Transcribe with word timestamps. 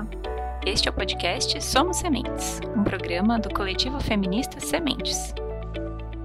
Olá! 0.00 0.06
Este 0.64 0.88
é 0.88 0.90
o 0.90 0.94
podcast 0.94 1.62
Somos 1.62 1.98
Sementes, 1.98 2.60
um 2.76 2.82
programa 2.82 3.38
do 3.38 3.52
coletivo 3.52 4.00
feminista 4.00 4.58
Sementes. 4.60 5.34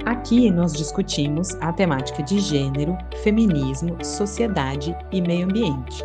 Aqui 0.05 0.49
nós 0.51 0.73
discutimos 0.73 1.55
a 1.55 1.73
temática 1.73 2.23
de 2.23 2.39
gênero, 2.39 2.97
feminismo, 3.23 3.97
sociedade 4.03 4.95
e 5.11 5.21
meio 5.21 5.45
ambiente. 5.45 6.03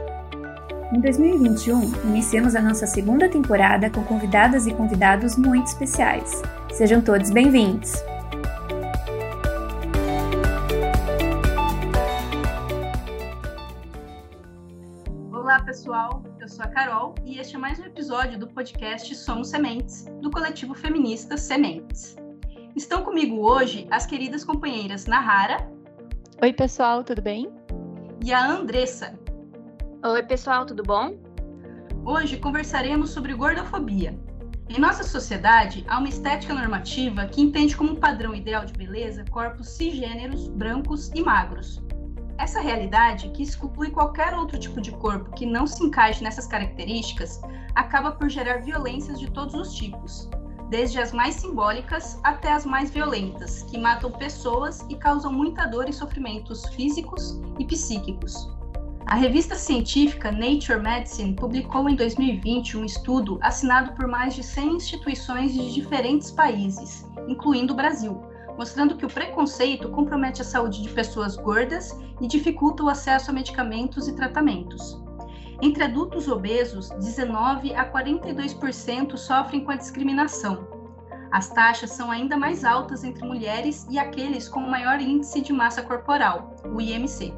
Em 0.92 1.00
2021, 1.00 1.92
iniciamos 2.08 2.56
a 2.56 2.62
nossa 2.62 2.86
segunda 2.86 3.28
temporada 3.28 3.90
com 3.90 4.02
convidadas 4.02 4.66
e 4.66 4.72
convidados 4.72 5.36
muito 5.36 5.66
especiais. 5.66 6.42
Sejam 6.72 7.00
todos 7.00 7.30
bem-vindos! 7.30 8.09
Este 17.40 17.56
é 17.56 17.58
mais 17.58 17.80
um 17.80 17.86
episódio 17.86 18.38
do 18.38 18.46
podcast 18.46 19.14
Somos 19.14 19.48
Sementes, 19.48 20.04
do 20.20 20.30
coletivo 20.30 20.74
feminista 20.74 21.38
Sementes. 21.38 22.14
Estão 22.76 23.02
comigo 23.02 23.40
hoje 23.40 23.88
as 23.90 24.04
queridas 24.04 24.44
companheiras 24.44 25.06
Nahara. 25.06 25.66
Oi, 26.42 26.52
pessoal, 26.52 27.02
tudo 27.02 27.22
bem? 27.22 27.50
E 28.22 28.30
a 28.30 28.46
Andressa. 28.46 29.18
Oi, 30.04 30.22
pessoal, 30.24 30.66
tudo 30.66 30.82
bom? 30.82 31.16
Hoje 32.04 32.36
conversaremos 32.36 33.08
sobre 33.08 33.32
gordofobia. 33.32 34.14
Em 34.68 34.78
nossa 34.78 35.02
sociedade, 35.02 35.82
há 35.88 35.98
uma 35.98 36.10
estética 36.10 36.52
normativa 36.52 37.24
que 37.24 37.40
entende 37.40 37.74
como 37.74 37.92
um 37.92 37.96
padrão 37.96 38.34
ideal 38.34 38.66
de 38.66 38.74
beleza 38.74 39.24
corpos 39.30 39.66
cisgêneros, 39.66 40.46
brancos 40.48 41.10
e 41.14 41.22
magros, 41.22 41.82
essa 42.40 42.60
realidade, 42.60 43.28
que 43.30 43.42
exclui 43.42 43.90
qualquer 43.90 44.34
outro 44.34 44.58
tipo 44.58 44.80
de 44.80 44.90
corpo 44.92 45.30
que 45.32 45.44
não 45.44 45.66
se 45.66 45.84
encaixe 45.84 46.24
nessas 46.24 46.46
características, 46.46 47.38
acaba 47.74 48.12
por 48.12 48.30
gerar 48.30 48.62
violências 48.62 49.20
de 49.20 49.30
todos 49.30 49.54
os 49.54 49.74
tipos, 49.74 50.26
desde 50.70 50.98
as 50.98 51.12
mais 51.12 51.34
simbólicas 51.34 52.18
até 52.24 52.50
as 52.50 52.64
mais 52.64 52.90
violentas, 52.90 53.62
que 53.64 53.76
matam 53.76 54.10
pessoas 54.10 54.86
e 54.88 54.96
causam 54.96 55.30
muita 55.30 55.66
dor 55.66 55.86
e 55.86 55.92
sofrimentos 55.92 56.64
físicos 56.70 57.38
e 57.58 57.64
psíquicos. 57.66 58.48
A 59.06 59.16
revista 59.16 59.54
científica 59.54 60.32
Nature 60.32 60.80
Medicine 60.80 61.34
publicou 61.34 61.90
em 61.90 61.96
2020 61.96 62.78
um 62.78 62.84
estudo 62.84 63.38
assinado 63.42 63.92
por 63.92 64.06
mais 64.06 64.34
de 64.34 64.42
100 64.42 64.76
instituições 64.76 65.52
de 65.52 65.74
diferentes 65.74 66.30
países, 66.30 67.06
incluindo 67.28 67.74
o 67.74 67.76
Brasil, 67.76 68.29
mostrando 68.56 68.96
que 68.96 69.06
o 69.06 69.10
preconceito 69.10 69.88
compromete 69.88 70.42
a 70.42 70.44
saúde 70.44 70.82
de 70.82 70.88
pessoas 70.88 71.36
gordas 71.36 71.98
e 72.20 72.26
dificulta 72.26 72.82
o 72.82 72.88
acesso 72.88 73.30
a 73.30 73.34
medicamentos 73.34 74.08
e 74.08 74.14
tratamentos. 74.14 75.00
Entre 75.62 75.84
adultos 75.84 76.28
obesos, 76.28 76.88
19 76.90 77.74
a 77.74 77.90
42% 77.90 79.16
sofrem 79.16 79.64
com 79.64 79.70
a 79.70 79.76
discriminação. 79.76 80.66
As 81.30 81.48
taxas 81.50 81.90
são 81.90 82.10
ainda 82.10 82.36
mais 82.36 82.64
altas 82.64 83.04
entre 83.04 83.24
mulheres 83.26 83.86
e 83.90 83.98
aqueles 83.98 84.48
com 84.48 84.60
maior 84.60 85.00
índice 85.00 85.40
de 85.40 85.52
massa 85.52 85.82
corporal, 85.82 86.56
o 86.64 86.80
IMC. 86.80 87.32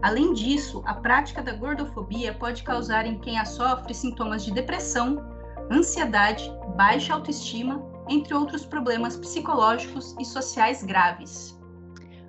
Além 0.00 0.32
disso, 0.32 0.82
a 0.84 0.94
prática 0.94 1.42
da 1.42 1.52
gordofobia 1.52 2.32
pode 2.34 2.62
causar 2.62 3.06
em 3.06 3.18
quem 3.18 3.38
a 3.38 3.44
sofre 3.44 3.94
sintomas 3.94 4.44
de 4.44 4.52
depressão, 4.52 5.22
ansiedade, 5.70 6.50
baixa 6.76 7.12
autoestima 7.12 7.91
entre 8.12 8.34
outros 8.34 8.66
problemas 8.66 9.16
psicológicos 9.16 10.14
e 10.20 10.24
sociais 10.24 10.84
graves. 10.84 11.58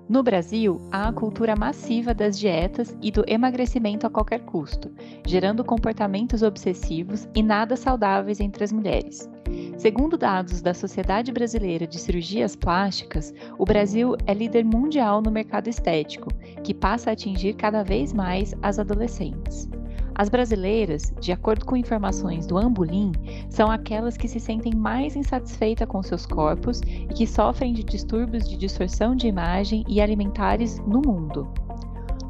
No 0.08 0.22
Brasil, 0.22 0.81
há 0.92 1.08
a 1.08 1.14
cultura 1.14 1.56
massiva 1.56 2.14
das 2.14 2.38
dietas 2.38 2.95
e 3.02 3.09
do 3.09 3.23
emagrecimento 3.28 4.06
a 4.06 4.09
qualquer 4.09 4.42
custo, 4.42 4.92
gerando 5.26 5.64
comportamentos 5.64 6.44
obsessivos 6.44 7.28
e 7.34 7.42
nada 7.42 7.76
saudáveis 7.76 8.39
entre 8.39 8.64
as 8.64 8.72
mulheres. 8.72 9.30
Segundo 9.78 10.17
dados 10.17 10.61
da 10.61 10.73
Sociedade 10.73 11.31
Brasileira 11.31 11.88
de 11.88 11.99
Cirurgias 11.99 12.55
Plásticas, 12.55 13.33
o 13.58 13.66
Brasil 13.66 14.16
é 14.26 14.33
líder 14.33 14.66
mundial 14.66 15.22
no 15.22 15.32
mercado 15.32 15.67
estético, 15.67 16.30
que 16.64 16.73
passa 16.73 17.10
a 17.10 17.14
atingir 17.14 17.54
cada 17.54 17.82
vez 17.82 18.11
mais 18.11 18.54
as 18.61 18.80
adolescentes. 18.80 19.70
As 20.15 20.29
brasileiras, 20.29 21.13
de 21.19 21.31
acordo 21.31 21.65
com 21.65 21.75
informações 21.75 22.45
do 22.45 22.57
Ambulim, 22.57 23.11
são 23.49 23.71
aquelas 23.71 24.15
que 24.15 24.27
se 24.27 24.39
sentem 24.39 24.75
mais 24.75 25.15
insatisfeitas 25.15 25.87
com 25.87 26.03
seus 26.03 26.25
corpos 26.25 26.81
e 26.81 27.07
que 27.07 27.25
sofrem 27.25 27.73
de 27.73 27.83
distúrbios 27.83 28.47
de 28.47 28.55
distorção 28.55 29.15
de 29.15 29.27
imagem 29.27 29.83
e 29.87 29.99
alimentares 29.99 30.79
no 30.85 31.01
mundo. 31.01 31.51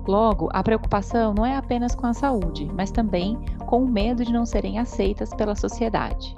Logo, 0.08 0.50
a 0.54 0.64
preocupação 0.64 1.34
não 1.34 1.46
é 1.46 1.56
apenas 1.56 1.94
com 1.94 2.08
a 2.08 2.14
saúde, 2.14 2.70
mas 2.74 2.92
também 2.92 3.38
com 3.66 3.84
o 3.84 3.88
medo 3.88 4.24
de 4.24 4.32
não 4.32 4.46
serem 4.46 4.80
aceitas 4.80 5.34
pela 5.34 5.56
sociedade. 5.56 6.36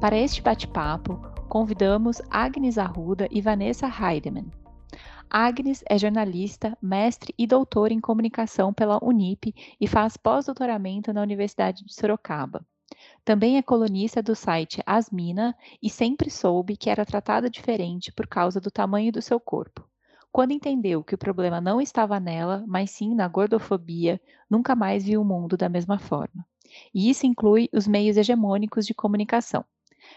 Para 0.00 0.16
este 0.16 0.42
bate-papo, 0.42 1.20
convidamos 1.48 2.20
Agnes 2.30 2.78
Arruda 2.78 3.26
e 3.30 3.40
Vanessa 3.40 3.86
Heidemann. 3.86 4.46
Agnes 5.28 5.82
é 5.88 5.98
jornalista, 5.98 6.78
mestre 6.80 7.34
e 7.36 7.46
doutora 7.46 7.92
em 7.92 8.00
comunicação 8.00 8.72
pela 8.72 9.02
Unip 9.04 9.52
e 9.80 9.86
faz 9.86 10.16
pós-doutoramento 10.16 11.12
na 11.12 11.20
Universidade 11.20 11.84
de 11.84 11.92
Sorocaba. 11.92 12.64
Também 13.24 13.58
é 13.58 13.62
colunista 13.62 14.22
do 14.22 14.36
site 14.36 14.80
Asmina 14.86 15.54
e 15.82 15.90
sempre 15.90 16.30
soube 16.30 16.76
que 16.76 16.88
era 16.88 17.04
tratada 17.04 17.50
diferente 17.50 18.12
por 18.12 18.26
causa 18.26 18.60
do 18.60 18.70
tamanho 18.70 19.10
do 19.10 19.20
seu 19.20 19.40
corpo. 19.40 19.84
Quando 20.30 20.52
entendeu 20.52 21.02
que 21.02 21.14
o 21.14 21.18
problema 21.18 21.60
não 21.60 21.80
estava 21.80 22.20
nela, 22.20 22.64
mas 22.66 22.90
sim 22.90 23.14
na 23.14 23.26
gordofobia, 23.26 24.20
nunca 24.48 24.76
mais 24.76 25.04
viu 25.04 25.22
o 25.22 25.24
mundo 25.24 25.56
da 25.56 25.68
mesma 25.68 25.98
forma. 25.98 26.46
E 26.94 27.10
isso 27.10 27.26
inclui 27.26 27.68
os 27.72 27.86
meios 27.86 28.16
hegemônicos 28.16 28.86
de 28.86 28.94
comunicação. 28.94 29.64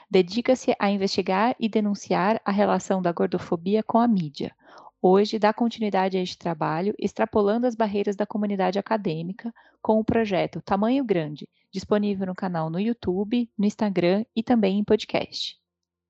Dedica-se 0.09 0.76
a 0.78 0.91
investigar 0.91 1.56
e 1.59 1.68
denunciar 1.68 2.40
a 2.46 2.52
relação 2.52 3.02
da 3.02 3.12
gordofobia 3.12 3.81
com 3.81 3.97
a 3.97 4.08
mídia, 4.08 4.53
Hoje, 5.02 5.40
dá 5.40 5.54
continuidade 5.54 6.18
a 6.18 6.22
este 6.22 6.38
trabalho, 6.38 6.94
extrapolando 7.00 7.66
as 7.66 7.74
barreiras 7.74 8.18
da 8.18 8.26
comunidade 8.26 8.78
acadêmica, 8.78 9.54
com 9.82 9.98
o 9.98 10.04
projeto 10.04 10.62
Tamanho 10.62 11.06
Grande, 11.06 11.48
disponível 11.72 12.28
no 12.28 12.36
canal 12.36 12.70
no 12.70 12.78
YouTube, 12.78 13.50
no 13.58 13.66
Instagram 13.66 14.26
e 14.36 14.44
também 14.44 14.78
em 14.78 14.84
podcast. 14.84 15.58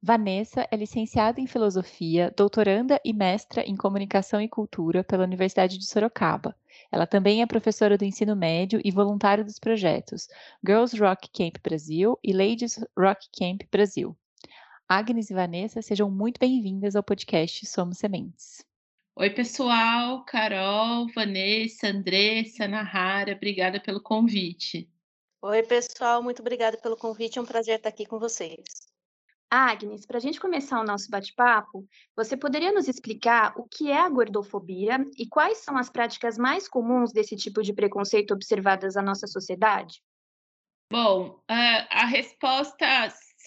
Vanessa 0.02 0.66
é 0.72 0.76
licenciada 0.76 1.40
em 1.40 1.46
Filosofia, 1.46 2.34
doutoranda 2.36 3.00
e 3.06 3.14
mestra 3.14 3.62
em 3.62 3.76
Comunicação 3.76 4.42
e 4.42 4.48
Cultura 4.48 5.04
pela 5.04 5.24
Universidade 5.24 5.78
de 5.78 5.86
Sorocaba. 5.86 6.56
Ela 6.92 7.06
também 7.06 7.44
é 7.44 7.46
professora 7.46 7.98
do 7.98 8.06
ensino 8.06 8.36
médio 8.36 8.82
e 8.84 8.90
voluntária 8.90 9.44
dos 9.44 9.60
projetos 9.60 10.28
Girls 10.66 10.98
Rock 10.98 11.30
Camp 11.32 11.62
Brasil 11.62 12.18
e 12.24 12.34
Ladies 12.34 12.80
Rock 12.98 13.28
Camp 13.38 13.62
Brasil. 13.70 14.18
Agnes 14.88 15.30
e 15.30 15.34
Vanessa, 15.36 15.82
sejam 15.82 16.10
muito 16.10 16.40
bem-vindas 16.40 16.96
ao 16.96 17.04
podcast 17.04 17.68
Somos 17.68 18.00
Sementes. 18.00 18.69
Oi, 19.20 19.30
pessoal, 19.32 20.24
Carol, 20.24 21.06
Vanessa, 21.14 21.90
Andressa, 21.90 22.70
Nahara, 22.70 23.34
obrigada 23.34 23.78
pelo 23.78 24.02
convite. 24.02 24.90
Oi, 25.42 25.62
pessoal, 25.64 26.24
muito 26.24 26.40
obrigada 26.42 26.78
pelo 26.78 26.96
convite, 26.96 27.38
é 27.38 27.42
um 27.42 27.46
prazer 27.46 27.76
estar 27.76 27.90
aqui 27.90 28.06
com 28.06 28.18
vocês. 28.18 28.64
Agnes, 29.52 30.06
para 30.06 30.20
a 30.20 30.22
gente 30.22 30.40
começar 30.40 30.80
o 30.80 30.86
nosso 30.86 31.10
bate-papo, 31.10 31.86
você 32.16 32.38
poderia 32.38 32.72
nos 32.72 32.88
explicar 32.88 33.52
o 33.58 33.68
que 33.68 33.92
é 33.92 34.00
a 34.00 34.08
gordofobia 34.08 35.06
e 35.18 35.28
quais 35.28 35.58
são 35.58 35.76
as 35.76 35.90
práticas 35.90 36.38
mais 36.38 36.70
comuns 36.70 37.12
desse 37.12 37.36
tipo 37.36 37.62
de 37.62 37.74
preconceito 37.74 38.34
observadas 38.34 38.96
na 38.96 39.02
nossa 39.02 39.28
sociedade? 39.28 40.02
Bom, 40.90 41.44
a, 41.46 42.04
a 42.04 42.06
resposta 42.06 42.86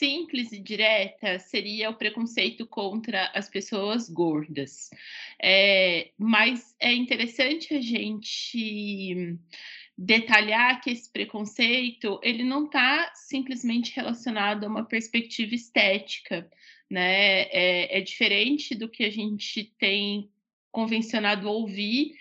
simples 0.02 0.50
e 0.50 0.58
direta 0.58 1.38
seria 1.38 1.88
o 1.88 1.94
preconceito 1.94 2.66
contra 2.66 3.30
as 3.32 3.48
pessoas 3.48 4.08
gordas. 4.08 4.90
É, 5.40 6.10
mas 6.18 6.74
é 6.80 6.92
interessante 6.92 7.72
a 7.72 7.80
gente 7.80 9.38
detalhar 9.96 10.80
que 10.80 10.90
esse 10.90 11.08
preconceito 11.08 12.18
ele 12.20 12.42
não 12.42 12.64
está 12.64 13.12
simplesmente 13.14 13.94
relacionado 13.94 14.64
a 14.64 14.68
uma 14.68 14.84
perspectiva 14.84 15.54
estética, 15.54 16.50
né? 16.90 17.42
É, 17.42 17.98
é 17.98 18.00
diferente 18.00 18.74
do 18.74 18.88
que 18.88 19.04
a 19.04 19.10
gente 19.10 19.72
tem 19.78 20.28
convencionado 20.72 21.48
ouvir 21.48 22.16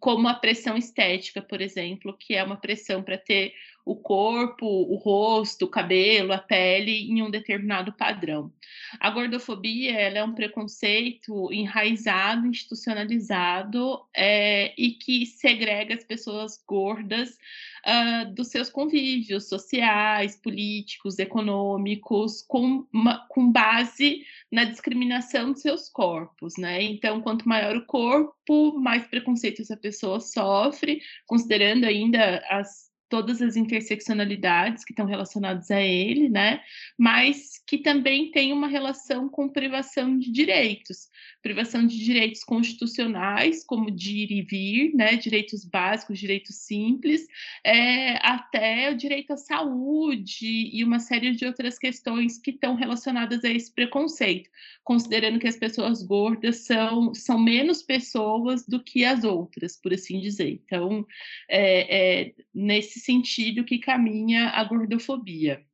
como 0.00 0.26
a 0.26 0.32
pressão 0.32 0.74
estética, 0.74 1.42
por 1.42 1.60
exemplo, 1.60 2.16
que 2.16 2.34
é 2.34 2.42
uma 2.42 2.56
pressão 2.56 3.02
para 3.02 3.18
ter 3.18 3.52
o 3.86 3.94
corpo, 3.94 4.66
o 4.66 4.96
rosto, 4.96 5.64
o 5.64 5.68
cabelo, 5.68 6.32
a 6.32 6.38
pele 6.38 7.08
em 7.08 7.22
um 7.22 7.30
determinado 7.30 7.92
padrão. 7.92 8.52
A 8.98 9.08
gordofobia 9.10 9.92
é 9.92 10.24
um 10.24 10.34
preconceito 10.34 11.52
enraizado, 11.52 12.48
institucionalizado 12.48 14.04
é, 14.12 14.74
e 14.76 14.90
que 14.90 15.24
segrega 15.24 15.94
as 15.94 16.02
pessoas 16.02 16.60
gordas 16.66 17.38
uh, 17.86 18.34
dos 18.34 18.48
seus 18.48 18.68
convívios 18.68 19.48
sociais, 19.48 20.36
políticos, 20.36 21.20
econômicos, 21.20 22.42
com, 22.42 22.84
uma, 22.92 23.24
com 23.28 23.52
base 23.52 24.26
na 24.50 24.64
discriminação 24.64 25.52
de 25.52 25.60
seus 25.60 25.88
corpos, 25.88 26.56
né? 26.58 26.82
Então, 26.82 27.20
quanto 27.20 27.48
maior 27.48 27.76
o 27.76 27.86
corpo, 27.86 28.76
mais 28.80 29.06
preconceito 29.06 29.62
essa 29.62 29.76
pessoa 29.76 30.18
sofre, 30.18 31.00
considerando 31.26 31.84
ainda 31.84 32.44
as 32.50 32.85
todas 33.08 33.40
as 33.40 33.56
interseccionalidades 33.56 34.84
que 34.84 34.92
estão 34.92 35.06
relacionadas 35.06 35.70
a 35.70 35.80
ele, 35.80 36.28
né? 36.28 36.60
Mas 36.98 37.62
que 37.66 37.78
também 37.78 38.30
tem 38.30 38.52
uma 38.52 38.66
relação 38.66 39.28
com 39.28 39.48
privação 39.48 40.18
de 40.18 40.30
direitos, 40.30 41.08
privação 41.42 41.86
de 41.86 41.96
direitos 41.98 42.42
constitucionais, 42.42 43.64
como 43.64 43.90
de 43.90 44.16
ir 44.16 44.32
e 44.32 44.42
vir, 44.42 44.94
né? 44.94 45.16
Direitos 45.16 45.64
básicos, 45.64 46.18
direitos 46.18 46.56
simples, 46.56 47.26
é, 47.64 48.16
até 48.26 48.90
o 48.90 48.96
direito 48.96 49.32
à 49.32 49.36
saúde 49.36 50.70
e 50.72 50.82
uma 50.82 50.98
série 50.98 51.32
de 51.32 51.46
outras 51.46 51.78
questões 51.78 52.38
que 52.38 52.50
estão 52.50 52.74
relacionadas 52.74 53.44
a 53.44 53.50
esse 53.50 53.72
preconceito, 53.72 54.50
considerando 54.82 55.38
que 55.38 55.48
as 55.48 55.56
pessoas 55.56 56.02
gordas 56.02 56.66
são, 56.66 57.14
são 57.14 57.38
menos 57.38 57.82
pessoas 57.82 58.66
do 58.66 58.82
que 58.82 59.04
as 59.04 59.22
outras, 59.22 59.76
por 59.76 59.94
assim 59.94 60.20
dizer. 60.20 60.60
Então, 60.64 61.06
é, 61.48 62.24
é 62.26 62.34
nesse 62.54 62.95
nesse 62.96 63.00
sentido 63.00 63.64
que 63.64 63.78
caminha 63.78 64.50
a 64.50 64.64
gordofobia. 64.64 65.64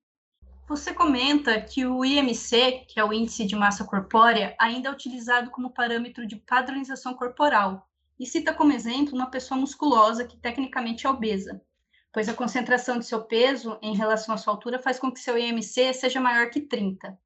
Você 0.68 0.92
comenta 0.92 1.60
que 1.60 1.86
o 1.86 2.04
IMC, 2.04 2.86
que 2.88 2.98
é 2.98 3.04
o 3.04 3.12
Índice 3.12 3.44
de 3.44 3.54
Massa 3.54 3.84
Corpórea, 3.84 4.56
ainda 4.58 4.88
é 4.88 4.92
utilizado 4.92 5.50
como 5.50 5.72
parâmetro 5.72 6.26
de 6.26 6.36
padronização 6.36 7.14
corporal, 7.14 7.88
e 8.18 8.26
cita 8.26 8.52
como 8.52 8.72
exemplo 8.72 9.14
uma 9.14 9.30
pessoa 9.30 9.58
musculosa 9.58 10.24
que 10.24 10.36
tecnicamente 10.36 11.06
é 11.06 11.10
obesa, 11.10 11.60
pois 12.12 12.28
a 12.28 12.34
concentração 12.34 12.98
de 12.98 13.06
seu 13.06 13.22
peso 13.22 13.78
em 13.82 13.96
relação 13.96 14.34
à 14.34 14.38
sua 14.38 14.52
altura 14.52 14.78
faz 14.78 14.98
com 14.98 15.10
que 15.10 15.20
seu 15.20 15.38
IMC 15.38 15.92
seja 15.94 16.20
maior 16.20 16.50
que 16.50 16.60
30. 16.60 17.18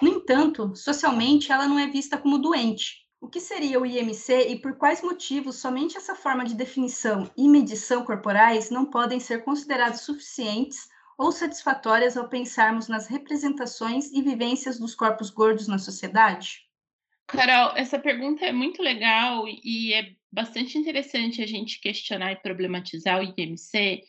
No 0.00 0.08
entanto, 0.08 0.74
socialmente 0.74 1.52
ela 1.52 1.68
não 1.68 1.78
é 1.78 1.86
vista 1.86 2.16
como 2.18 2.38
doente, 2.38 3.01
o 3.22 3.28
que 3.28 3.38
seria 3.38 3.80
o 3.80 3.86
IMC 3.86 4.48
e 4.48 4.58
por 4.58 4.76
quais 4.76 5.00
motivos 5.00 5.54
somente 5.56 5.96
essa 5.96 6.12
forma 6.12 6.44
de 6.44 6.56
definição 6.56 7.30
e 7.36 7.48
medição 7.48 8.04
corporais 8.04 8.68
não 8.68 8.84
podem 8.84 9.20
ser 9.20 9.44
consideradas 9.44 10.00
suficientes 10.00 10.88
ou 11.16 11.30
satisfatórias 11.30 12.16
ao 12.16 12.28
pensarmos 12.28 12.88
nas 12.88 13.06
representações 13.06 14.10
e 14.10 14.20
vivências 14.20 14.76
dos 14.76 14.96
corpos 14.96 15.30
gordos 15.30 15.68
na 15.68 15.78
sociedade? 15.78 16.66
Carol, 17.28 17.76
essa 17.76 17.96
pergunta 17.96 18.44
é 18.44 18.50
muito 18.50 18.82
legal 18.82 19.44
e 19.46 19.94
é 19.94 20.16
bastante 20.32 20.76
interessante 20.76 21.40
a 21.40 21.46
gente 21.46 21.80
questionar 21.80 22.32
e 22.32 22.42
problematizar 22.42 23.20
o 23.20 23.22
IMC, 23.22 24.02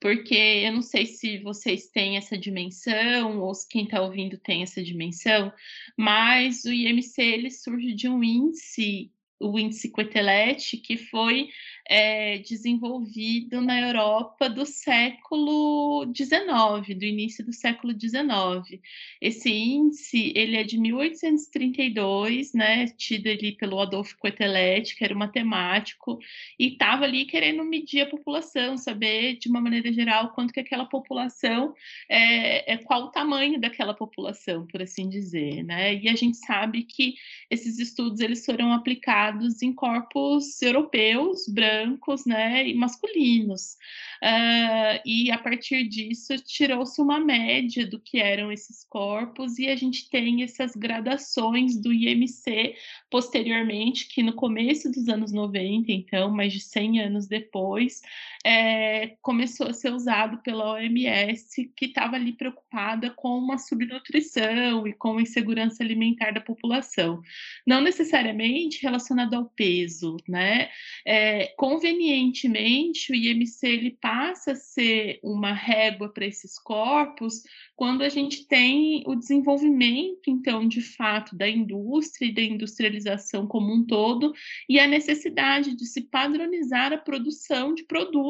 porque 0.00 0.34
eu 0.34 0.72
não 0.72 0.82
sei 0.82 1.06
se 1.06 1.38
vocês 1.38 1.88
têm 1.88 2.16
essa 2.16 2.36
dimensão 2.36 3.40
ou 3.40 3.54
se 3.54 3.68
quem 3.68 3.84
está 3.84 4.00
ouvindo 4.00 4.38
tem 4.38 4.62
essa 4.62 4.82
dimensão, 4.82 5.52
mas 5.96 6.64
o 6.64 6.72
IMC 6.72 7.20
ele 7.20 7.50
surge 7.50 7.92
de 7.92 8.08
um 8.08 8.24
índice 8.24 9.12
o 9.40 9.58
índice 9.58 9.90
Quetelet, 9.90 10.76
que 10.76 10.98
foi 10.98 11.48
é, 11.90 12.38
desenvolvido 12.38 13.60
na 13.60 13.80
Europa 13.80 14.48
do 14.48 14.64
século 14.64 16.06
XIX, 16.14 16.96
do 16.96 17.04
início 17.04 17.44
do 17.44 17.52
século 17.52 17.92
XIX. 17.92 18.80
Esse 19.20 19.50
índice 19.50 20.32
ele 20.36 20.56
é 20.56 20.62
de 20.62 20.78
1832, 20.78 22.52
né, 22.52 22.86
tido 22.96 23.26
ali 23.26 23.56
pelo 23.56 23.80
Adolfo 23.80 24.16
Quetelet, 24.22 24.94
que 24.94 25.04
era 25.04 25.12
um 25.12 25.18
matemático, 25.18 26.20
e 26.56 26.68
estava 26.68 27.04
ali 27.04 27.24
querendo 27.24 27.64
medir 27.64 28.02
a 28.02 28.06
população, 28.06 28.78
saber 28.78 29.36
de 29.38 29.48
uma 29.48 29.60
maneira 29.60 29.92
geral 29.92 30.28
quanto 30.32 30.52
que 30.52 30.60
aquela 30.60 30.84
população 30.84 31.74
é, 32.08 32.72
é 32.72 32.76
qual 32.76 33.06
o 33.06 33.10
tamanho 33.10 33.60
daquela 33.60 33.94
população, 33.94 34.64
por 34.64 34.80
assim 34.80 35.08
dizer, 35.08 35.64
né? 35.64 35.96
E 35.96 36.08
a 36.08 36.14
gente 36.14 36.36
sabe 36.36 36.84
que 36.84 37.16
esses 37.50 37.80
estudos 37.80 38.20
eles 38.20 38.46
foram 38.46 38.72
aplicados 38.72 39.60
em 39.60 39.72
corpos 39.72 40.62
europeus, 40.62 41.48
brancos, 41.48 41.79
né, 42.26 42.68
e 42.68 42.74
masculinos. 42.74 43.76
Uh, 44.22 45.00
e 45.04 45.30
a 45.30 45.38
partir 45.38 45.88
disso 45.88 46.36
tirou-se 46.38 47.00
uma 47.00 47.18
média 47.18 47.86
do 47.86 47.98
que 47.98 48.18
eram 48.18 48.52
esses 48.52 48.84
corpos 48.84 49.58
e 49.58 49.68
a 49.68 49.76
gente 49.76 50.10
tem 50.10 50.42
essas 50.42 50.76
gradações 50.76 51.80
do 51.80 51.92
IMC 51.92 52.74
posteriormente, 53.10 54.08
que 54.08 54.22
no 54.22 54.34
começo 54.34 54.90
dos 54.90 55.08
anos 55.08 55.32
90, 55.32 55.90
então, 55.90 56.30
mais 56.30 56.52
de 56.52 56.60
100 56.60 57.00
anos 57.00 57.26
depois, 57.26 58.02
é, 58.44 59.16
começou 59.20 59.68
a 59.68 59.72
ser 59.72 59.92
usado 59.92 60.38
pela 60.38 60.72
OMS, 60.72 61.72
que 61.76 61.86
estava 61.86 62.16
ali 62.16 62.32
preocupada 62.32 63.10
com 63.10 63.36
uma 63.36 63.58
subnutrição 63.58 64.86
e 64.86 64.92
com 64.94 65.18
a 65.18 65.22
insegurança 65.22 65.82
alimentar 65.82 66.32
da 66.32 66.40
população. 66.40 67.20
Não 67.66 67.80
necessariamente 67.80 68.82
relacionado 68.82 69.34
ao 69.34 69.44
peso, 69.44 70.16
né? 70.26 70.70
É, 71.06 71.52
convenientemente, 71.56 73.12
o 73.12 73.14
IMC 73.14 73.66
ele 73.66 73.90
passa 74.00 74.52
a 74.52 74.56
ser 74.56 75.20
uma 75.22 75.52
régua 75.52 76.08
para 76.08 76.26
esses 76.26 76.58
corpos 76.58 77.42
quando 77.80 78.02
a 78.02 78.10
gente 78.10 78.46
tem 78.46 79.02
o 79.06 79.14
desenvolvimento, 79.14 80.28
então, 80.28 80.68
de 80.68 80.82
fato, 80.82 81.34
da 81.34 81.48
indústria 81.48 82.26
e 82.26 82.34
da 82.34 82.42
industrialização 82.42 83.46
como 83.46 83.72
um 83.72 83.86
todo, 83.86 84.34
e 84.68 84.78
a 84.78 84.86
necessidade 84.86 85.74
de 85.74 85.86
se 85.86 86.02
padronizar 86.02 86.92
a 86.92 86.98
produção 86.98 87.74
de 87.74 87.84
produtos, 87.84 88.29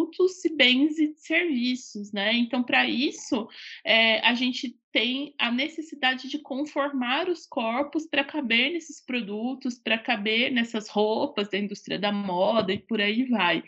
bens 0.57 0.99
e 0.99 1.15
serviços, 1.17 2.13
né? 2.13 2.33
Então, 2.35 2.63
para 2.63 2.89
isso, 2.89 3.49
é, 3.85 4.21
a 4.21 4.35
gente 4.35 4.80
tem 4.93 5.35
a 5.39 5.51
necessidade 5.53 6.29
de 6.29 6.39
conformar 6.39 7.29
os 7.29 7.47
corpos 7.47 8.07
para 8.07 8.25
caber 8.25 8.73
nesses 8.73 9.01
produtos, 9.01 9.79
para 9.79 9.99
caber 9.99 10.51
nessas 10.51 10.89
roupas 10.89 11.49
da 11.49 11.59
indústria 11.59 11.99
da 11.99 12.11
moda 12.11 12.73
e 12.73 12.79
por 12.79 13.01
aí 13.01 13.25
vai. 13.25 13.63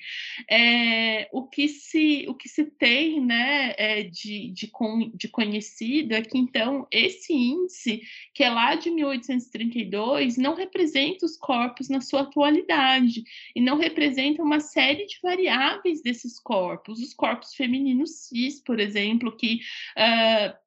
É, 0.51 1.29
o, 1.33 1.47
que 1.47 1.69
se, 1.69 2.27
o 2.29 2.35
que 2.35 2.49
se 2.49 2.65
tem 2.65 3.21
né, 3.21 3.75
é, 3.77 4.03
de, 4.03 4.51
de, 4.51 4.71
de 5.15 5.29
conhecido 5.29 6.15
é 6.15 6.23
que, 6.23 6.37
então, 6.37 6.87
esse 6.91 7.33
índice, 7.33 8.03
que 8.35 8.43
é 8.43 8.51
lá 8.51 8.75
de 8.75 8.91
1832, 8.91 10.37
não 10.37 10.55
representa 10.55 11.25
os 11.25 11.37
corpos 11.37 11.89
na 11.89 12.01
sua 12.01 12.23
atualidade 12.23 13.23
e 13.55 13.61
não 13.61 13.79
representa 13.79 14.43
uma 14.43 14.61
série 14.61 15.07
de 15.07 15.19
variáveis 15.23 16.03
desses 16.03 16.41
corpos. 16.41 17.01
Os 17.01 17.15
corpos 17.15 17.55
femininos 17.55 18.27
cis, 18.27 18.61
por 18.61 18.81
exemplo, 18.81 19.37
que 19.37 19.61
uh, 19.97 20.63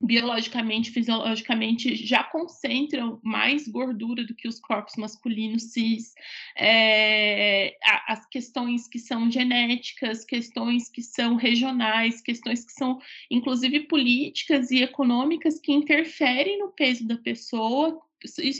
biologicamente, 0.00 0.90
fisiologicamente, 0.90 1.94
já 1.94 2.24
concentram 2.24 3.20
mais 3.22 3.68
gordura 3.68 4.24
do 4.24 4.34
que 4.34 4.48
os 4.48 4.58
corpos 4.58 4.96
masculinos 4.96 5.72
cis, 5.72 6.14
é, 6.56 7.76
as 8.08 8.26
questões 8.26 8.88
que 8.88 8.98
são 8.98 9.30
genéticas, 9.30 10.24
questões 10.24 10.88
que 10.88 11.02
são 11.02 11.36
regionais, 11.36 12.22
questões 12.22 12.64
que 12.64 12.72
são, 12.72 12.98
inclusive, 13.30 13.80
políticas 13.80 14.70
e 14.70 14.82
econômicas 14.82 15.60
que 15.60 15.72
interferem 15.72 16.58
no 16.58 16.72
peso 16.72 17.06
da 17.06 17.18
pessoa, 17.18 18.00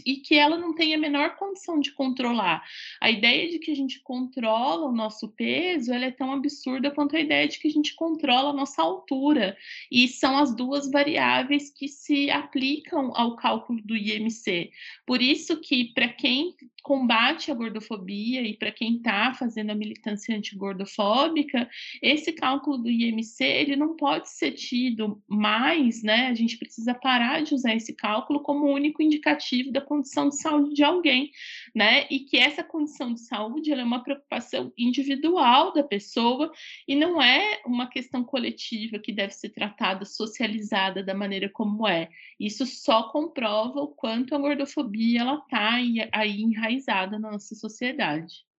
e 0.05 0.17
que 0.17 0.35
ela 0.35 0.57
não 0.57 0.75
tem 0.75 0.95
a 0.95 0.99
menor 0.99 1.37
condição 1.37 1.79
de 1.81 1.93
controlar. 1.93 2.65
A 3.01 3.11
ideia 3.11 3.51
de 3.51 3.59
que 3.59 3.71
a 3.71 3.75
gente 3.75 4.01
controla 4.01 4.87
o 4.87 4.93
nosso 4.93 5.29
peso, 5.29 5.93
ela 5.93 6.07
é 6.07 6.11
tão 6.11 6.33
absurda 6.33 6.91
quanto 6.91 7.17
a 7.17 7.21
ideia 7.21 7.47
de 7.47 7.59
que 7.59 7.69
a 7.69 7.71
gente 7.71 7.95
controla 7.95 8.51
a 8.51 8.55
nossa 8.55 8.83
altura. 8.83 9.57
E 9.91 10.09
são 10.09 10.39
as 10.39 10.55
duas 10.55 10.91
variáveis 10.91 11.71
que 11.71 11.89
se 11.89 12.31
aplicam 12.31 13.13
ao 13.15 13.37
cálculo 13.37 13.81
do 13.83 13.97
IMC. 13.97 14.71
Por 15.07 15.21
isso 15.21 15.61
que 15.61 15.93
para 15.93 16.09
quem 16.09 16.55
combate 16.83 17.51
a 17.51 17.55
gordofobia 17.55 18.43
e 18.43 18.57
para 18.57 18.71
quem 18.71 18.97
está 18.97 19.35
fazendo 19.35 19.71
a 19.71 19.75
militância 19.75 20.37
antigordofóbica, 20.37 21.69
esse 22.03 22.33
cálculo 22.33 22.79
do 22.79 22.91
IMC 22.91 23.45
ele 23.45 23.77
não 23.77 23.97
pode 23.97 24.29
ser 24.31 24.53
tido 24.53 25.23
mais, 25.29 26.03
né? 26.03 26.29
A 26.29 26.35
gente 26.35 26.59
precisa 26.59 26.95
parar 26.95 27.43
de 27.43 27.55
usar 27.55 27.75
esse 27.75 27.95
cálculo 27.95 28.41
como 28.41 28.67
único 28.67 29.03
indicativo 29.03 29.73
da 29.73 29.81
condição 29.81 30.29
de 30.29 30.41
saúde 30.41 30.75
de 30.75 30.83
alguém, 30.83 31.31
né? 31.75 32.07
E 32.11 32.21
que 32.21 32.37
essa 32.37 32.63
condição 32.63 33.13
de 33.13 33.21
saúde 33.21 33.73
é 33.73 33.83
uma 33.83 34.03
preocupação 34.03 34.73
individual 34.77 35.73
da 35.73 35.83
pessoa 35.83 36.53
e 36.87 36.95
não 36.95 37.21
é 37.21 37.61
uma 37.65 37.89
questão 37.89 38.25
coletiva 38.25 38.99
que 38.99 39.13
deve 39.13 39.33
ser 39.33 39.51
tratada, 39.51 40.05
socializada 40.05 41.03
da 41.03 41.15
maneira 41.15 41.49
como 41.49 41.87
é. 41.87 42.09
Isso 42.39 42.67
só 42.67 43.05
comprova 43.11 43.81
o 43.81 43.89
quanto 43.89 44.35
a 44.35 44.39
gordofobia 44.39 45.21
ela 45.21 45.35
está 45.35 45.75
aí 46.13 46.43
enraizada 46.43 46.71
enraizada 46.71 47.19
na 47.19 47.33
nossa 47.33 47.55
sociedade. 47.55 48.50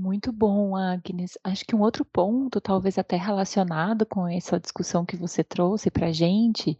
Muito 0.00 0.30
bom, 0.30 0.76
Agnes. 0.76 1.36
Acho 1.42 1.64
que 1.66 1.74
um 1.74 1.80
outro 1.80 2.04
ponto, 2.04 2.60
talvez 2.60 2.98
até 2.98 3.16
relacionado 3.16 4.06
com 4.06 4.28
essa 4.28 4.60
discussão 4.60 5.04
que 5.04 5.16
você 5.16 5.42
trouxe 5.42 5.90
para 5.90 6.06
a 6.06 6.12
gente, 6.12 6.78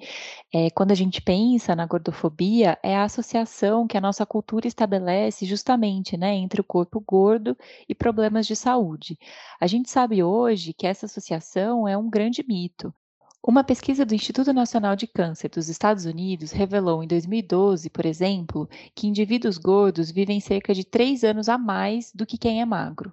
é, 0.55 0.71
quando 0.71 0.93
a 0.93 0.95
gente 0.95 1.21
pensa 1.21 1.75
na 1.75 1.85
gordofobia, 1.85 2.79
é 2.81 2.95
a 2.97 3.03
associação 3.03 3.89
que 3.89 3.97
a 3.97 4.01
nossa 4.01 4.25
cultura 4.25 4.69
estabelece 4.69 5.45
justamente 5.47 6.17
né, 6.17 6.37
entre 6.37 6.61
o 6.61 6.65
corpo 6.65 7.01
gordo 7.01 7.57
e 7.89 7.95
problemas 7.95 8.47
de 8.47 8.55
saúde. 8.55 9.19
A 9.61 9.67
gente 9.67 9.91
sabe 9.91 10.23
hoje 10.23 10.73
que 10.73 10.87
essa 10.87 11.07
associação 11.07 11.89
é 11.89 11.99
um 11.99 12.09
grande 12.09 12.45
mito. 12.47 12.95
Uma 13.43 13.65
pesquisa 13.65 14.05
do 14.05 14.15
Instituto 14.15 14.53
Nacional 14.53 14.95
de 14.95 15.07
Câncer 15.07 15.49
dos 15.49 15.69
Estados 15.69 16.05
Unidos 16.05 16.51
revelou 16.51 17.03
em 17.03 17.07
2012, 17.07 17.89
por 17.89 18.05
exemplo, 18.05 18.69
que 18.95 19.07
indivíduos 19.07 19.57
gordos 19.57 20.11
vivem 20.11 20.41
cerca 20.41 20.75
de 20.75 20.85
três 20.85 21.25
anos 21.25 21.49
a 21.49 21.57
mais 21.57 22.13
do 22.13 22.27
que 22.27 22.37
quem 22.37 22.61
é 22.61 22.65
magro. 22.65 23.13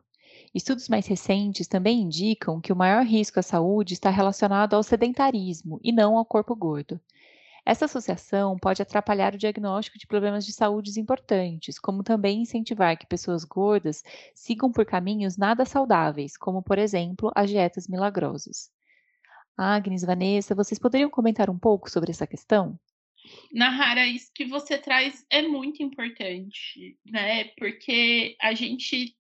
Estudos 0.54 0.90
mais 0.90 1.06
recentes 1.06 1.68
também 1.68 2.02
indicam 2.02 2.60
que 2.60 2.74
o 2.74 2.76
maior 2.76 3.06
risco 3.06 3.40
à 3.40 3.44
saúde 3.44 3.94
está 3.94 4.10
relacionado 4.10 4.74
ao 4.74 4.84
sedentarismo 4.84 5.80
e 5.84 5.92
não 5.92 6.18
ao 6.18 6.26
corpo 6.26 6.56
gordo. 6.56 7.00
Essa 7.66 7.86
associação 7.86 8.58
pode 8.58 8.82
atrapalhar 8.82 9.36
o 9.36 9.38
diagnóstico 9.38 9.98
de 9.98 10.08
problemas 10.08 10.46
de 10.46 10.54
saúde 10.54 11.00
importantes, 11.00 11.80
como 11.80 12.04
também 12.04 12.42
incentivar 12.42 12.98
que 12.98 13.08
pessoas 13.08 13.44
gordas 13.44 14.04
sigam 14.34 14.72
por 14.72 14.86
caminhos 14.86 15.38
nada 15.38 15.66
saudáveis, 15.66 16.36
como, 16.36 16.62
por 16.64 16.80
exemplo, 16.80 17.32
as 17.36 17.50
dietas 17.50 17.88
milagrosas. 17.88 18.70
Agnes, 19.58 20.04
Vanessa, 20.04 20.56
vocês 20.56 20.80
poderiam 20.80 21.10
comentar 21.10 21.50
um 21.50 21.58
pouco 21.58 21.90
sobre 21.90 22.12
essa 22.12 22.28
questão? 22.28 22.78
Nahara, 23.52 24.06
isso 24.06 24.32
que 24.34 24.46
você 24.46 24.78
traz 24.78 25.26
é 25.30 25.42
muito 25.42 25.82
importante, 25.82 26.98
né? 27.06 27.46
Porque 27.58 28.36
a 28.42 28.54
gente 28.54 29.16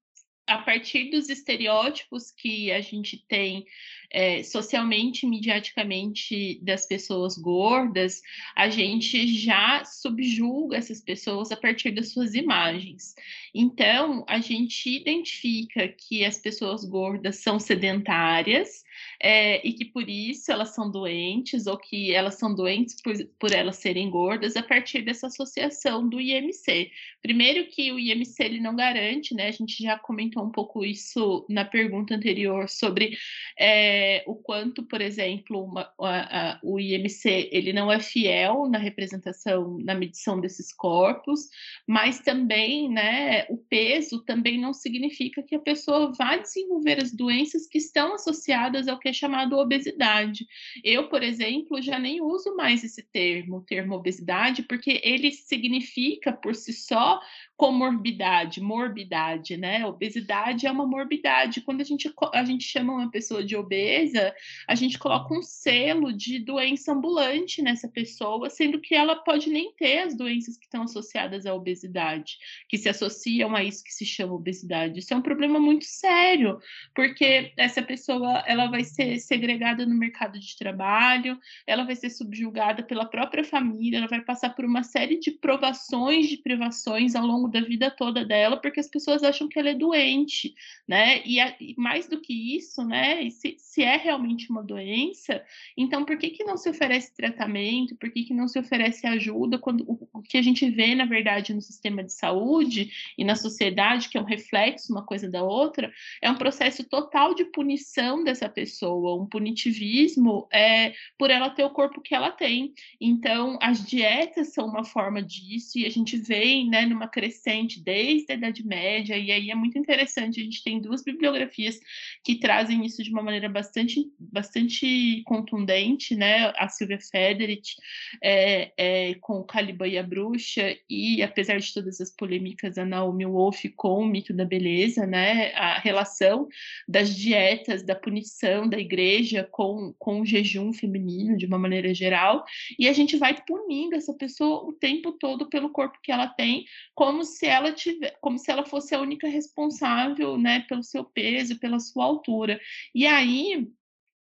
a 0.47 0.59
partir 0.59 1.09
dos 1.09 1.29
estereótipos 1.29 2.31
que 2.31 2.71
a 2.71 2.79
gente 2.79 3.25
tem 3.27 3.65
é, 4.11 4.43
socialmente, 4.43 5.25
mediaticamente 5.25 6.59
das 6.63 6.85
pessoas 6.85 7.37
gordas, 7.37 8.21
a 8.55 8.69
gente 8.69 9.27
já 9.27 9.83
subjuga 9.83 10.77
essas 10.77 11.01
pessoas 11.01 11.51
a 11.51 11.57
partir 11.57 11.91
das 11.91 12.11
suas 12.11 12.35
imagens. 12.35 13.15
Então, 13.53 14.23
a 14.27 14.39
gente 14.39 14.87
identifica 14.89 15.87
que 15.87 16.23
as 16.23 16.37
pessoas 16.37 16.85
gordas 16.85 17.37
são 17.37 17.59
sedentárias, 17.59 18.83
é, 19.21 19.65
e 19.65 19.73
que 19.73 19.85
por 19.85 20.07
isso 20.09 20.51
elas 20.51 20.73
são 20.73 20.89
doentes, 20.89 21.67
ou 21.67 21.77
que 21.77 22.13
elas 22.13 22.35
são 22.35 22.53
doentes 22.53 23.01
por, 23.01 23.13
por 23.39 23.51
elas 23.51 23.77
serem 23.77 24.09
gordas, 24.09 24.55
a 24.55 24.63
partir 24.63 25.01
dessa 25.01 25.27
associação 25.27 26.07
do 26.07 26.19
IMC. 26.19 26.91
Primeiro 27.21 27.67
que 27.67 27.91
o 27.91 27.99
IMC 27.99 28.43
ele 28.43 28.59
não 28.59 28.75
garante, 28.75 29.33
né? 29.33 29.47
A 29.47 29.51
gente 29.51 29.81
já 29.81 29.97
comentou 29.97 30.43
um 30.43 30.51
pouco 30.51 30.85
isso 30.85 31.45
na 31.49 31.65
pergunta 31.65 32.15
anterior 32.15 32.69
sobre 32.69 33.17
é, 33.59 34.23
o 34.27 34.35
quanto, 34.35 34.83
por 34.83 35.01
exemplo, 35.01 35.63
uma, 35.63 35.91
a, 35.99 36.51
a, 36.51 36.59
o 36.63 36.79
IMC 36.79 37.49
ele 37.51 37.73
não 37.73 37.91
é 37.91 37.99
fiel 37.99 38.67
na 38.69 38.77
representação, 38.77 39.77
na 39.79 39.95
medição 39.95 40.39
desses 40.39 40.71
corpos, 40.73 41.49
mas 41.87 42.19
também, 42.19 42.89
né, 42.89 43.45
o 43.49 43.57
peso 43.57 44.23
também 44.23 44.59
não 44.59 44.73
significa 44.73 45.41
que 45.41 45.55
a 45.55 45.59
pessoa 45.59 46.11
vai 46.13 46.41
desenvolver 46.41 47.01
as 47.01 47.11
doenças 47.11 47.67
que 47.67 47.77
estão 47.77 48.13
associadas 48.13 48.84
ao 48.87 48.99
que 48.99 49.09
é 49.09 49.13
chamado 49.13 49.57
obesidade. 49.57 50.45
Eu, 50.83 51.09
por 51.09 51.23
exemplo, 51.23 51.81
já 51.81 51.99
nem 51.99 52.21
uso 52.21 52.55
mais 52.55 52.83
esse 52.83 53.03
termo, 53.03 53.57
o 53.57 53.61
termo 53.61 53.95
obesidade, 53.95 54.63
porque 54.63 55.01
ele 55.03 55.31
significa 55.31 56.31
por 56.31 56.55
si 56.55 56.73
só 56.73 57.19
comorbidade, 57.57 58.59
morbidade, 58.59 59.55
né? 59.55 59.85
Obesidade 59.85 60.67
é 60.67 60.71
uma 60.71 60.85
morbidade. 60.85 61.61
Quando 61.61 61.81
a 61.81 61.83
gente, 61.85 62.13
a 62.33 62.43
gente 62.43 62.65
chama 62.65 62.93
uma 62.93 63.09
pessoa 63.09 63.43
de 63.43 63.55
obesa, 63.55 64.33
a 64.67 64.75
gente 64.75 64.99
coloca 64.99 65.33
um 65.33 65.41
selo 65.41 66.11
de 66.11 66.39
doença 66.39 66.91
ambulante 66.91 67.61
nessa 67.61 67.87
pessoa, 67.87 68.49
sendo 68.49 68.79
que 68.81 68.93
ela 68.93 69.15
pode 69.15 69.49
nem 69.49 69.73
ter 69.73 69.99
as 69.99 70.15
doenças 70.15 70.57
que 70.57 70.65
estão 70.65 70.83
associadas 70.83 71.45
à 71.45 71.53
obesidade, 71.53 72.37
que 72.67 72.77
se 72.77 72.89
associam 72.89 73.55
a 73.55 73.63
isso 73.63 73.83
que 73.83 73.93
se 73.93 74.05
chama 74.05 74.33
obesidade. 74.33 74.99
Isso 74.99 75.13
é 75.13 75.17
um 75.17 75.21
problema 75.21 75.57
muito 75.57 75.85
sério, 75.85 76.59
porque 76.93 77.53
essa 77.57 77.81
pessoa 77.81 78.43
ela 78.45 78.67
vai 78.67 78.83
ser 78.83 79.17
segregada 79.19 79.85
no 79.85 79.95
mercado 79.95 80.37
de 80.37 80.57
trabalho, 80.57 81.39
ela 81.65 81.85
vai 81.85 81.95
ser 81.95 82.09
subjugada 82.09 82.83
pela 82.83 83.05
própria 83.05 83.45
família, 83.45 83.97
ela 83.97 84.07
vai 84.07 84.21
passar 84.21 84.49
por 84.49 84.65
uma 84.65 84.83
série 84.83 85.17
de 85.19 85.31
provações, 85.31 86.27
de 86.27 86.37
privações 86.37 87.15
ao 87.15 87.25
longo 87.25 87.44
longo 87.45 87.49
da 87.49 87.61
vida 87.61 87.91
toda 87.91 88.25
dela, 88.25 88.57
porque 88.57 88.79
as 88.79 88.87
pessoas 88.87 89.23
acham 89.23 89.47
que 89.47 89.57
ela 89.57 89.69
é 89.69 89.73
doente, 89.73 90.53
né? 90.87 91.21
E, 91.25 91.39
a, 91.39 91.55
e 91.59 91.75
mais 91.77 92.07
do 92.07 92.19
que 92.19 92.57
isso, 92.57 92.83
né? 92.83 93.29
Se, 93.29 93.55
se, 93.57 93.83
é 93.83 93.95
realmente 93.97 94.49
uma 94.49 94.63
doença, 94.63 95.43
então 95.77 96.03
por 96.03 96.17
que, 96.17 96.31
que 96.31 96.43
não 96.43 96.57
se 96.57 96.69
oferece 96.69 97.15
tratamento? 97.15 97.95
Por 97.95 98.11
que, 98.11 98.23
que 98.23 98.33
não 98.33 98.47
se 98.47 98.59
oferece 98.59 99.05
ajuda 99.07 99.57
quando 99.57 99.83
o, 99.87 100.09
o 100.13 100.21
que 100.21 100.37
a 100.37 100.41
gente 100.41 100.69
vê, 100.69 100.95
na 100.95 101.05
verdade, 101.05 101.53
no 101.53 101.61
sistema 101.61 102.03
de 102.03 102.13
saúde 102.13 102.91
e 103.17 103.23
na 103.23 103.35
sociedade, 103.35 104.09
que 104.09 104.17
é 104.17 104.21
um 104.21 104.25
reflexo 104.25 104.91
uma 104.91 105.03
coisa 105.03 105.29
da 105.29 105.43
outra, 105.43 105.91
é 106.21 106.29
um 106.29 106.35
processo 106.35 106.83
total 106.83 107.33
de 107.35 107.45
punição 107.45 108.23
dessa 108.23 108.49
pessoa, 108.49 109.21
um 109.21 109.25
punitivismo 109.25 110.47
é, 110.51 110.93
por 111.17 111.29
ela 111.29 111.49
ter 111.49 111.63
o 111.63 111.69
corpo 111.69 112.01
que 112.01 112.15
ela 112.15 112.31
tem. 112.31 112.73
Então, 112.99 113.57
as 113.61 113.85
dietas 113.85 114.53
são 114.53 114.67
uma 114.67 114.83
forma 114.83 115.21
disso, 115.21 115.77
e 115.77 115.85
a 115.85 115.89
gente 115.89 116.17
vem, 116.17 116.69
né, 116.69 116.85
numa 116.85 117.07
crescente 117.07 117.34
recente, 117.35 117.83
desde 117.83 118.31
a 118.31 118.35
Idade 118.35 118.65
Média, 118.65 119.17
e 119.17 119.31
aí 119.31 119.51
é 119.51 119.55
muito 119.55 119.77
interessante. 119.77 120.39
A 120.39 120.43
gente 120.43 120.63
tem 120.63 120.79
duas 120.79 121.03
bibliografias 121.03 121.79
que 122.23 122.39
trazem 122.39 122.85
isso 122.85 123.03
de 123.03 123.11
uma 123.11 123.21
maneira 123.21 123.49
bastante, 123.49 124.09
bastante 124.19 125.21
contundente, 125.25 126.15
né? 126.15 126.53
A 126.57 126.67
Silvia 126.69 126.99
Federich 126.99 127.75
é, 128.23 128.71
é, 128.77 129.15
com 129.15 129.43
Caliban 129.43 129.87
e 129.87 129.97
a 129.97 130.03
Bruxa, 130.03 130.75
e 130.89 131.21
apesar 131.21 131.59
de 131.59 131.73
todas 131.73 131.99
as 131.99 132.15
polêmicas, 132.15 132.77
a 132.77 132.85
Naomi 132.85 133.25
Wolf 133.25 133.65
com 133.75 133.99
o 133.99 134.05
mito 134.05 134.33
da 134.33 134.45
beleza, 134.45 135.05
né? 135.05 135.53
A 135.55 135.79
relação 135.79 136.47
das 136.87 137.13
dietas, 137.15 137.83
da 137.83 137.95
punição 137.95 138.67
da 138.67 138.79
igreja 138.79 139.47
com, 139.51 139.93
com 139.99 140.21
o 140.21 140.25
jejum 140.25 140.71
feminino, 140.71 141.37
de 141.37 141.45
uma 141.45 141.57
maneira 141.57 141.93
geral, 141.93 142.45
e 142.79 142.87
a 142.87 142.93
gente 142.93 143.17
vai 143.17 143.35
punindo 143.45 143.95
essa 143.95 144.13
pessoa 144.13 144.63
o 144.63 144.73
tempo 144.73 145.11
todo 145.13 145.49
pelo 145.49 145.69
corpo 145.69 145.99
que 146.01 146.11
ela 146.11 146.27
tem, 146.27 146.65
como 146.93 147.24
se 147.25 147.45
ela 147.45 147.73
tiver, 147.73 148.17
como 148.21 148.37
se 148.37 148.51
ela 148.51 148.65
fosse 148.65 148.95
a 148.95 149.01
única 149.01 149.27
responsável, 149.27 150.37
né, 150.37 150.61
pelo 150.61 150.83
seu 150.83 151.03
peso, 151.03 151.59
pela 151.59 151.79
sua 151.79 152.05
altura. 152.05 152.59
E 152.93 153.05
aí 153.05 153.67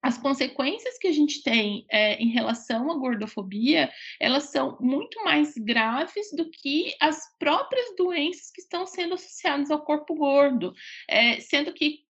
as 0.02 0.16
consequências 0.16 0.96
que 0.98 1.08
a 1.08 1.12
gente 1.12 1.42
tem 1.42 1.84
é, 1.90 2.14
em 2.22 2.28
relação 2.28 2.90
à 2.90 2.94
gordofobia, 2.96 3.90
elas 4.20 4.44
são 4.44 4.78
muito 4.80 5.22
mais 5.24 5.54
graves 5.54 6.30
do 6.32 6.48
que 6.50 6.94
as 7.00 7.36
próprias 7.38 7.96
doenças 7.96 8.50
que 8.50 8.60
estão 8.60 8.86
sendo 8.86 9.14
associadas 9.14 9.70
ao 9.70 9.84
corpo 9.84 10.14
gordo, 10.14 10.72
é, 11.08 11.40
sendo 11.40 11.72
que 11.72 12.06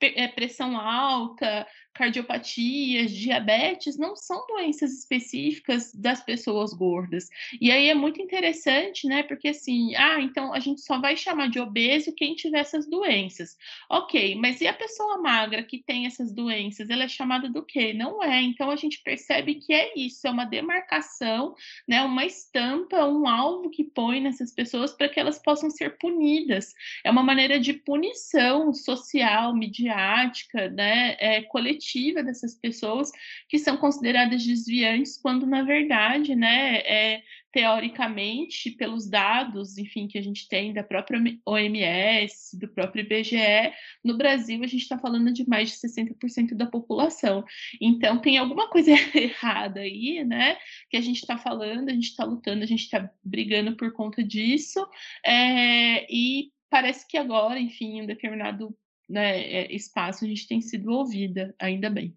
é, 0.00 0.28
pressão 0.28 0.78
alta, 0.78 1.66
cardiopatias, 1.96 3.10
diabetes, 3.10 3.96
não 3.96 4.14
são 4.14 4.46
doenças 4.46 4.92
específicas 4.92 5.94
das 5.94 6.22
pessoas 6.22 6.72
gordas. 6.72 7.28
E 7.60 7.70
aí 7.70 7.88
é 7.88 7.94
muito 7.94 8.20
interessante, 8.20 9.06
né? 9.06 9.22
Porque 9.22 9.48
assim, 9.48 9.94
ah, 9.96 10.20
então 10.20 10.52
a 10.52 10.60
gente 10.60 10.82
só 10.82 11.00
vai 11.00 11.16
chamar 11.16 11.48
de 11.48 11.58
obeso 11.58 12.14
quem 12.14 12.34
tiver 12.34 12.60
essas 12.60 12.88
doenças. 12.88 13.56
Ok, 13.90 14.34
mas 14.34 14.60
e 14.60 14.66
a 14.66 14.74
pessoa 14.74 15.18
magra 15.18 15.62
que 15.62 15.82
tem 15.82 16.06
essas 16.06 16.32
doenças? 16.32 16.90
Ela 16.90 17.04
é 17.04 17.08
chamada 17.08 17.48
do 17.48 17.62
quê? 17.62 17.92
Não 17.92 18.22
é. 18.22 18.42
Então 18.42 18.70
a 18.70 18.76
gente 18.76 19.02
percebe 19.02 19.56
que 19.56 19.72
é 19.72 19.98
isso, 19.98 20.26
é 20.26 20.30
uma 20.30 20.44
demarcação, 20.44 21.54
né? 21.88 22.02
Uma 22.02 22.26
estampa, 22.26 23.06
um 23.06 23.26
alvo 23.26 23.70
que 23.70 23.84
põe 23.84 24.20
nessas 24.20 24.52
pessoas 24.52 24.92
para 24.92 25.08
que 25.08 25.18
elas 25.18 25.38
possam 25.38 25.70
ser 25.70 25.96
punidas. 25.98 26.74
É 27.02 27.10
uma 27.10 27.22
maneira 27.22 27.58
de 27.58 27.72
punição 27.72 28.74
social, 28.74 29.54
midiática, 29.54 30.68
né? 30.68 31.16
É, 31.18 31.42
coletiva 31.42 31.85
dessas 32.22 32.54
pessoas 32.54 33.10
que 33.48 33.58
são 33.58 33.76
consideradas 33.76 34.44
desviantes, 34.44 35.16
quando 35.16 35.46
na 35.46 35.62
verdade, 35.62 36.34
né, 36.34 36.78
é, 36.78 37.22
teoricamente, 37.56 38.70
pelos 38.70 39.08
dados, 39.08 39.78
enfim, 39.78 40.06
que 40.06 40.18
a 40.18 40.22
gente 40.22 40.46
tem 40.46 40.74
da 40.74 40.82
própria 40.82 41.18
OMS, 41.46 42.58
do 42.58 42.68
próprio 42.68 43.02
IBGE, 43.02 43.72
no 44.04 44.16
Brasil 44.16 44.62
a 44.62 44.66
gente 44.66 44.82
está 44.82 44.98
falando 44.98 45.32
de 45.32 45.48
mais 45.48 45.70
de 45.70 45.76
60% 45.76 46.54
da 46.54 46.66
população. 46.66 47.42
Então 47.80 48.18
tem 48.20 48.36
alguma 48.36 48.68
coisa 48.68 48.90
errada 49.16 49.80
aí, 49.80 50.22
né? 50.22 50.58
Que 50.90 50.98
a 50.98 51.00
gente 51.00 51.20
está 51.20 51.38
falando, 51.38 51.88
a 51.88 51.94
gente 51.94 52.10
está 52.10 52.24
lutando, 52.24 52.62
a 52.62 52.66
gente 52.66 52.82
está 52.82 53.10
brigando 53.24 53.74
por 53.74 53.90
conta 53.92 54.22
disso, 54.22 54.86
é, 55.24 56.06
e 56.12 56.52
parece 56.68 57.08
que 57.08 57.16
agora, 57.16 57.58
enfim, 57.58 58.02
um 58.02 58.06
determinado 58.06 58.76
né, 59.08 59.40
é, 59.40 59.74
espaço 59.74 60.24
a 60.24 60.28
gente 60.28 60.46
tem 60.46 60.60
sido 60.60 60.90
ouvida, 60.90 61.54
ainda 61.58 61.88
bem. 61.90 62.16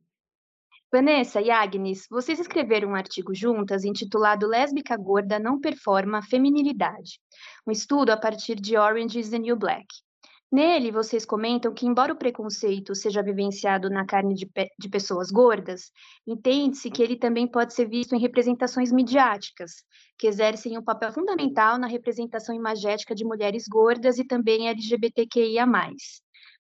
Vanessa 0.92 1.40
e 1.40 1.52
Agnes, 1.52 2.08
vocês 2.10 2.40
escreveram 2.40 2.90
um 2.90 2.96
artigo 2.96 3.34
juntas 3.36 3.84
intitulado 3.84 4.48
Lésbica 4.48 4.98
Gorda 4.98 5.38
não 5.38 5.60
performa 5.60 6.24
feminilidade, 6.24 7.20
um 7.68 7.72
estudo 7.72 8.10
a 8.10 8.18
partir 8.18 8.56
de 8.56 8.76
Orange 8.76 9.20
is 9.20 9.30
the 9.30 9.38
New 9.38 9.56
Black. 9.56 9.86
Nele, 10.52 10.92
vocês 10.92 11.26
comentam 11.26 11.72
que, 11.72 11.86
embora 11.86 12.12
o 12.12 12.18
preconceito 12.18 12.96
seja 12.96 13.22
vivenciado 13.22 13.88
na 13.88 14.04
carne 14.04 14.34
de, 14.34 14.48
pe 14.48 14.68
de 14.80 14.90
pessoas 14.90 15.30
gordas, 15.30 15.92
entende-se 16.26 16.90
que 16.90 17.04
ele 17.04 17.16
também 17.16 17.46
pode 17.46 17.76
ser 17.76 17.88
visto 17.88 18.16
em 18.16 18.20
representações 18.20 18.92
midiáticas, 18.92 19.84
que 20.18 20.26
exercem 20.26 20.76
um 20.76 20.84
papel 20.84 21.14
fundamental 21.14 21.78
na 21.78 21.86
representação 21.86 22.56
imagética 22.56 23.14
de 23.14 23.24
mulheres 23.24 23.66
gordas 23.68 24.18
e 24.18 24.26
também 24.26 24.70
LGBTQIA. 24.70 25.68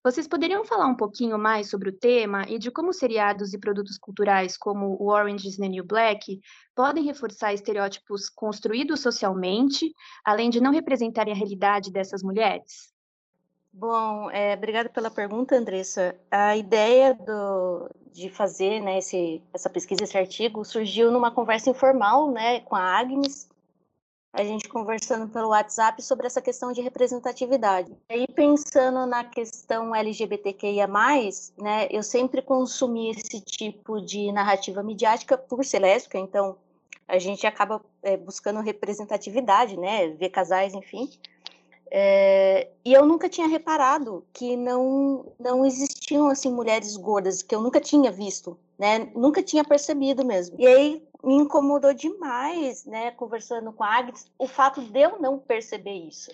Vocês 0.01 0.29
poderiam 0.29 0.63
falar 0.63 0.87
um 0.87 0.95
pouquinho 0.95 1.37
mais 1.37 1.69
sobre 1.69 1.89
o 1.89 1.93
tema 1.93 2.45
e 2.47 2.57
de 2.57 2.71
como 2.71 2.93
seriados 2.93 3.53
e 3.53 3.59
produtos 3.59 3.97
culturais 3.97 4.55
como 4.55 4.95
o 4.97 5.09
Orange 5.09 5.49
is 5.49 5.57
the 5.57 5.67
New 5.67 5.83
Black 5.83 6.39
podem 6.73 7.03
reforçar 7.03 7.53
estereótipos 7.53 8.29
construídos 8.29 9.01
socialmente, 9.01 9.93
além 10.23 10.49
de 10.49 10.61
não 10.61 10.71
representarem 10.71 11.33
a 11.33 11.35
realidade 11.35 11.91
dessas 11.91 12.23
mulheres? 12.23 12.93
Bom, 13.73 14.31
é, 14.31 14.53
obrigada 14.53 14.87
pela 14.87 15.11
pergunta, 15.11 15.57
Andressa. 15.57 16.15
A 16.31 16.55
ideia 16.55 17.13
do, 17.13 17.89
de 18.13 18.29
fazer 18.29 18.79
né, 18.79 18.99
esse, 18.99 19.43
essa 19.53 19.69
pesquisa, 19.69 20.05
esse 20.05 20.17
artigo, 20.17 20.63
surgiu 20.63 21.11
numa 21.11 21.29
conversa 21.29 21.69
informal 21.69 22.31
né, 22.31 22.61
com 22.61 22.75
a 22.75 22.81
Agnes, 22.81 23.48
a 24.31 24.43
gente 24.43 24.69
conversando 24.69 25.27
pelo 25.27 25.49
WhatsApp 25.49 26.01
sobre 26.03 26.27
essa 26.27 26.41
questão 26.41 26.71
de 26.71 26.81
representatividade. 26.81 27.91
E 28.09 28.13
aí, 28.13 28.27
pensando 28.27 29.05
na 29.05 29.23
questão 29.23 29.95
LGBTQIA, 29.95 30.87
né, 31.57 31.87
eu 31.89 32.03
sempre 32.03 32.41
consumi 32.41 33.09
esse 33.11 33.41
tipo 33.41 33.99
de 33.99 34.31
narrativa 34.31 34.83
midiática 34.83 35.37
por 35.37 35.65
ser 35.65 35.79
lésbica, 35.79 36.17
então 36.17 36.55
a 37.07 37.17
gente 37.17 37.47
acaba 37.47 37.81
é, 38.03 38.15
buscando 38.15 38.59
representatividade, 38.61 39.75
né, 39.75 40.09
ver 40.09 40.29
casais, 40.29 40.73
enfim. 40.73 41.09
É, 41.91 42.67
e 42.85 42.93
eu 42.93 43.03
nunca 43.05 43.27
tinha 43.27 43.47
reparado 43.47 44.23
que 44.31 44.55
não, 44.55 45.25
não 45.39 45.65
existiam 45.65 46.29
assim 46.29 46.51
mulheres 46.51 46.95
gordas, 46.95 47.41
que 47.41 47.55
eu 47.55 47.61
nunca 47.61 47.81
tinha 47.81 48.11
visto, 48.11 48.55
né? 48.77 49.09
Nunca 49.15 49.41
tinha 49.41 49.63
percebido 49.63 50.23
mesmo. 50.23 50.55
E 50.59 50.67
aí 50.67 51.08
me 51.23 51.35
incomodou 51.35 51.93
demais, 51.93 52.85
né, 52.85 53.11
conversando 53.11 53.71
com 53.71 53.83
a 53.83 53.97
Agnes, 53.97 54.31
o 54.37 54.47
fato 54.47 54.81
de 54.81 54.99
eu 54.99 55.19
não 55.19 55.37
perceber 55.37 55.93
isso. 55.93 56.31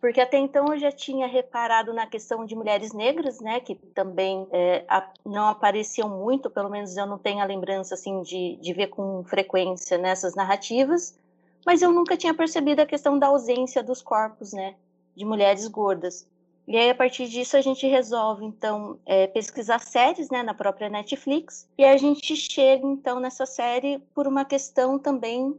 Porque 0.00 0.20
até 0.20 0.36
então 0.36 0.66
eu 0.72 0.78
já 0.78 0.92
tinha 0.92 1.26
reparado 1.26 1.92
na 1.94 2.06
questão 2.06 2.44
de 2.44 2.54
mulheres 2.54 2.92
negras, 2.92 3.40
né, 3.40 3.58
que 3.60 3.74
também 3.74 4.46
é, 4.52 4.84
a, 4.88 5.08
não 5.24 5.48
apareciam 5.48 6.08
muito, 6.08 6.50
pelo 6.50 6.68
menos 6.68 6.96
eu 6.96 7.06
não 7.06 7.18
tenho 7.18 7.40
a 7.40 7.46
lembrança 7.46 7.94
assim 7.94 8.22
de, 8.22 8.56
de 8.56 8.72
ver 8.72 8.88
com 8.88 9.24
frequência 9.24 9.96
nessas 9.98 10.34
narrativas, 10.34 11.18
mas 11.64 11.80
eu 11.80 11.90
nunca 11.90 12.16
tinha 12.16 12.34
percebido 12.34 12.80
a 12.80 12.86
questão 12.86 13.18
da 13.18 13.28
ausência 13.28 13.82
dos 13.82 14.02
corpos, 14.02 14.52
né, 14.52 14.74
de 15.16 15.24
mulheres 15.24 15.66
gordas. 15.66 16.26
E 16.66 16.78
aí, 16.78 16.88
a 16.88 16.94
partir 16.94 17.28
disso, 17.28 17.56
a 17.56 17.60
gente 17.60 17.86
resolve, 17.86 18.44
então, 18.44 18.98
é, 19.04 19.26
pesquisar 19.26 19.80
séries 19.80 20.30
né, 20.30 20.42
na 20.42 20.54
própria 20.54 20.88
Netflix. 20.88 21.68
E 21.76 21.84
a 21.84 21.96
gente 21.96 22.34
chega, 22.34 22.86
então, 22.86 23.20
nessa 23.20 23.44
série 23.44 23.98
por 24.14 24.26
uma 24.26 24.44
questão 24.46 24.98
também 24.98 25.54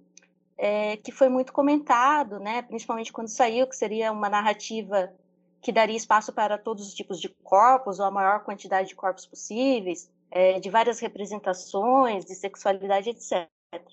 é, 0.58 0.98
que 0.98 1.12
foi 1.12 1.30
muito 1.30 1.54
comentado, 1.54 2.40
né, 2.40 2.62
principalmente 2.64 3.14
quando 3.14 3.28
saiu, 3.28 3.68
que 3.68 3.76
seria 3.76 4.12
uma 4.12 4.30
narrativa 4.30 5.14
que 5.62 5.72
daria 5.72 5.98
espaço 5.98 6.32
para 6.32 6.58
todos 6.58 6.88
os 6.88 6.94
tipos 6.94 7.20
de 7.20 7.30
corpos, 7.44 8.00
ou 8.00 8.06
a 8.06 8.12
maior 8.12 8.44
quantidade 8.44 8.90
de 8.90 8.96
corpos 8.96 9.26
possíveis, 9.26 10.10
é, 10.32 10.60
de 10.60 10.70
várias 10.70 11.00
representações, 11.00 12.26
de 12.26 12.36
sexualidade, 12.36 13.10
etc. 13.10 13.48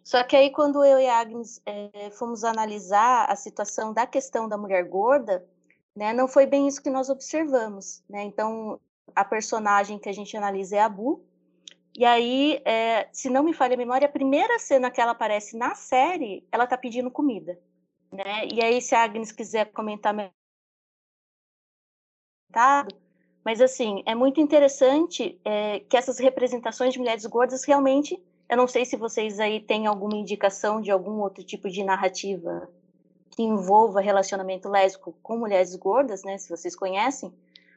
Só 0.05 0.23
que 0.23 0.37
aí, 0.37 0.51
quando 0.51 0.85
eu 0.85 0.99
e 0.99 1.07
a 1.07 1.19
Agnes 1.19 1.61
é, 1.67 2.11
fomos 2.11 2.45
analisar 2.45 3.27
a 3.31 3.37
situação 3.37 3.93
da 3.93 4.07
questão 4.07 4.49
da 4.49 4.57
mulher 4.57 4.85
gorda, 4.85 5.45
né? 5.97 6.13
Não 6.13 6.27
foi 6.27 6.47
bem 6.47 6.67
isso 6.67 6.83
que 6.83 6.91
nós 6.91 7.09
observamos, 7.09 8.03
né? 8.09 8.23
Então, 8.23 8.81
a 9.15 9.25
personagem 9.25 9.99
que 9.99 10.09
a 10.09 10.13
gente 10.13 10.37
analisa 10.37 10.77
é 10.77 10.81
a 10.81 10.89
Bu, 10.89 11.25
e 11.97 12.05
aí, 12.05 12.61
é, 12.65 13.09
se 13.13 13.29
não 13.29 13.43
me 13.43 13.53
falha 13.53 13.75
a 13.75 13.77
memória, 13.77 14.09
a 14.09 14.13
primeira 14.13 14.59
cena 14.59 14.91
que 14.91 15.01
ela 15.01 15.13
aparece 15.13 15.57
na 15.57 15.75
série, 15.75 16.47
ela 16.51 16.67
tá 16.67 16.77
pedindo 16.77 17.11
comida, 17.11 17.59
né? 18.11 18.47
E 18.51 18.63
aí, 18.65 18.81
se 18.81 18.95
a 18.95 19.03
Agnes 19.03 19.31
quiser 19.31 19.71
comentar 19.73 20.15
mas 23.45 23.61
assim, 23.61 24.03
é 24.07 24.15
muito 24.15 24.41
interessante 24.41 25.41
é, 25.45 25.81
que 25.81 25.97
essas 25.97 26.19
representações 26.19 26.93
de 26.93 26.99
mulheres 26.99 27.27
gordas 27.27 27.65
realmente, 27.65 28.21
eu 28.49 28.57
não 28.57 28.69
sei 28.69 28.85
se 28.85 28.97
vocês 28.97 29.41
aí 29.41 29.61
têm 29.61 29.87
alguma 29.87 30.17
indicação 30.17 30.81
de 30.81 30.91
algum 30.91 31.21
outro 31.21 31.43
tipo 31.43 31.69
de 31.69 31.83
narrativa 31.83 32.69
que 33.33 33.43
envolva 33.43 34.01
relacionamento 34.01 34.69
lésbico 34.69 35.17
com 35.23 35.39
mulheres 35.39 35.75
gordas, 35.75 36.23
né, 36.23 36.39
se 36.39 36.51
vocês 36.51 36.77
conhecem. 36.77 37.33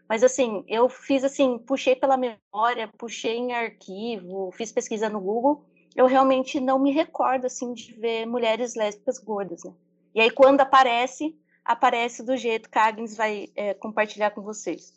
Mas 0.07 0.23
assim, 0.23 0.63
eu 0.67 0.87
fiz 0.87 1.23
assim, 1.23 1.57
puxei 1.57 1.95
pela 1.95 2.17
memória, 2.17 2.89
puxei 2.97 3.37
em 3.37 3.53
arquivo, 3.53 4.51
fiz 4.51 4.71
pesquisa 4.71 5.09
no 5.09 5.19
Google. 5.19 5.65
Eu 5.95 6.05
realmente 6.05 6.59
não 6.59 6.77
me 6.77 6.91
recordo 6.91 7.45
assim 7.45 7.73
de 7.73 7.93
ver 7.93 8.25
mulheres 8.25 8.75
lésbicas 8.75 9.17
gordas, 9.17 9.63
né? 9.63 9.73
E 10.13 10.21
aí 10.21 10.29
quando 10.29 10.61
aparece, 10.61 11.35
aparece 11.63 12.23
do 12.23 12.37
jeito 12.37 12.69
que 12.69 12.77
a 12.77 12.85
Agnes 12.85 13.17
vai 13.17 13.49
é, 13.55 13.73
compartilhar 13.73 14.31
com 14.31 14.41
vocês. 14.41 14.93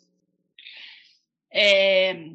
É, 1.51 2.29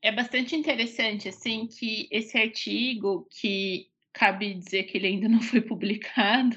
é 0.00 0.12
bastante 0.12 0.54
interessante 0.54 1.28
assim 1.28 1.66
que 1.66 2.06
esse 2.12 2.38
artigo 2.38 3.26
que 3.30 3.88
cabe 4.12 4.54
dizer 4.54 4.84
que 4.84 4.96
ele 4.96 5.08
ainda 5.08 5.28
não 5.28 5.42
foi 5.42 5.60
publicado, 5.62 6.56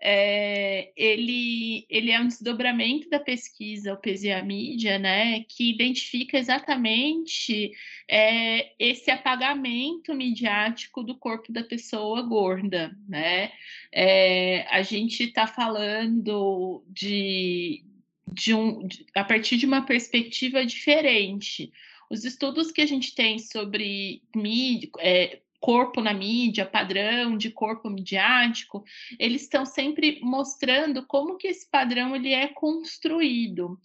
é, 0.00 0.92
ele, 0.96 1.84
ele 1.90 2.10
é 2.10 2.20
um 2.20 2.28
desdobramento 2.28 3.08
da 3.10 3.18
pesquisa 3.18 3.94
Opesia 3.94 4.42
Mídia, 4.42 4.98
né, 4.98 5.44
que 5.48 5.70
identifica 5.70 6.38
exatamente 6.38 7.72
é, 8.08 8.72
esse 8.78 9.10
apagamento 9.10 10.14
midiático 10.14 11.02
do 11.02 11.16
corpo 11.16 11.52
da 11.52 11.64
pessoa 11.64 12.22
gorda, 12.22 12.96
né? 13.08 13.50
É, 13.92 14.66
a 14.70 14.82
gente 14.82 15.24
está 15.24 15.46
falando 15.46 16.84
de, 16.88 17.84
de 18.32 18.54
um, 18.54 18.86
de, 18.86 19.04
a 19.14 19.24
partir 19.24 19.56
de 19.56 19.66
uma 19.66 19.82
perspectiva 19.82 20.64
diferente. 20.64 21.72
Os 22.08 22.24
estudos 22.24 22.70
que 22.70 22.80
a 22.80 22.86
gente 22.86 23.14
tem 23.14 23.38
sobre 23.38 24.22
mídia, 24.34 24.90
é, 25.00 25.40
corpo 25.60 26.00
na 26.00 26.12
mídia, 26.14 26.64
padrão 26.64 27.36
de 27.36 27.50
corpo 27.50 27.90
midiático, 27.90 28.84
eles 29.18 29.42
estão 29.42 29.66
sempre 29.66 30.20
mostrando 30.22 31.04
como 31.06 31.36
que 31.36 31.48
esse 31.48 31.68
padrão 31.68 32.14
ele 32.14 32.32
é 32.32 32.48
construído. 32.48 33.78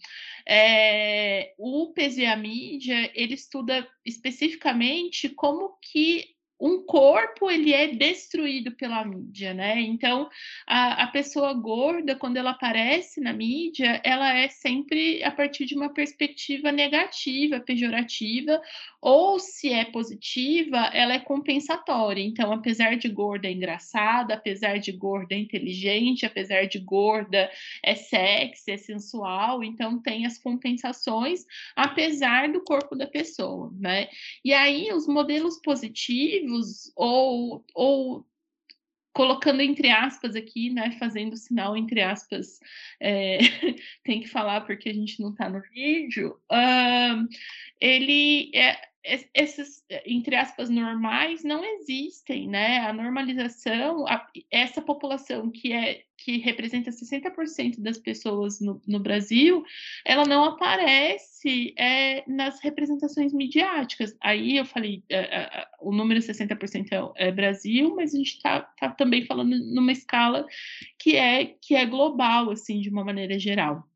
É, 0.46 1.54
o 1.58 1.92
PZA 1.92 2.36
Mídia, 2.36 3.10
ele 3.14 3.34
estuda 3.34 3.88
especificamente 4.04 5.28
como 5.28 5.76
que 5.80 6.33
um 6.64 6.82
corpo 6.82 7.50
ele 7.50 7.74
é 7.74 7.88
destruído 7.88 8.72
pela 8.72 9.04
mídia, 9.04 9.52
né? 9.52 9.78
Então 9.82 10.30
a, 10.66 11.04
a, 11.04 11.06
pessoa 11.08 11.52
gorda, 11.52 12.16
quando 12.16 12.38
ela 12.38 12.52
aparece 12.52 13.20
na 13.20 13.34
mídia, 13.34 14.00
ela 14.02 14.34
é 14.34 14.48
sempre 14.48 15.22
a 15.22 15.30
partir 15.30 15.66
de 15.66 15.74
uma 15.74 15.90
perspectiva 15.90 16.72
negativa, 16.72 17.60
pejorativa, 17.60 18.62
ou 18.98 19.38
se 19.38 19.68
é 19.70 19.84
positiva, 19.84 20.78
ela 20.94 21.12
é 21.12 21.18
compensatória. 21.18 22.22
Então, 22.22 22.50
apesar 22.50 22.96
de 22.96 23.10
gorda 23.10 23.46
é 23.46 23.52
engraçada, 23.52 24.32
apesar 24.32 24.78
de 24.78 24.90
gorda 24.90 25.34
é 25.34 25.38
inteligente, 25.38 26.24
apesar 26.24 26.64
de 26.66 26.78
gorda 26.78 27.50
é 27.82 27.94
sexy, 27.94 28.70
é 28.70 28.78
sensual, 28.78 29.62
então 29.62 30.00
tem 30.00 30.24
as 30.24 30.38
compensações, 30.38 31.44
apesar 31.76 32.50
do 32.50 32.64
corpo 32.64 32.96
da 32.96 33.06
pessoa, 33.06 33.70
né? 33.78 34.08
E 34.42 34.54
aí 34.54 34.90
os 34.94 35.06
modelos 35.06 35.60
positivos 35.60 36.53
ou, 36.96 37.64
ou 37.74 38.26
colocando 39.12 39.60
entre 39.60 39.90
aspas 39.90 40.34
aqui, 40.34 40.70
né, 40.70 40.90
fazendo 40.98 41.36
sinal 41.36 41.76
entre 41.76 42.02
aspas, 42.02 42.58
é, 43.00 43.38
tem 44.02 44.20
que 44.20 44.28
falar 44.28 44.62
porque 44.62 44.88
a 44.88 44.94
gente 44.94 45.20
não 45.20 45.30
está 45.30 45.48
no 45.48 45.62
vídeo, 45.72 46.36
uh, 46.50 47.28
ele 47.80 48.50
é, 48.54 48.76
esses, 49.34 49.84
entre 50.06 50.34
aspas, 50.34 50.70
normais 50.70 51.44
não 51.44 51.62
existem, 51.62 52.48
né? 52.48 52.78
A 52.78 52.92
normalização, 52.92 54.06
a, 54.06 54.26
essa 54.50 54.80
população 54.80 55.50
que 55.50 55.72
é 55.72 56.02
que 56.16 56.38
representa 56.38 56.90
60% 56.90 57.80
das 57.80 57.98
pessoas 57.98 58.60
no, 58.60 58.80
no, 58.86 58.98
Brasil, 58.98 59.62
ela 60.06 60.24
não 60.24 60.44
aparece 60.44 61.74
é, 61.76 62.24
nas 62.26 62.62
representações 62.62 63.32
midiáticas. 63.34 64.16
Aí 64.22 64.56
eu 64.56 64.64
falei, 64.64 65.02
é, 65.10 65.18
é, 65.18 65.66
o 65.80 65.92
número 65.92 66.20
60% 66.20 67.14
é, 67.16 67.28
é 67.28 67.32
Brasil, 67.32 67.94
mas 67.94 68.14
a 68.14 68.16
gente 68.16 68.36
está 68.36 68.60
tá 68.60 68.90
também 68.90 69.26
falando 69.26 69.58
numa 69.74 69.92
escala 69.92 70.46
que 70.98 71.16
é, 71.16 71.56
que 71.60 71.74
é 71.74 71.84
global, 71.84 72.50
assim, 72.50 72.80
de 72.80 72.88
uma 72.88 73.04
maneira 73.04 73.38
geral. 73.38 73.86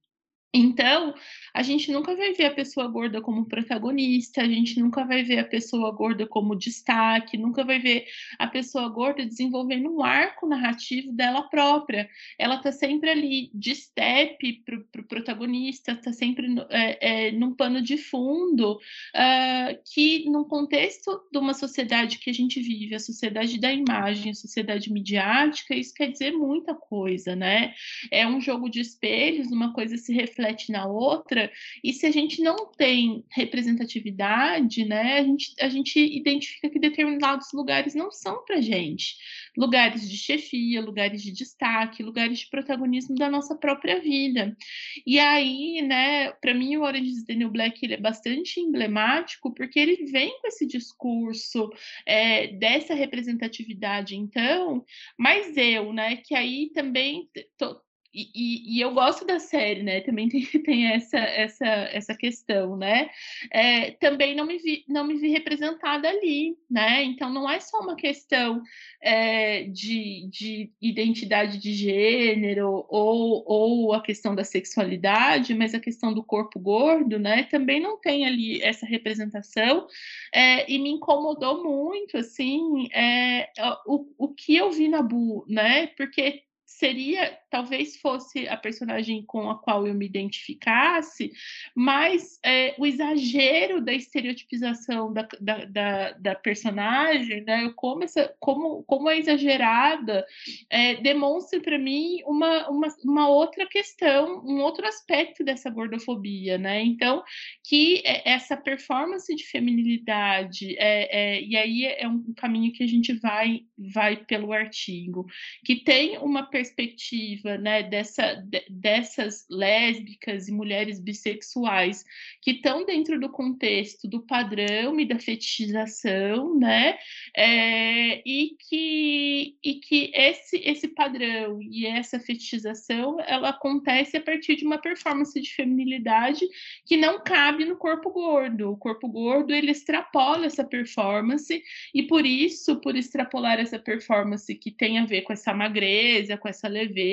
Então, 0.53 1.15
a 1.53 1.63
gente 1.63 1.93
nunca 1.93 2.17
vai 2.17 2.33
ver 2.33 2.47
a 2.47 2.55
pessoa 2.55 2.89
gorda 2.89 3.21
como 3.21 3.45
protagonista, 3.45 4.41
a 4.41 4.49
gente 4.49 4.81
nunca 4.81 5.05
vai 5.05 5.23
ver 5.23 5.41
a 5.41 5.45
pessoa 5.45 5.91
gorda 5.93 6.27
como 6.27 6.57
destaque, 6.57 7.37
nunca 7.37 7.65
vai 7.65 7.79
ver 7.79 8.07
a 8.39 8.47
pessoa 8.47 8.89
gorda 8.89 9.27
desenvolvendo 9.27 9.91
um 9.91 10.03
arco 10.03 10.47
narrativo 10.49 11.13
dela 11.13 11.43
própria. 11.43 12.09
Ela 12.39 12.57
está 12.57 12.73
sempre 12.73 13.11
ali 13.11 13.51
de 13.53 13.75
step 13.75 14.63
para 14.65 14.77
o 14.77 14.85
pro 14.85 15.05
protagonista, 15.05 15.93
está 15.93 16.13
sempre 16.13 16.49
no, 16.49 16.63
é, 16.71 16.99
é, 17.01 17.33
num 17.33 17.55
pano 17.55 17.83
de 17.83 17.99
fundo, 17.99 18.73
uh, 18.75 19.79
que 19.93 20.25
num 20.31 20.45
contexto 20.45 21.29
de 21.31 21.39
uma 21.39 21.53
sociedade 21.53 22.19
que 22.19 22.31
a 22.31 22.35
gente 22.35 22.61
vive, 22.61 22.95
a 22.95 23.01
sociedade 23.01 23.61
da 23.61 23.73
imagem, 23.73 24.31
a 24.31 24.35
sociedade 24.35 24.91
midiática, 24.91 25.75
isso 25.75 25.93
quer 25.93 26.11
dizer 26.11 26.33
muita 26.33 26.75
coisa, 26.75 27.37
né? 27.37 27.75
É 28.11 28.27
um 28.27 28.41
jogo 28.41 28.71
de 28.71 28.81
espelhos, 28.81 29.51
uma 29.53 29.75
coisa 29.75 29.97
se 29.99 30.13
reflete 30.39 30.71
na 30.71 30.87
outra, 30.87 31.51
e 31.83 31.93
se 31.93 32.07
a 32.07 32.11
gente 32.11 32.41
não 32.41 32.71
tem 32.73 33.25
representatividade, 33.31 34.85
né, 34.85 35.19
a 35.19 35.23
gente, 35.25 35.55
a 35.61 35.69
gente 35.69 35.99
identifica 35.99 36.71
que 36.71 36.79
determinados 36.79 37.53
lugares 37.53 37.95
não 37.95 38.11
são 38.11 38.45
para 38.45 38.61
gente. 38.61 39.17
lugares 39.57 40.09
de 40.09 40.17
chefia, 40.17 40.81
lugares 40.81 41.21
de 41.21 41.33
destaque, 41.33 42.03
lugares 42.03 42.39
de 42.41 42.49
protagonismo 42.49 43.17
da 43.17 43.29
nossa 43.29 43.57
própria 43.57 44.01
vida. 44.01 44.57
E 45.05 45.19
aí, 45.19 45.83
né, 45.83 46.31
para 46.33 46.55
mim 46.55 46.77
o 46.77 46.83
Orange 46.83 47.11
is 47.11 47.25
the 47.25 47.35
New 47.35 47.51
Black 47.51 47.85
ele 47.85 47.95
é 47.95 48.01
bastante 48.01 48.61
emblemático 48.61 49.53
porque 49.53 49.81
ele 49.81 50.05
vem 50.07 50.31
com 50.41 50.47
esse 50.47 50.65
discurso 50.65 51.71
é, 52.07 52.47
dessa 52.49 52.95
representatividade, 52.95 54.15
então, 54.15 54.85
mas 55.19 55.57
eu, 55.57 55.93
né, 55.93 56.17
que 56.17 56.35
aí 56.35 56.71
também 56.73 57.29
tô, 57.57 57.81
e, 58.13 58.31
e, 58.35 58.77
e, 58.77 58.81
eu 58.81 58.95
gosto 58.95 59.27
da 59.27 59.39
série, 59.39 59.83
né? 59.83 60.01
Também 60.01 60.29
tem, 60.29 60.43
tem 60.65 60.87
essa, 60.87 61.19
essa, 61.19 61.67
essa 61.67 62.15
questão, 62.15 62.77
né? 62.77 63.11
É, 63.53 63.91
também 63.93 64.35
não 64.35 64.47
me, 64.47 64.59
vi, 64.59 64.85
não 64.89 65.05
me 65.05 65.15
vi 65.15 65.29
representada 65.29 66.09
ali, 66.09 66.57
né? 66.71 67.03
Então 67.05 67.31
não 67.31 67.49
é 67.49 67.61
só 67.61 67.81
uma 67.81 67.97
questão 67.97 68.63
é, 69.03 69.65
de, 69.65 70.29
de 70.31 70.73
identidade 70.81 71.59
de 71.59 71.75
gênero 71.75 72.87
ou, 72.89 73.45
ou 73.47 73.93
a 73.93 74.03
questão 74.03 74.35
da 74.35 74.45
sexualidade, 74.45 75.55
mas 75.55 75.75
a 75.75 75.81
questão 75.81 76.13
do 76.13 76.25
corpo 76.25 76.59
gordo, 76.59 77.19
né? 77.19 77.45
Também 77.45 77.81
não 77.81 78.01
tem 78.01 78.27
ali 78.27 78.63
essa 78.63 78.87
representação 78.87 79.87
é, 80.33 80.71
e 80.71 80.79
me 80.79 80.91
incomodou 80.91 81.63
muito, 81.63 82.17
assim, 82.17 82.89
é, 82.93 83.51
o, 83.87 84.07
o 84.17 84.29
que 84.29 84.57
eu 84.57 84.71
vi 84.71 84.89
na 84.89 85.03
Bu, 85.03 85.45
né? 85.47 85.89
Porque 85.89 86.43
seria, 86.69 87.37
talvez 87.51 87.97
fosse 87.97 88.49
a 88.49 88.57
personagem 88.57 89.25
com 89.25 89.51
a 89.51 89.59
qual 89.59 89.87
eu 89.87 89.95
me 89.95 90.07
identificasse, 90.07 91.33
mas 91.75 92.39
é, 92.45 92.75
o 92.79 92.87
exagero 92.87 93.81
da 93.81 93.93
estereotipização 93.93 95.13
da, 95.13 95.27
da, 95.41 95.65
da, 95.65 96.13
da 96.13 96.35
personagem, 96.35 97.43
né, 97.45 97.73
como, 97.77 98.05
essa, 98.05 98.35
como, 98.39 98.83
como 98.85 99.09
é 99.09 99.19
exagerada, 99.19 100.27
é, 100.69 100.97
demonstra 100.97 101.61
para 101.61 101.79
mim 101.79 102.23
uma, 102.27 102.69
uma, 102.69 102.89
uma 103.05 103.29
outra 103.29 103.67
questão, 103.67 104.45
um 104.45 104.61
outro 104.61 104.87
aspecto 104.87 105.45
dessa 105.45 105.71
gordofobia, 105.71 106.59
né? 106.59 106.83
Então, 106.83 107.23
que 107.65 108.03
é, 108.05 108.31
essa 108.31 108.57
performance 108.57 109.35
de 109.35 109.45
feminilidade, 109.45 110.77
é, 110.79 111.37
é, 111.37 111.43
e 111.43 111.57
aí 111.57 111.85
é 111.85 112.07
um 112.09 112.33
caminho 112.35 112.73
que 112.73 112.83
a 112.83 112.87
gente 112.87 113.13
vai, 113.15 113.61
vai 113.77 114.17
pelo 114.17 114.53
artigo, 114.53 115.27
que 115.65 115.77
tem 115.77 116.19
uma 116.19 116.45
perspectiva 116.45 117.38
né, 117.45 117.83
dessa, 117.83 118.35
de, 118.35 118.65
dessas 118.69 119.47
lésbicas 119.51 120.49
e 120.49 120.53
mulheres 120.53 121.01
bissexuais 121.01 122.05
que 122.43 122.53
estão 122.53 122.85
dentro 122.85 123.19
do 123.21 123.29
contexto 123.29 124.09
do 124.09 124.21
padrão 124.21 124.99
e 124.99 125.05
da 125.05 125.19
fetichização, 125.19 126.59
né? 126.59 126.99
É, 127.37 128.23
e 128.29 128.57
que, 128.59 129.57
e 129.63 129.75
que 129.75 130.11
esse, 130.15 130.57
esse 130.65 130.89
padrão 130.89 131.61
e 131.63 131.87
essa 131.87 132.19
fetichização 132.19 133.19
ela 133.21 133.51
acontece 133.51 134.17
a 134.17 134.21
partir 134.21 134.57
de 134.57 134.65
uma 134.65 134.79
performance 134.79 135.39
de 135.41 135.55
feminilidade 135.55 136.47
que 136.87 136.97
não 136.97 137.23
cabe 137.23 137.65
no 137.65 137.77
corpo 137.77 138.11
gordo. 138.11 138.73
O 138.73 138.77
corpo 138.77 139.09
gordo 139.09 139.53
ele 139.53 139.71
extrapola 139.71 140.47
essa 140.47 140.65
performance 140.65 141.63
e 141.95 142.03
por 142.03 142.25
isso, 142.25 142.81
por 142.81 142.97
extrapolar 142.97 143.59
essa 143.59 143.79
performance 143.79 144.55
que 144.55 144.71
tem 144.71 144.99
a 144.99 145.07
ver 145.07 145.23
com 145.23 145.33
essa 145.33 145.53
magreza, 145.53 146.37
com 146.37 146.49
essa 146.49 146.69
leveza, 146.69 147.09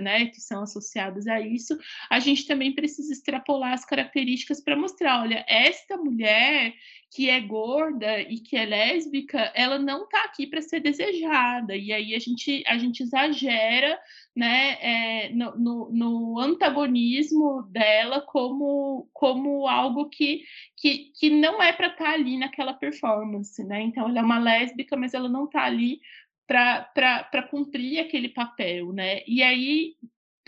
né, 0.00 0.26
que 0.26 0.40
são 0.40 0.62
associadas 0.62 1.26
a 1.26 1.40
isso, 1.40 1.78
a 2.10 2.18
gente 2.18 2.46
também 2.46 2.74
precisa 2.74 3.12
extrapolar 3.12 3.72
as 3.72 3.84
características 3.84 4.60
para 4.60 4.76
mostrar, 4.76 5.22
olha, 5.22 5.44
esta 5.48 5.96
mulher 5.96 6.74
que 7.14 7.28
é 7.28 7.40
gorda 7.40 8.20
e 8.22 8.38
que 8.40 8.56
é 8.56 8.64
lésbica, 8.64 9.52
ela 9.54 9.78
não 9.78 10.04
está 10.04 10.24
aqui 10.24 10.46
para 10.46 10.62
ser 10.62 10.80
desejada. 10.80 11.76
E 11.76 11.92
aí 11.92 12.14
a 12.14 12.18
gente, 12.18 12.64
a 12.66 12.78
gente 12.78 13.02
exagera 13.02 13.98
né, 14.34 14.78
é, 14.80 15.28
no, 15.28 15.54
no, 15.58 15.90
no, 15.92 16.40
antagonismo 16.40 17.64
dela 17.70 18.22
como, 18.22 19.10
como 19.12 19.68
algo 19.68 20.08
que, 20.08 20.42
que, 20.74 21.12
que 21.14 21.28
não 21.28 21.62
é 21.62 21.70
para 21.70 21.88
estar 21.88 22.04
tá 22.04 22.12
ali 22.12 22.38
naquela 22.38 22.72
performance. 22.72 23.62
Né? 23.62 23.82
Então, 23.82 24.08
ela 24.08 24.20
é 24.20 24.22
uma 24.22 24.38
lésbica, 24.38 24.96
mas 24.96 25.12
ela 25.12 25.28
não 25.28 25.44
está 25.44 25.64
ali 25.64 26.00
para 26.52 27.48
cumprir 27.50 28.00
aquele 28.00 28.28
papel, 28.28 28.92
né? 28.92 29.22
E 29.26 29.42
aí 29.42 29.94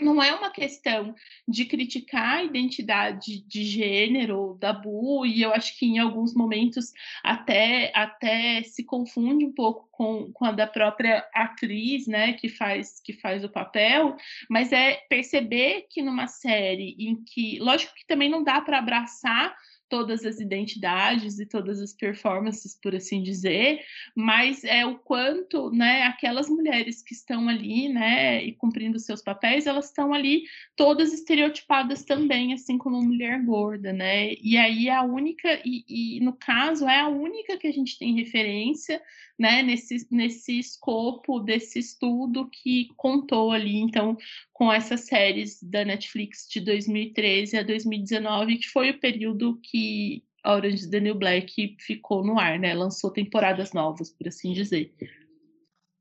não 0.01 0.21
é 0.21 0.33
uma 0.33 0.49
questão 0.49 1.15
de 1.47 1.65
criticar 1.65 2.39
a 2.39 2.43
identidade 2.43 3.41
de 3.47 3.63
gênero 3.63 4.57
da 4.59 4.73
Bu, 4.73 5.25
e 5.25 5.41
eu 5.41 5.53
acho 5.53 5.77
que 5.77 5.85
em 5.85 5.99
alguns 5.99 6.33
momentos 6.33 6.91
até, 7.23 7.91
até 7.95 8.61
se 8.63 8.83
confunde 8.83 9.45
um 9.45 9.53
pouco 9.53 9.87
com, 9.91 10.31
com 10.33 10.45
a 10.45 10.51
da 10.51 10.67
própria 10.67 11.25
atriz, 11.33 12.07
né, 12.07 12.33
que 12.33 12.49
faz, 12.49 12.99
que 13.01 13.13
faz 13.13 13.43
o 13.43 13.49
papel, 13.49 14.17
mas 14.49 14.73
é 14.73 14.95
perceber 15.09 15.85
que 15.89 16.01
numa 16.01 16.27
série 16.27 16.95
em 16.99 17.23
que, 17.23 17.57
lógico 17.59 17.93
que 17.95 18.05
também 18.05 18.29
não 18.29 18.43
dá 18.43 18.59
para 18.59 18.79
abraçar 18.79 19.55
todas 19.89 20.25
as 20.25 20.39
identidades 20.39 21.39
e 21.39 21.45
todas 21.45 21.81
as 21.81 21.93
performances, 21.93 22.77
por 22.81 22.95
assim 22.95 23.21
dizer, 23.21 23.81
mas 24.15 24.63
é 24.63 24.85
o 24.85 24.97
quanto, 24.97 25.69
né, 25.71 26.03
aquelas 26.03 26.49
mulheres 26.49 27.01
que 27.01 27.13
estão 27.13 27.47
ali, 27.47 27.89
né, 27.89 28.43
e 28.43 28.53
cumprindo 28.53 28.99
seus 28.99 29.21
papéis, 29.21 29.67
elas 29.67 29.85
estão 29.85 30.13
ali 30.13 30.43
todas 30.75 31.13
estereotipadas 31.13 32.03
também, 32.03 32.53
assim 32.53 32.77
como 32.77 33.01
mulher 33.01 33.43
gorda, 33.43 33.93
né? 33.93 34.33
E 34.41 34.57
aí 34.57 34.89
a 34.89 35.03
única 35.03 35.61
e, 35.65 36.17
e 36.17 36.19
no 36.21 36.33
caso 36.33 36.87
é 36.87 36.99
a 36.99 37.07
única 37.07 37.57
que 37.57 37.67
a 37.67 37.71
gente 37.71 37.97
tem 37.97 38.15
referência, 38.15 39.01
né, 39.37 39.61
nesse 39.61 40.07
nesse 40.09 40.59
escopo 40.59 41.39
desse 41.39 41.79
estudo 41.79 42.49
que 42.49 42.89
contou 42.95 43.51
ali, 43.51 43.77
então, 43.77 44.17
com 44.53 44.71
essas 44.71 45.01
séries 45.01 45.61
da 45.61 45.83
Netflix 45.83 46.47
de 46.49 46.59
2013 46.61 47.57
a 47.57 47.63
2019, 47.63 48.57
que 48.57 48.69
foi 48.69 48.91
o 48.91 48.99
período 48.99 49.59
que 49.61 50.23
Orange 50.45 50.75
is 50.75 50.89
the 50.89 50.99
New 50.99 51.15
Black 51.15 51.75
ficou 51.79 52.23
no 52.23 52.39
ar, 52.39 52.59
né? 52.59 52.73
Lançou 52.73 53.11
temporadas 53.11 53.73
novas, 53.73 54.11
por 54.11 54.27
assim 54.27 54.53
dizer. 54.53 54.93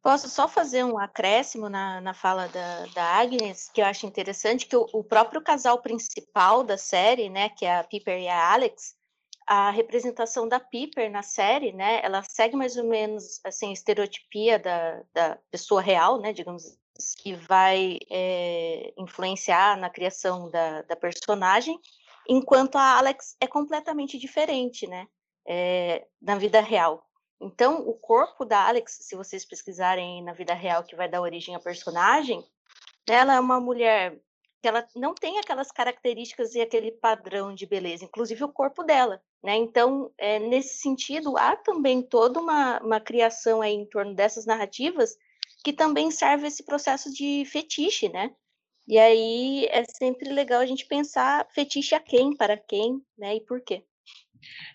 Posso 0.02 0.28
só 0.28 0.46
fazer 0.46 0.84
um 0.84 0.98
acréscimo 0.98 1.70
na, 1.70 1.98
na 1.98 2.12
fala 2.12 2.46
da, 2.48 2.86
da 2.94 3.04
Agnes, 3.04 3.70
que 3.72 3.80
eu 3.80 3.86
acho 3.86 4.06
interessante, 4.06 4.66
que 4.66 4.76
o, 4.76 4.86
o, 4.92 5.02
próprio 5.02 5.40
casal 5.40 5.80
principal 5.80 6.62
da 6.62 6.76
série, 6.76 7.30
né, 7.30 7.48
que 7.48 7.64
é 7.64 7.78
a 7.78 7.84
Piper 7.84 8.20
e 8.20 8.28
a 8.28 8.52
Alex, 8.52 8.94
a 9.46 9.70
representação 9.70 10.48
da 10.48 10.58
Piper 10.58 11.10
na 11.10 11.22
série, 11.22 11.72
né, 11.72 12.00
ela 12.02 12.22
segue 12.22 12.56
mais 12.56 12.76
ou 12.76 12.84
menos, 12.84 13.40
assim, 13.44 13.70
a 13.70 13.72
estereotipia 13.72 14.58
da, 14.58 15.02
da 15.12 15.38
pessoa 15.50 15.80
real, 15.80 16.20
né, 16.20 16.32
digamos 16.32 16.78
que 17.18 17.34
vai 17.34 17.98
é, 18.10 18.92
influenciar 18.96 19.76
na 19.76 19.90
criação 19.90 20.50
da, 20.50 20.82
da, 20.82 20.96
personagem, 20.96 21.78
enquanto 22.28 22.76
a 22.76 22.98
Alex 22.98 23.36
é 23.40 23.46
completamente 23.46 24.18
diferente, 24.18 24.86
né, 24.86 25.06
é, 25.46 26.06
na 26.22 26.36
vida 26.36 26.60
real. 26.60 27.06
Então, 27.40 27.86
o 27.86 27.94
corpo 27.94 28.44
da 28.44 28.66
Alex, 28.66 28.98
se 29.02 29.16
vocês 29.16 29.44
pesquisarem 29.44 30.22
na 30.22 30.32
vida 30.32 30.54
real 30.54 30.84
que 30.84 30.96
vai 30.96 31.08
dar 31.08 31.20
origem 31.20 31.54
à 31.54 31.60
personagem, 31.60 32.42
ela 33.06 33.34
é 33.34 33.40
uma 33.40 33.60
mulher 33.60 34.18
que 34.64 34.68
ela 34.68 34.88
não 34.96 35.14
tem 35.14 35.38
aquelas 35.38 35.70
características 35.70 36.54
e 36.54 36.60
aquele 36.62 36.90
padrão 36.90 37.54
de 37.54 37.66
beleza, 37.66 38.06
inclusive 38.06 38.42
o 38.44 38.48
corpo 38.48 38.82
dela, 38.82 39.20
né? 39.42 39.54
Então, 39.56 40.10
é, 40.16 40.38
nesse 40.38 40.78
sentido, 40.78 41.36
há 41.36 41.54
também 41.54 42.00
toda 42.00 42.40
uma, 42.40 42.80
uma 42.80 42.98
criação 42.98 43.60
aí 43.60 43.74
em 43.74 43.84
torno 43.84 44.14
dessas 44.14 44.46
narrativas 44.46 45.18
que 45.62 45.70
também 45.70 46.10
serve 46.10 46.46
esse 46.46 46.64
processo 46.64 47.12
de 47.12 47.44
fetiche, 47.44 48.08
né? 48.08 48.34
E 48.88 48.98
aí 48.98 49.66
é 49.66 49.84
sempre 49.84 50.30
legal 50.30 50.62
a 50.62 50.66
gente 50.66 50.86
pensar 50.86 51.46
fetiche 51.50 51.94
a 51.94 52.00
quem, 52.00 52.34
para 52.34 52.56
quem, 52.56 53.04
né? 53.18 53.36
E 53.36 53.42
por 53.42 53.60
quê. 53.60 53.84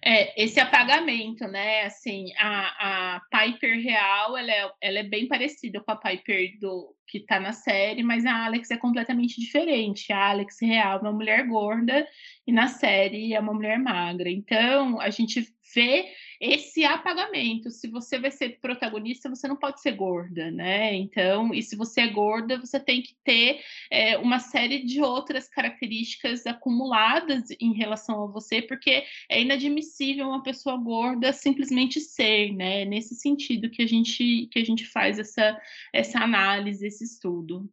É, 0.03 0.41
esse 0.41 0.60
apagamento, 0.60 1.45
né? 1.47 1.84
Assim, 1.84 2.32
a, 2.38 3.15
a 3.15 3.21
Piper 3.32 3.82
real, 3.82 4.38
ela 4.38 4.51
é, 4.51 4.71
ela 4.82 4.99
é 4.99 5.03
bem 5.03 5.27
parecida 5.27 5.82
com 5.82 5.91
a 5.91 5.95
Piper 5.95 6.58
do 6.60 6.95
que 7.08 7.19
tá 7.19 7.39
na 7.39 7.51
série, 7.51 8.03
mas 8.03 8.25
a 8.25 8.45
Alex 8.45 8.69
é 8.71 8.77
completamente 8.77 9.41
diferente. 9.41 10.13
A 10.13 10.29
Alex 10.29 10.58
real 10.62 10.99
é 10.99 11.01
uma 11.01 11.12
mulher 11.12 11.45
gorda 11.47 12.08
e 12.45 12.51
na 12.51 12.67
série 12.67 13.34
é 13.34 13.39
uma 13.39 13.53
mulher 13.53 13.79
magra. 13.79 14.29
Então, 14.29 15.01
a 15.01 15.10
gente 15.10 15.43
vê 15.73 16.08
esse 16.39 16.86
apagamento. 16.86 17.69
Se 17.69 17.88
você 17.88 18.17
vai 18.17 18.32
ser 18.32 18.60
protagonista, 18.62 19.29
você 19.29 19.47
não 19.47 19.55
pode 19.55 19.82
ser 19.82 19.91
gorda, 19.91 20.49
né? 20.51 20.95
Então, 20.95 21.53
e 21.53 21.62
se 21.62 21.75
você 21.75 22.01
é 22.01 22.08
gorda, 22.08 22.58
você 22.58 22.79
tem 22.79 23.01
que 23.01 23.15
ter 23.23 23.62
é, 23.91 24.17
uma 24.17 24.39
série 24.39 24.84
de 24.84 25.01
outras 25.01 25.49
características 25.49 26.47
acumuladas 26.47 27.49
em 27.60 27.73
relação 27.73 28.23
a 28.23 28.27
você, 28.27 28.62
porque 28.62 29.03
é 29.29 29.41
inadmissível 29.41 30.27
uma 30.27 30.43
pessoa 30.43 30.77
gorda 30.77 31.34
simplesmente 31.34 31.99
ser, 31.99 32.53
né? 32.53 32.86
Nesse 32.86 33.15
sentido 33.15 33.69
que 33.69 33.82
a 33.82 33.88
gente 33.88 34.47
que 34.51 34.60
a 34.60 34.65
gente 34.65 34.86
faz 34.86 35.19
essa 35.19 35.60
essa 35.93 36.19
análise, 36.19 36.86
esse 36.88 37.03
estudo. 37.03 37.69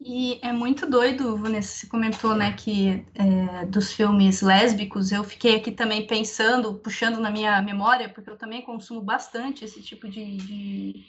E 0.00 0.38
é 0.42 0.52
muito 0.52 0.88
doido, 0.88 1.36
Vanessa, 1.36 1.74
você 1.74 1.86
comentou, 1.88 2.34
né, 2.34 2.52
que 2.52 3.04
é, 3.14 3.66
dos 3.66 3.92
filmes 3.92 4.40
lésbicos, 4.42 5.10
eu 5.10 5.24
fiquei 5.24 5.56
aqui 5.56 5.72
também 5.72 6.06
pensando, 6.06 6.74
puxando 6.74 7.18
na 7.18 7.30
minha 7.32 7.60
memória, 7.60 8.08
porque 8.08 8.30
eu 8.30 8.36
também 8.36 8.62
consumo 8.62 9.00
bastante 9.00 9.64
esse 9.64 9.82
tipo 9.82 10.08
de, 10.08 10.36
de, 10.36 11.04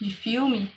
de 0.00 0.10
filme, 0.16 0.68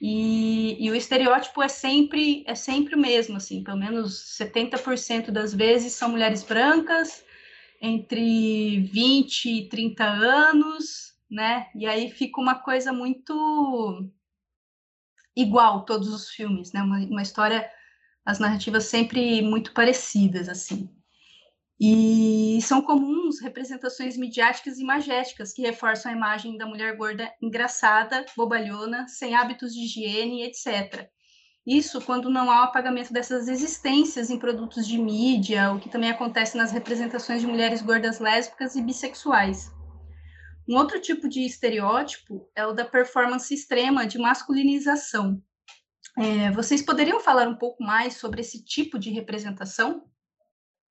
e, 0.00 0.76
e, 0.84 0.90
o 0.90 0.94
estereótipo 0.94 1.62
é 1.62 1.68
sempre 1.68 2.44
é 2.46 2.54
sempre 2.54 2.94
o 2.94 2.98
mesmo, 2.98 3.36
assim, 3.36 3.62
pelo 3.62 3.78
menos 3.78 4.36
70% 4.36 5.30
das 5.30 5.54
vezes 5.54 5.92
são 5.94 6.10
mulheres 6.10 6.42
brancas, 6.42 7.24
entre 7.80 8.80
20 8.80 9.46
e 9.46 9.68
30 9.68 10.04
anos, 10.04 11.14
né? 11.30 11.68
E 11.74 11.86
aí 11.86 12.10
fica 12.10 12.40
uma 12.40 12.56
coisa 12.56 12.92
muito 12.92 14.10
igual 15.36 15.84
todos 15.84 16.08
os 16.08 16.28
filmes, 16.30 16.72
né? 16.72 16.82
Uma, 16.82 16.98
uma 16.98 17.22
história, 17.22 17.68
as 18.24 18.38
narrativas 18.38 18.84
sempre 18.84 19.42
muito 19.42 19.72
parecidas, 19.72 20.48
assim. 20.48 20.88
E 21.80 22.60
são 22.62 22.80
comuns 22.80 23.40
representações 23.40 24.16
midiáticas 24.16 24.78
e 24.78 24.84
magéticas 24.84 25.52
que 25.52 25.62
reforçam 25.62 26.12
a 26.12 26.14
imagem 26.14 26.56
da 26.56 26.66
mulher 26.66 26.96
gorda 26.96 27.30
engraçada, 27.42 28.24
bobalhona, 28.36 29.08
sem 29.08 29.34
hábitos 29.34 29.74
de 29.74 29.80
higiene, 29.84 30.44
etc. 30.44 31.10
Isso 31.66 32.00
quando 32.00 32.30
não 32.30 32.50
há 32.50 32.60
o 32.60 32.64
apagamento 32.64 33.12
dessas 33.12 33.48
existências 33.48 34.30
em 34.30 34.38
produtos 34.38 34.86
de 34.86 34.98
mídia, 34.98 35.72
o 35.72 35.80
que 35.80 35.88
também 35.88 36.10
acontece 36.10 36.56
nas 36.56 36.70
representações 36.70 37.40
de 37.40 37.46
mulheres 37.46 37.82
gordas 37.82 38.20
lésbicas 38.20 38.76
e 38.76 38.82
bissexuais. 38.82 39.73
Um 40.68 40.76
outro 40.76 41.00
tipo 41.00 41.28
de 41.28 41.44
estereótipo 41.44 42.48
é 42.54 42.66
o 42.66 42.72
da 42.72 42.84
performance 42.84 43.52
extrema 43.52 44.06
de 44.06 44.18
masculinização. 44.18 45.42
É, 46.16 46.50
vocês 46.52 46.80
poderiam 46.80 47.20
falar 47.20 47.48
um 47.48 47.56
pouco 47.56 47.82
mais 47.82 48.16
sobre 48.16 48.40
esse 48.40 48.64
tipo 48.64 48.98
de 48.98 49.10
representação? 49.10 50.04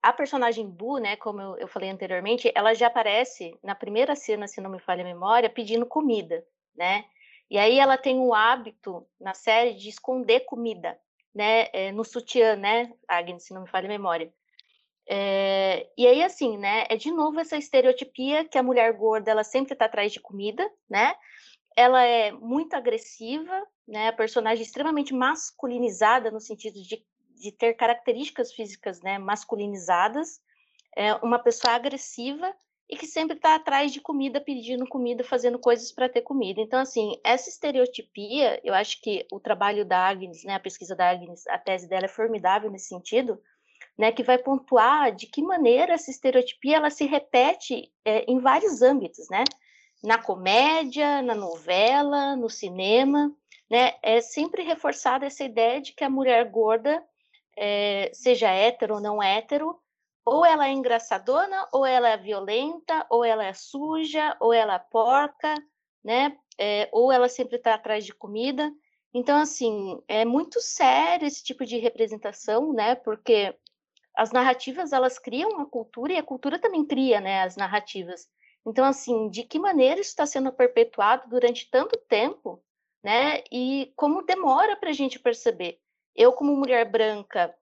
a 0.04 0.12
personagem 0.12 0.68
Bu, 0.68 0.98
né, 0.98 1.16
como 1.16 1.40
eu, 1.40 1.56
eu, 1.56 1.66
falei 1.66 1.88
anteriormente, 1.88 2.52
ela 2.54 2.74
já 2.74 2.88
aparece 2.88 3.58
na 3.62 3.74
primeira 3.74 4.14
cena, 4.14 4.46
se 4.46 4.60
não 4.60 4.70
me 4.70 4.78
falha 4.78 5.00
a 5.00 5.06
memória, 5.06 5.48
pedindo 5.48 5.86
comida, 5.86 6.46
né? 6.76 7.06
E 7.50 7.56
aí 7.56 7.78
ela 7.78 7.96
tem 7.96 8.18
o 8.18 8.34
hábito 8.34 9.06
na 9.18 9.32
série 9.32 9.72
de 9.72 9.88
esconder 9.88 10.40
comida, 10.40 10.98
né, 11.34 11.68
é, 11.72 11.90
no 11.90 12.04
sutiã, 12.04 12.54
né, 12.54 12.92
Agnes, 13.08 13.46
se 13.46 13.54
não 13.54 13.62
me 13.62 13.68
falha 13.68 13.86
a 13.86 13.88
memória. 13.88 14.30
É, 15.06 15.88
e 15.98 16.06
aí, 16.06 16.22
assim, 16.22 16.56
né, 16.56 16.86
é 16.88 16.96
de 16.96 17.10
novo 17.10 17.38
essa 17.38 17.56
estereotipia 17.56 18.44
que 18.44 18.56
a 18.56 18.62
mulher 18.62 18.92
gorda, 18.94 19.30
ela 19.30 19.44
sempre 19.44 19.74
está 19.74 19.84
atrás 19.84 20.12
de 20.12 20.20
comida, 20.20 20.68
né? 20.88 21.14
Ela 21.76 22.04
é 22.04 22.32
muito 22.32 22.74
agressiva, 22.74 23.66
né, 23.86 24.12
personagem 24.12 24.64
extremamente 24.64 25.12
masculinizada 25.12 26.30
no 26.30 26.40
sentido 26.40 26.80
de 26.82 27.04
de 27.44 27.52
ter 27.52 27.74
características 27.74 28.52
físicas 28.52 29.00
né, 29.02 29.18
masculinizadas, 29.18 30.40
é 30.96 31.14
uma 31.16 31.38
pessoa 31.38 31.74
agressiva 31.74 32.54
e 32.88 32.96
que 32.96 33.06
sempre 33.06 33.36
está 33.36 33.54
atrás 33.54 33.92
de 33.92 34.00
comida, 34.00 34.40
pedindo 34.40 34.86
comida, 34.86 35.24
fazendo 35.24 35.58
coisas 35.58 35.90
para 35.90 36.08
ter 36.08 36.22
comida. 36.22 36.60
Então, 36.60 36.78
assim, 36.78 37.18
essa 37.24 37.48
estereotipia, 37.48 38.60
eu 38.62 38.74
acho 38.74 39.00
que 39.00 39.26
o 39.32 39.40
trabalho 39.40 39.84
da 39.84 40.06
Agnes, 40.06 40.44
né, 40.44 40.54
a 40.54 40.60
pesquisa 40.60 40.94
da 40.94 41.10
Agnes, 41.10 41.46
a 41.48 41.58
tese 41.58 41.88
dela 41.88 42.04
é 42.04 42.08
formidável 42.08 42.70
nesse 42.70 42.88
sentido, 42.88 43.40
né, 43.96 44.10
que 44.12 44.22
vai 44.22 44.38
pontuar 44.38 45.14
de 45.14 45.26
que 45.26 45.42
maneira 45.42 45.94
essa 45.94 46.10
estereotipia 46.10 46.76
ela 46.76 46.90
se 46.90 47.06
repete 47.06 47.92
é, 48.04 48.24
em 48.30 48.38
vários 48.40 48.82
âmbitos, 48.82 49.28
né? 49.30 49.44
Na 50.02 50.18
comédia, 50.18 51.22
na 51.22 51.34
novela, 51.34 52.36
no 52.36 52.50
cinema, 52.50 53.32
né? 53.70 53.94
É 54.02 54.20
sempre 54.20 54.62
reforçada 54.62 55.26
essa 55.26 55.44
ideia 55.44 55.80
de 55.80 55.92
que 55.92 56.04
a 56.04 56.10
mulher 56.10 56.50
gorda 56.50 57.02
é, 57.56 58.10
seja 58.12 58.50
hétero 58.50 58.96
ou 58.96 59.00
não 59.00 59.22
hétero, 59.22 59.78
ou 60.24 60.44
ela 60.44 60.66
é 60.66 60.72
engraçadona, 60.72 61.68
ou 61.72 61.84
ela 61.84 62.08
é 62.08 62.16
violenta, 62.16 63.06
ou 63.10 63.24
ela 63.24 63.44
é 63.44 63.52
suja, 63.52 64.36
ou 64.40 64.52
ela 64.52 64.74
é 64.74 64.78
porca, 64.78 65.54
né? 66.02 66.36
É, 66.58 66.88
ou 66.92 67.12
ela 67.12 67.28
sempre 67.28 67.56
está 67.56 67.74
atrás 67.74 68.04
de 68.04 68.14
comida. 68.14 68.72
Então, 69.12 69.38
assim, 69.38 70.02
é 70.08 70.24
muito 70.24 70.60
sério 70.60 71.26
esse 71.26 71.44
tipo 71.44 71.64
de 71.64 71.78
representação, 71.78 72.72
né? 72.72 72.94
Porque 72.94 73.54
as 74.16 74.30
narrativas, 74.30 74.92
elas 74.92 75.18
criam 75.18 75.60
a 75.60 75.66
cultura 75.66 76.12
e 76.12 76.18
a 76.18 76.22
cultura 76.22 76.58
também 76.58 76.84
cria, 76.84 77.20
né, 77.20 77.42
as 77.42 77.56
narrativas. 77.56 78.28
Então, 78.66 78.84
assim, 78.84 79.28
de 79.28 79.42
que 79.42 79.58
maneira 79.58 80.00
isso 80.00 80.10
está 80.10 80.24
sendo 80.24 80.52
perpetuado 80.52 81.28
durante 81.28 81.68
tanto 81.70 81.98
tempo, 82.08 82.62
né? 83.02 83.42
E 83.52 83.92
como 83.94 84.22
demora 84.22 84.76
para 84.76 84.88
a 84.88 84.94
gente 84.94 85.18
perceber. 85.18 85.78
Eu, 86.16 86.32
como 86.32 86.56
mulher 86.56 86.90
branca, 86.90 87.54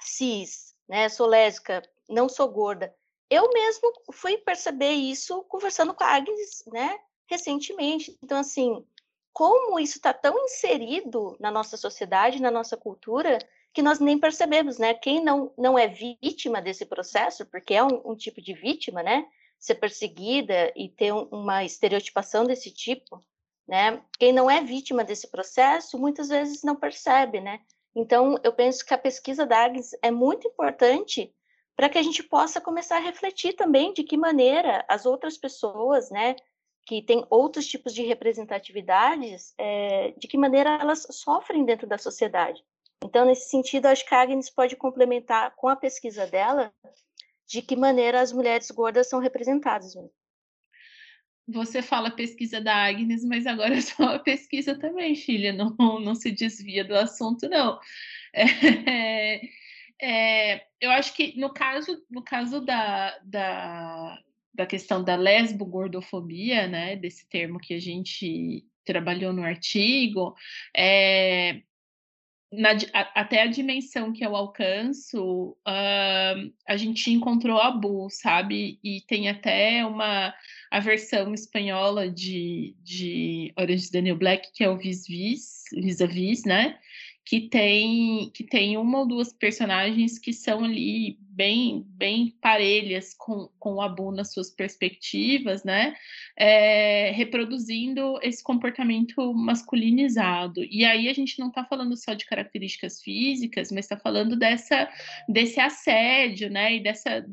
cis, 0.00 0.74
né, 0.88 1.08
sou 1.08 1.26
lésbica, 1.26 1.82
não 2.08 2.28
sou 2.28 2.48
gorda, 2.48 2.92
eu 3.30 3.50
mesmo 3.52 3.92
fui 4.12 4.36
perceber 4.38 4.90
isso 4.90 5.42
conversando 5.44 5.94
com 5.94 6.02
a 6.02 6.08
Agnes, 6.08 6.64
né, 6.66 6.98
recentemente. 7.26 8.18
Então, 8.22 8.38
assim, 8.38 8.84
como 9.32 9.78
isso 9.78 9.96
está 9.96 10.12
tão 10.12 10.44
inserido 10.44 11.36
na 11.38 11.50
nossa 11.50 11.76
sociedade, 11.76 12.42
na 12.42 12.50
nossa 12.50 12.76
cultura, 12.76 13.38
que 13.72 13.82
nós 13.82 13.98
nem 13.98 14.18
percebemos, 14.18 14.78
né? 14.78 14.94
Quem 14.94 15.22
não, 15.24 15.52
não 15.56 15.78
é 15.78 15.88
vítima 15.88 16.60
desse 16.60 16.84
processo, 16.84 17.46
porque 17.46 17.74
é 17.74 17.82
um, 17.82 18.12
um 18.12 18.16
tipo 18.16 18.40
de 18.40 18.52
vítima, 18.52 19.02
né? 19.02 19.26
Ser 19.58 19.76
perseguida 19.76 20.72
e 20.76 20.88
ter 20.88 21.12
um, 21.12 21.22
uma 21.30 21.64
estereotipação 21.64 22.44
desse 22.44 22.70
tipo, 22.70 23.20
né? 23.66 24.02
Quem 24.18 24.32
não 24.32 24.50
é 24.50 24.62
vítima 24.62 25.02
desse 25.04 25.30
processo, 25.30 25.98
muitas 25.98 26.28
vezes 26.28 26.62
não 26.62 26.76
percebe, 26.76 27.40
né? 27.40 27.60
Então, 27.94 28.38
eu 28.42 28.52
penso 28.52 28.84
que 28.84 28.94
a 28.94 28.98
pesquisa 28.98 29.46
da 29.46 29.64
Agnes 29.64 29.90
é 30.02 30.10
muito 30.10 30.48
importante 30.48 31.34
para 31.76 31.88
que 31.88 31.98
a 31.98 32.02
gente 32.02 32.22
possa 32.22 32.60
começar 32.60 32.96
a 32.96 33.00
refletir 33.00 33.54
também 33.54 33.92
de 33.92 34.02
que 34.02 34.16
maneira 34.16 34.84
as 34.88 35.06
outras 35.06 35.36
pessoas, 35.36 36.10
né, 36.10 36.36
que 36.86 37.02
têm 37.02 37.24
outros 37.30 37.66
tipos 37.66 37.94
de 37.94 38.02
representatividades, 38.02 39.54
é, 39.58 40.12
de 40.12 40.28
que 40.28 40.36
maneira 40.36 40.78
elas 40.80 41.06
sofrem 41.10 41.64
dentro 41.64 41.86
da 41.86 41.96
sociedade. 41.96 42.62
Então, 43.02 43.26
nesse 43.26 43.48
sentido, 43.48 43.86
acho 43.86 44.06
que 44.06 44.14
a 44.14 44.22
Agnes 44.22 44.48
pode 44.48 44.76
complementar 44.76 45.54
com 45.56 45.68
a 45.68 45.76
pesquisa 45.76 46.26
dela 46.26 46.72
de 47.46 47.60
que 47.60 47.76
maneira 47.76 48.20
as 48.20 48.32
mulheres 48.32 48.70
gordas 48.70 49.08
são 49.08 49.18
representadas. 49.18 49.94
Né? 49.94 50.08
Você 51.48 51.82
fala 51.82 52.10
pesquisa 52.10 52.60
da 52.60 52.86
Agnes, 52.86 53.24
mas 53.24 53.46
agora 53.46 53.74
é 53.76 53.80
só 53.80 54.14
a 54.14 54.18
pesquisa 54.18 54.78
também, 54.78 55.14
filha, 55.14 55.52
não, 55.52 55.74
não 56.00 56.14
se 56.14 56.30
desvia 56.30 56.84
do 56.84 56.94
assunto, 56.94 57.48
não. 57.48 57.78
É, 58.34 59.40
é, 60.00 60.66
eu 60.80 60.90
acho 60.90 61.14
que 61.14 61.38
no 61.38 61.52
caso, 61.52 62.02
no 62.10 62.22
caso 62.22 62.60
da, 62.60 63.18
da, 63.24 64.18
da 64.54 64.66
questão 64.66 65.02
da 65.02 65.16
lesbo-gordofobia, 65.16 66.66
né, 66.66 66.96
desse 66.96 67.28
termo 67.28 67.58
que 67.58 67.74
a 67.74 67.80
gente 67.80 68.64
trabalhou 68.84 69.32
no 69.32 69.42
artigo, 69.42 70.34
é, 70.76 71.62
na, 72.52 72.70
até 73.14 73.42
a 73.42 73.46
dimensão 73.46 74.12
que 74.12 74.24
eu 74.24 74.36
alcanço, 74.36 75.56
uh, 75.66 76.52
a 76.68 76.76
gente 76.76 77.10
encontrou 77.10 77.58
a 77.58 77.70
Bu, 77.70 78.08
sabe? 78.10 78.78
E 78.84 79.00
tem 79.06 79.28
até 79.28 79.84
uma 79.86 80.34
a 80.70 80.80
versão 80.80 81.32
espanhola 81.32 82.10
de, 82.10 82.74
de 82.82 83.52
Orange 83.58 83.88
New 84.00 84.16
Black, 84.16 84.52
que 84.52 84.62
é 84.62 84.68
o 84.68 84.76
Vis 84.76 85.06
Vis, 85.06 85.64
Vis 85.72 86.00
a 86.02 86.06
Vis, 86.06 86.44
né? 86.44 86.78
Que 87.24 87.48
tem, 87.48 88.30
que 88.34 88.44
tem 88.44 88.76
uma 88.76 89.00
ou 89.00 89.08
duas 89.08 89.32
personagens 89.32 90.18
que 90.18 90.32
são 90.32 90.64
ali 90.64 91.18
bem, 91.32 91.84
bem 91.88 92.36
parelhas 92.40 93.14
com, 93.14 93.48
com 93.58 93.74
o 93.74 93.80
Abu 93.80 94.12
nas 94.12 94.32
suas 94.32 94.50
perspectivas, 94.50 95.64
né? 95.64 95.94
É, 96.36 97.10
reproduzindo 97.12 98.18
esse 98.22 98.42
comportamento 98.42 99.32
masculinizado. 99.32 100.62
E 100.64 100.84
aí 100.84 101.08
a 101.08 101.12
gente 101.12 101.38
não 101.38 101.48
está 101.48 101.64
falando 101.64 101.96
só 101.96 102.12
de 102.12 102.26
características 102.26 103.00
físicas, 103.00 103.70
mas 103.72 103.86
está 103.86 103.96
falando 103.96 104.36
dessa, 104.36 104.88
desse 105.28 105.58
assédio, 105.58 106.50
né? 106.50 106.76
E 106.76 106.82
dessa, 106.82 107.24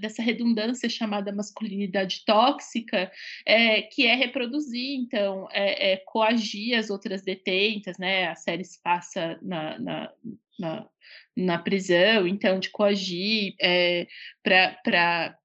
dessa 0.00 0.22
redundância 0.22 0.88
chamada 0.88 1.32
masculinidade 1.32 2.24
tóxica, 2.26 3.10
é, 3.46 3.82
que 3.82 4.06
é 4.06 4.14
reproduzir, 4.14 4.98
então, 5.00 5.48
é, 5.50 5.92
é, 5.92 5.96
coagir 5.96 6.78
as 6.78 6.90
outras 6.90 7.22
detentas, 7.22 7.96
né? 7.98 8.28
A 8.28 8.34
série 8.34 8.64
se 8.64 8.82
passa 8.82 9.38
na, 9.40 9.78
na, 9.78 10.12
na 10.58 10.88
na 11.36 11.58
prisão, 11.58 12.26
então 12.26 12.58
de 12.58 12.70
coagir 12.70 13.54
é, 13.60 14.06
para 14.42 15.36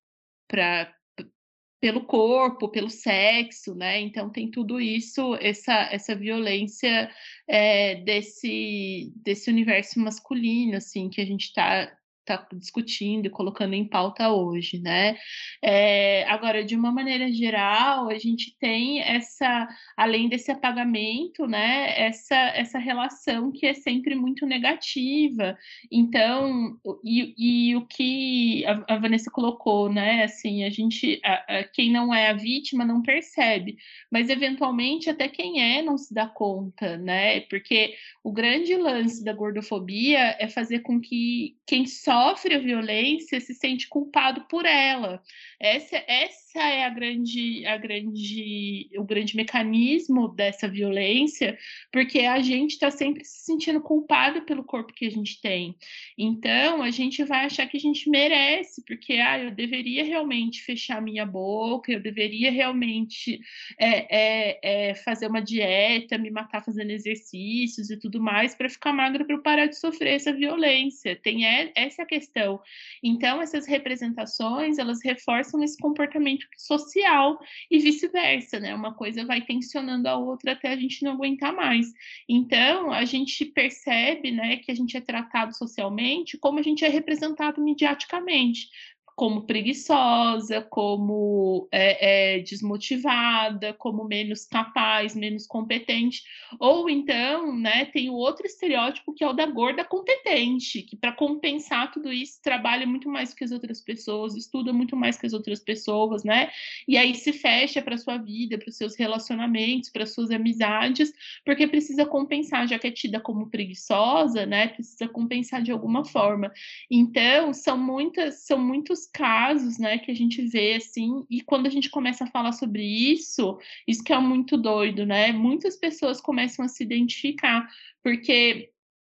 pelo 1.82 2.06
corpo, 2.06 2.70
pelo 2.70 2.90
sexo, 2.92 3.74
né? 3.74 4.00
Então 4.00 4.30
tem 4.30 4.52
tudo 4.52 4.80
isso, 4.80 5.36
essa, 5.42 5.74
essa 5.92 6.16
violência 6.16 7.12
é, 7.48 7.96
desse, 7.96 9.12
desse 9.16 9.50
universo 9.50 10.00
masculino, 10.00 10.78
assim, 10.78 11.10
que 11.10 11.20
a 11.20 11.26
gente 11.26 11.46
está 11.46 11.92
está 12.36 12.48
discutindo 12.54 13.26
e 13.26 13.30
colocando 13.30 13.74
em 13.74 13.88
pauta 13.88 14.30
hoje, 14.30 14.80
né? 14.80 15.18
É, 15.64 16.24
agora, 16.30 16.64
de 16.64 16.76
uma 16.76 16.92
maneira 16.92 17.32
geral, 17.32 18.10
a 18.10 18.18
gente 18.18 18.56
tem 18.58 19.02
essa, 19.02 19.68
além 19.96 20.28
desse 20.28 20.52
apagamento, 20.52 21.46
né, 21.46 21.94
essa, 22.00 22.36
essa 22.36 22.80
relação 22.80 23.52
que 23.52 23.66
é 23.66 23.74
sempre 23.74 24.16
muito 24.16 24.46
negativa. 24.46 25.58
Então, 25.92 26.78
e, 27.04 27.34
e 27.38 27.76
o 27.76 27.86
que 27.86 28.66
a, 28.66 28.96
a, 28.96 28.98
Vanessa 28.98 29.30
colocou, 29.32 29.92
né, 29.92 30.24
assim, 30.24 30.64
a 30.64 30.70
gente, 30.70 31.20
a, 31.24 31.60
a, 31.60 31.64
quem 31.64 31.92
não 31.92 32.14
é 32.14 32.30
a 32.30 32.34
vítima 32.34 32.86
não 32.86 33.02
percebe, 33.02 33.78
mas 34.12 34.30
eventualmente 34.30 35.10
até 35.10 35.28
quem 35.28 35.62
é 35.62 35.82
não 35.82 35.98
se 35.98 36.14
dá 36.14 36.28
conta, 36.28 36.98
né? 36.98 37.42
Porque 37.42 37.96
o 38.24 38.32
grande 38.32 38.76
lance 38.76 39.24
da 39.24 39.34
gordofobia 39.34 40.36
é 40.40 40.48
fazer 40.48 40.80
com 40.80 41.00
que 41.00 41.56
quem 41.72 41.86
sofre 41.86 42.54
a 42.54 42.60
violência 42.60 43.40
se 43.40 43.54
sente 43.54 43.88
culpado 43.88 44.42
por 44.50 44.66
ela. 44.66 45.24
Essa, 45.58 46.04
essa 46.06 46.51
é 46.60 46.86
a 46.86 46.90
grande, 46.90 47.66
a 47.66 47.78
grande, 47.78 48.90
o 48.98 49.04
grande 49.04 49.36
mecanismo 49.36 50.28
dessa 50.28 50.68
violência, 50.68 51.58
porque 51.92 52.20
a 52.20 52.40
gente 52.40 52.72
está 52.72 52.92
sempre 52.92 53.24
se 53.24 53.46
sentindo 53.46 53.82
culpado 53.82 54.42
pelo 54.44 54.64
corpo 54.64 54.94
que 54.94 55.06
a 55.06 55.12
gente 55.12 55.42
tem. 55.42 55.76
Então, 56.18 56.82
a 56.82 56.92
gente 56.92 57.24
vai 57.24 57.46
achar 57.46 57.68
que 57.68 57.78
a 57.78 57.80
gente 57.80 58.10
merece, 58.10 58.84
porque 58.86 59.14
ah, 59.14 59.40
eu 59.40 59.52
deveria 59.52 60.04
realmente 60.04 60.62
fechar 60.64 61.02
minha 61.02 61.26
boca, 61.26 61.92
eu 61.92 62.02
deveria 62.02 62.52
realmente 62.52 63.40
é, 63.80 64.08
é, 64.10 64.60
é, 64.90 64.96
fazer 64.96 65.28
uma 65.28 65.42
dieta, 65.42 66.18
me 66.18 66.30
matar 66.30 66.64
fazendo 66.64 66.92
exercícios 66.92 67.90
e 67.90 67.98
tudo 67.98 68.22
mais 68.22 68.56
para 68.56 68.70
ficar 68.70 68.94
magra 68.94 69.26
para 69.26 69.36
eu 69.36 69.42
parar 69.42 69.66
de 69.68 69.78
sofrer 69.78 70.16
essa 70.16 70.34
violência. 70.34 71.16
Tem 71.16 71.46
essa 71.76 72.04
a 72.04 72.06
questão. 72.06 72.60
Então, 73.04 73.42
essas 73.42 73.68
representações, 73.68 74.78
elas 74.78 75.00
reforçam 75.04 75.64
esse 75.64 75.78
comportamento 75.78 76.41
social 76.58 77.40
e 77.70 77.80
vice-versa, 77.80 78.60
né? 78.60 78.74
Uma 78.74 78.94
coisa 78.94 79.26
vai 79.26 79.42
tensionando 79.42 80.08
a 80.08 80.16
outra 80.16 80.54
até 80.54 80.70
a 80.70 80.76
gente 80.76 81.04
não 81.04 81.14
aguentar 81.14 81.54
mais. 81.54 81.88
Então, 82.28 82.92
a 82.92 83.06
gente 83.06 83.46
percebe, 83.46 84.32
né, 84.32 84.58
que 84.58 84.72
a 84.72 84.76
gente 84.76 84.96
é 84.98 85.02
tratado 85.02 85.56
socialmente 85.56 86.38
como 86.38 86.60
a 86.60 86.62
gente 86.62 86.84
é 86.86 86.90
representado 86.90 87.62
mediaticamente 87.62 88.70
como 89.16 89.46
preguiçosa, 89.46 90.62
como 90.62 91.68
é, 91.72 92.38
é, 92.38 92.40
desmotivada, 92.40 93.74
como 93.74 94.04
menos 94.04 94.46
capaz, 94.46 95.16
menos 95.16 95.46
competente. 95.46 96.24
Ou 96.60 96.90
então, 96.90 97.56
né, 97.56 97.86
tem 97.86 98.10
o 98.10 98.14
outro 98.14 98.46
estereótipo 98.46 99.14
que 99.14 99.24
é 99.24 99.28
o 99.28 99.34
da 99.34 99.46
gorda 99.46 99.84
competente, 99.84 100.82
que 100.82 100.96
para 100.96 101.12
compensar 101.12 101.92
tudo 101.92 102.12
isso 102.12 102.42
trabalha 102.42 102.88
muito 102.88 103.10
mais 103.10 103.34
que 103.34 103.44
as 103.44 103.52
outras 103.52 103.82
pessoas, 103.82 104.36
estuda 104.36 104.74
muito 104.74 104.96
mais 104.96 105.18
que 105.18 105.26
as 105.28 105.34
outras 105.34 105.60
pessoas, 105.60 106.24
né? 106.24 106.50
E 106.88 106.98
aí 106.98 107.14
se 107.16 107.34
fecha 107.34 107.82
para 107.82 107.98
sua 107.98 108.18
vida, 108.18 108.58
para 108.58 108.70
os 108.70 108.78
seus 108.78 108.96
relacionamentos, 108.96 109.90
para 109.90 110.06
suas 110.06 110.32
amizades, 110.32 111.14
porque 111.46 111.68
precisa 111.68 112.06
compensar, 112.06 112.68
já 112.68 112.80
que 112.80 112.88
é 112.88 112.92
tida 112.92 113.20
como 113.20 113.50
preguiçosa, 113.50 114.46
né? 114.46 114.68
Precisa 114.68 115.08
compensar 115.08 115.62
de 115.62 115.72
alguma 115.72 116.04
forma. 116.06 116.52
Então, 116.90 117.54
são 117.54 117.78
muitas, 117.78 118.46
são 118.46 118.58
muitos 118.58 119.11
casos, 119.14 119.78
né, 119.78 119.98
que 119.98 120.12
a 120.12 120.16
gente 120.16 120.42
vê 120.48 120.76
assim, 120.76 121.26
e 121.30 121.42
quando 121.42 121.68
a 121.68 121.70
gente 121.70 121.90
começa 121.90 122.24
a 122.24 122.28
falar 122.28 122.52
sobre 122.52 122.84
isso, 122.84 123.58
isso 123.88 124.04
que 124.04 124.14
é 124.14 124.20
muito 124.20 124.58
doido, 124.58 125.06
né? 125.06 125.32
Muitas 125.32 125.76
pessoas 125.76 126.22
começam 126.22 126.66
a 126.66 126.68
se 126.68 126.84
identificar, 126.84 127.68
porque 128.04 128.72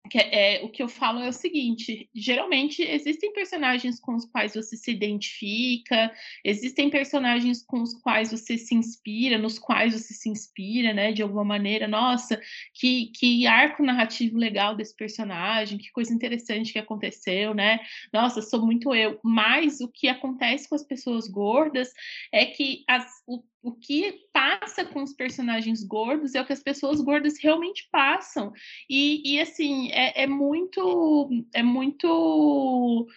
que 0.09 0.17
é, 0.17 0.61
o 0.63 0.69
que 0.69 0.83
eu 0.83 0.87
falo 0.87 1.19
é 1.19 1.29
o 1.29 1.33
seguinte: 1.33 2.09
geralmente 2.13 2.81
existem 2.81 3.33
personagens 3.33 3.99
com 3.99 4.15
os 4.15 4.25
quais 4.25 4.53
você 4.53 4.77
se 4.77 4.91
identifica, 4.91 6.11
existem 6.43 6.89
personagens 6.89 7.63
com 7.63 7.81
os 7.81 7.93
quais 7.93 8.31
você 8.31 8.57
se 8.57 8.75
inspira, 8.75 9.37
nos 9.37 9.57
quais 9.57 9.93
você 9.93 10.13
se 10.13 10.29
inspira, 10.29 10.93
né? 10.93 11.11
De 11.11 11.21
alguma 11.21 11.43
maneira, 11.43 11.87
nossa, 11.87 12.39
que, 12.73 13.07
que 13.07 13.47
arco 13.47 13.83
narrativo 13.83 14.37
legal 14.37 14.75
desse 14.75 14.95
personagem, 14.95 15.77
que 15.77 15.91
coisa 15.91 16.13
interessante 16.13 16.73
que 16.73 16.79
aconteceu, 16.79 17.53
né? 17.53 17.79
Nossa, 18.13 18.41
sou 18.41 18.65
muito 18.65 18.93
eu. 18.93 19.19
Mas 19.23 19.81
o 19.81 19.87
que 19.87 20.07
acontece 20.07 20.69
com 20.69 20.75
as 20.75 20.83
pessoas 20.83 21.27
gordas 21.27 21.91
é 22.31 22.45
que 22.45 22.83
as, 22.87 23.05
o 23.27 23.43
o 23.65 23.71
que 23.71 24.27
passa 24.31 24.85
com 24.85 25.01
os 25.01 25.11
personagens 25.11 25.83
gordos 25.83 26.35
é 26.35 26.41
o 26.41 26.45
que 26.45 26.53
as 26.53 26.61
pessoas 26.61 27.01
gordas 27.01 27.39
realmente 27.41 27.89
passam. 27.91 28.53
E, 28.87 29.33
e 29.33 29.41
assim, 29.41 29.91
é, 29.91 30.23
é 30.23 30.27
muito. 30.27 31.29
É 31.51 31.63
muito 31.63 33.07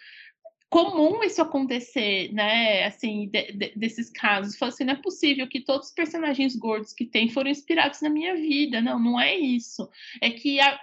comum 0.71 1.23
isso 1.23 1.41
acontecer, 1.43 2.33
né? 2.33 2.85
Assim, 2.85 3.29
de, 3.29 3.53
de, 3.53 3.73
desses 3.77 4.09
casos. 4.09 4.57
Fala 4.57 4.73
assim, 4.73 4.85
não 4.85 4.95
é 4.95 5.03
possível 5.03 5.47
que 5.47 5.61
todos 5.61 5.89
os 5.89 5.95
personagens 5.95 6.57
gordos 6.57 6.95
que 6.95 7.05
tem 7.05 7.29
foram 7.29 7.51
inspirados 7.51 8.01
na 8.01 8.09
minha 8.09 8.35
vida. 8.35 8.81
Não, 8.81 8.99
não 8.99 9.21
é 9.21 9.37
isso. 9.37 9.87
É 10.23 10.31
que 10.31 10.59
a, 10.61 10.81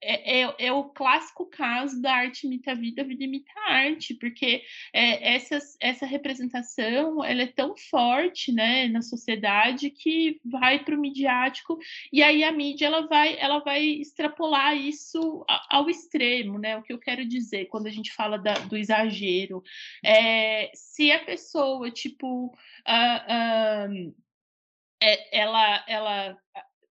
é, 0.00 0.42
é, 0.42 0.54
é, 0.66 0.72
o 0.72 0.84
clássico 0.84 1.46
caso 1.46 2.00
da 2.00 2.14
arte 2.14 2.46
imita 2.46 2.72
a 2.72 2.74
vida, 2.74 3.02
a 3.02 3.04
vida 3.04 3.24
imita 3.24 3.50
a 3.56 3.72
arte, 3.72 4.14
porque 4.14 4.62
é, 4.92 5.34
essa, 5.34 6.06
representação 6.06 7.24
ela 7.24 7.42
é 7.42 7.46
tão 7.46 7.76
forte 7.76 8.52
né, 8.52 8.86
na 8.88 9.00
sociedade 9.00 9.90
que 9.90 10.40
vai 10.44 10.84
para 10.84 10.94
o 10.94 11.00
midiático 11.00 11.78
e 12.12 12.22
aí 12.22 12.44
a 12.44 12.52
mídia 12.52 12.86
ela 12.86 13.06
vai, 13.06 13.38
ela 13.38 13.60
vai 13.60 13.82
extrapolar 13.84 14.76
isso 14.76 15.44
ao 15.70 15.88
extremo, 15.88 16.58
né? 16.58 16.76
O 16.76 16.82
que 16.82 16.92
eu 16.92 16.98
quero 16.98 17.24
dizer 17.26 17.66
quando 17.66 17.86
a 17.86 17.90
gente 17.90 18.12
fala 18.12 18.38
da, 18.38 18.54
do 18.54 18.76
exagero. 18.76 19.62
É, 20.04 20.70
se 20.74 21.10
a 21.10 21.24
pessoa, 21.24 21.90
tipo, 21.90 22.46
uh, 22.46 22.50
uh, 24.08 24.14
ela, 25.32 25.84
ela 25.88 26.38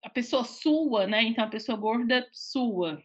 a 0.01 0.09
pessoa 0.09 0.43
sua, 0.43 1.05
né? 1.05 1.23
Então 1.23 1.43
a 1.43 1.47
pessoa 1.47 1.77
gorda 1.77 2.27
sua, 2.31 3.03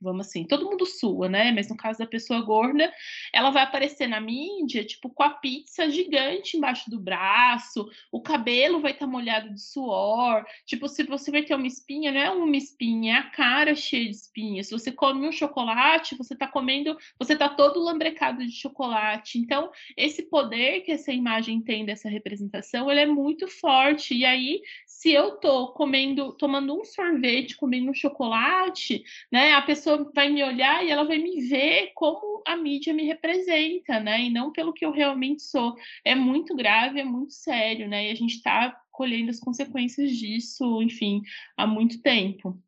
vamos 0.00 0.26
assim, 0.26 0.44
todo 0.44 0.64
mundo 0.64 0.86
sua, 0.86 1.28
né? 1.28 1.50
Mas 1.52 1.68
no 1.68 1.76
caso 1.76 1.98
da 1.98 2.06
pessoa 2.06 2.40
gorda, 2.40 2.92
ela 3.32 3.50
vai 3.50 3.64
aparecer 3.64 4.06
na 4.06 4.20
mídia, 4.20 4.84
tipo, 4.84 5.10
com 5.10 5.22
a 5.22 5.30
pizza 5.30 5.90
gigante 5.90 6.56
embaixo 6.56 6.88
do 6.88 7.00
braço, 7.00 7.88
o 8.12 8.20
cabelo 8.20 8.80
vai 8.80 8.92
estar 8.92 9.06
tá 9.06 9.10
molhado 9.10 9.52
de 9.52 9.60
suor. 9.60 10.44
Tipo, 10.64 10.88
se 10.88 11.02
você 11.02 11.30
vai 11.30 11.42
ter 11.42 11.54
uma 11.54 11.66
espinha, 11.66 12.12
não 12.12 12.20
é 12.20 12.30
uma 12.30 12.56
espinha, 12.56 13.14
é 13.14 13.18
a 13.18 13.30
cara 13.30 13.74
cheia 13.74 14.04
de 14.04 14.16
espinhas. 14.16 14.68
Se 14.68 14.72
você 14.72 14.92
come 14.92 15.26
um 15.26 15.32
chocolate, 15.32 16.16
você 16.16 16.34
está 16.34 16.46
comendo, 16.46 16.96
você 17.18 17.32
está 17.32 17.48
todo 17.48 17.80
lambrecado 17.80 18.44
de 18.44 18.52
chocolate. 18.52 19.38
Então, 19.38 19.70
esse 19.96 20.22
poder 20.22 20.82
que 20.82 20.92
essa 20.92 21.12
imagem 21.12 21.60
tem 21.60 21.84
dessa 21.84 22.08
representação, 22.08 22.90
ele 22.90 23.00
é 23.00 23.06
muito 23.06 23.48
forte. 23.48 24.14
E 24.14 24.24
aí, 24.24 24.62
se 24.86 25.10
eu 25.12 25.36
tô 25.36 25.68
comendo, 25.72 26.35
tomando 26.36 26.78
um 26.78 26.84
sorvete, 26.84 27.56
comendo 27.56 27.90
um 27.90 27.94
chocolate, 27.94 29.02
né, 29.30 29.52
a 29.52 29.62
pessoa 29.62 30.10
vai 30.14 30.28
me 30.28 30.42
olhar 30.42 30.84
e 30.84 30.90
ela 30.90 31.04
vai 31.04 31.18
me 31.18 31.40
ver 31.48 31.92
como 31.94 32.42
a 32.46 32.56
mídia 32.56 32.92
me 32.94 33.04
representa, 33.04 33.98
né, 34.00 34.22
e 34.22 34.30
não 34.30 34.52
pelo 34.52 34.72
que 34.72 34.84
eu 34.84 34.90
realmente 34.90 35.42
sou. 35.42 35.74
É 36.04 36.14
muito 36.14 36.54
grave, 36.54 37.00
é 37.00 37.04
muito 37.04 37.32
sério, 37.32 37.88
né, 37.88 38.08
e 38.08 38.10
a 38.10 38.14
gente 38.14 38.36
está 38.36 38.76
colhendo 38.92 39.30
as 39.30 39.40
consequências 39.40 40.10
disso, 40.16 40.82
enfim, 40.82 41.22
há 41.56 41.66
muito 41.66 42.00
tempo. 42.00 42.58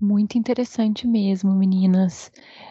Muito 0.00 0.38
interessante 0.38 1.06
mesmo, 1.06 1.52
meninas. 1.54 2.30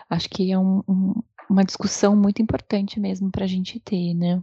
Acho 0.09 0.29
que 0.29 0.51
é 0.51 0.57
um, 0.57 0.81
um, 0.87 1.13
uma 1.49 1.63
discussão 1.63 2.15
muito 2.15 2.41
importante 2.41 2.99
mesmo 2.99 3.29
para 3.31 3.43
a 3.43 3.47
gente 3.47 3.79
ter, 3.79 4.13
né? 4.13 4.41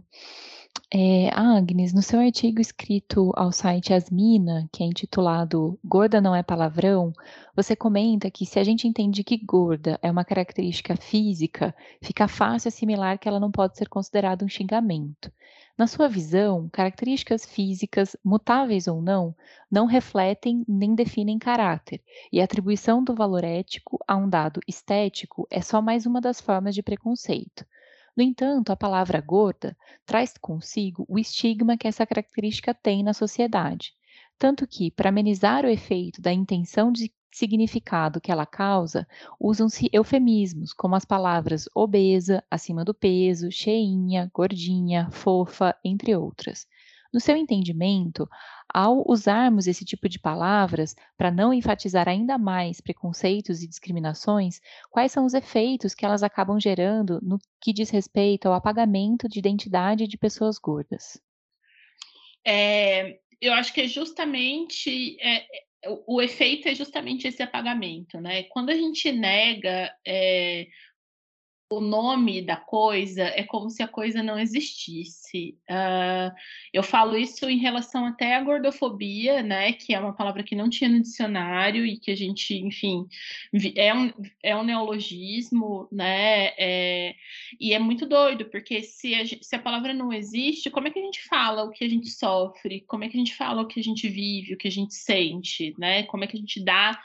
É, 0.93 1.29
Agnes, 1.33 1.93
no 1.93 2.01
seu 2.01 2.19
artigo 2.19 2.61
escrito 2.61 3.31
ao 3.35 3.51
site 3.51 3.93
Asmina, 3.93 4.69
que 4.71 4.83
é 4.83 4.85
intitulado 4.85 5.79
Gorda 5.83 6.21
não 6.21 6.35
é 6.35 6.43
palavrão, 6.43 7.11
você 7.55 7.75
comenta 7.75 8.29
que 8.29 8.45
se 8.45 8.59
a 8.59 8.63
gente 8.63 8.87
entende 8.87 9.23
que 9.23 9.37
gorda 9.37 9.99
é 10.01 10.11
uma 10.11 10.23
característica 10.23 10.95
física, 10.95 11.75
fica 12.01 12.27
fácil 12.27 12.69
assimilar 12.69 13.17
que 13.17 13.27
ela 13.27 13.39
não 13.39 13.51
pode 13.51 13.77
ser 13.77 13.89
considerada 13.89 14.45
um 14.45 14.47
xingamento. 14.47 15.31
Na 15.77 15.87
sua 15.87 16.07
visão, 16.07 16.69
características 16.71 17.45
físicas, 17.45 18.15
mutáveis 18.23 18.87
ou 18.87 19.01
não, 19.01 19.35
não 19.69 19.85
refletem 19.85 20.63
nem 20.67 20.95
definem 20.95 21.37
caráter, 21.37 22.01
e 22.31 22.39
a 22.39 22.45
atribuição 22.45 23.03
do 23.03 23.13
valor 23.13 23.43
ético 23.43 23.99
a 24.07 24.15
um 24.15 24.29
dado 24.29 24.61
estético 24.67 25.47
é 25.51 25.61
só 25.61 25.81
mais 25.81 26.05
uma 26.05 26.21
das 26.21 26.39
formas 26.39 26.73
de 26.73 26.83
preconceito. 26.83 27.65
No 28.15 28.23
entanto, 28.23 28.71
a 28.71 28.75
palavra 28.77 29.21
gorda 29.21 29.77
traz 30.05 30.33
consigo 30.37 31.05
o 31.07 31.19
estigma 31.19 31.77
que 31.77 31.87
essa 31.87 32.05
característica 32.05 32.73
tem 32.73 33.03
na 33.03 33.13
sociedade. 33.13 33.93
Tanto 34.37 34.67
que, 34.67 34.91
para 34.91 35.09
amenizar 35.09 35.65
o 35.65 35.69
efeito 35.69 36.21
da 36.21 36.31
intenção 36.31 36.91
de 36.91 37.13
significado 37.31 38.21
que 38.21 38.31
ela 38.31 38.45
causa, 38.45 39.05
usam-se 39.39 39.89
eufemismos, 39.91 40.71
como 40.73 40.95
as 40.95 41.03
palavras 41.03 41.67
obesa, 41.75 42.43
acima 42.49 42.85
do 42.85 42.93
peso, 42.93 43.51
cheinha, 43.51 44.31
gordinha, 44.33 45.09
fofa, 45.11 45.75
entre 45.83 46.15
outras. 46.15 46.65
No 47.15 47.21
seu 47.21 47.37
entendimento, 47.37 48.27
ao 48.67 49.09
usarmos 49.09 49.67
esse 49.67 49.85
tipo 49.85 50.09
de 50.09 50.19
palavras 50.19 50.93
para 51.17 51.31
não 51.31 51.53
enfatizar 51.53 52.09
ainda 52.09 52.37
mais 52.37 52.81
preconceitos 52.81 53.63
e 53.63 53.67
discriminações, 53.69 54.59
quais 54.91 55.13
são 55.13 55.25
os 55.25 55.33
efeitos 55.33 55.95
que 55.95 56.05
elas 56.05 56.23
acabam 56.23 56.59
gerando 56.59 57.21
no 57.23 57.39
que 57.61 57.71
diz 57.71 57.89
respeito 57.89 58.49
ao 58.49 58.53
apagamento 58.53 59.29
de 59.29 59.39
identidade 59.39 60.09
de 60.09 60.17
pessoas 60.17 60.59
gordas? 60.59 61.17
É, 62.45 63.17
eu 63.39 63.53
acho 63.53 63.73
que 63.73 63.79
é 63.79 63.87
justamente 63.87 65.17
é, 65.21 65.45
o, 65.87 66.17
o, 66.17 66.21
efeito 66.21 66.67
é 66.67 66.75
justamente 66.75 67.29
esse 67.29 67.41
apagamento, 67.41 68.19
né? 68.19 68.43
Quando 68.43 68.71
a 68.71 68.75
gente 68.75 69.09
nega 69.13 69.89
é, 70.05 70.67
o 71.69 71.79
nome 71.79 72.41
da 72.41 72.55
coisa 72.55 73.23
é 73.23 73.43
como 73.43 73.69
se 73.69 73.81
a 73.81 73.87
coisa 73.87 74.21
não 74.21 74.37
existisse. 74.37 75.57
Uh, 75.69 76.31
eu 76.71 76.83
falo 76.83 77.17
isso 77.17 77.49
em 77.49 77.57
relação 77.57 78.05
até 78.05 78.35
à 78.35 78.41
gordofobia, 78.41 79.41
né, 79.41 79.73
que 79.73 79.93
é 79.93 79.99
uma 79.99 80.13
palavra 80.13 80.43
que 80.43 80.55
não 80.55 80.69
tinha 80.69 80.89
no 80.89 81.01
dicionário 81.01 81.85
e 81.85 81.97
que 81.97 82.11
a 82.11 82.15
gente, 82.15 82.55
enfim, 82.55 83.07
é 83.75 83.93
um, 83.93 84.11
é 84.43 84.55
um 84.55 84.63
neologismo, 84.63 85.87
né, 85.91 86.53
é, 86.57 87.15
e 87.59 87.73
é 87.73 87.79
muito 87.79 88.05
doido, 88.05 88.45
porque 88.45 88.83
se 88.83 89.15
a, 89.15 89.25
se 89.25 89.55
a 89.55 89.59
palavra 89.59 89.93
não 89.93 90.13
existe, 90.13 90.69
como 90.69 90.87
é 90.87 90.91
que 90.91 90.99
a 90.99 91.03
gente 91.03 91.23
fala 91.23 91.63
o 91.63 91.71
que 91.71 91.83
a 91.83 91.89
gente 91.89 92.09
sofre? 92.09 92.81
Como 92.81 93.03
é 93.03 93.09
que 93.09 93.17
a 93.17 93.19
gente 93.19 93.35
fala 93.35 93.61
o 93.61 93.67
que 93.67 93.79
a 93.79 93.83
gente 93.83 94.07
vive, 94.07 94.53
o 94.53 94.57
que 94.57 94.67
a 94.67 94.71
gente 94.71 94.93
sente, 94.93 95.73
né? 95.79 96.03
Como 96.03 96.23
é 96.23 96.27
que 96.27 96.37
a 96.37 96.39
gente 96.39 96.63
dá, 96.63 96.99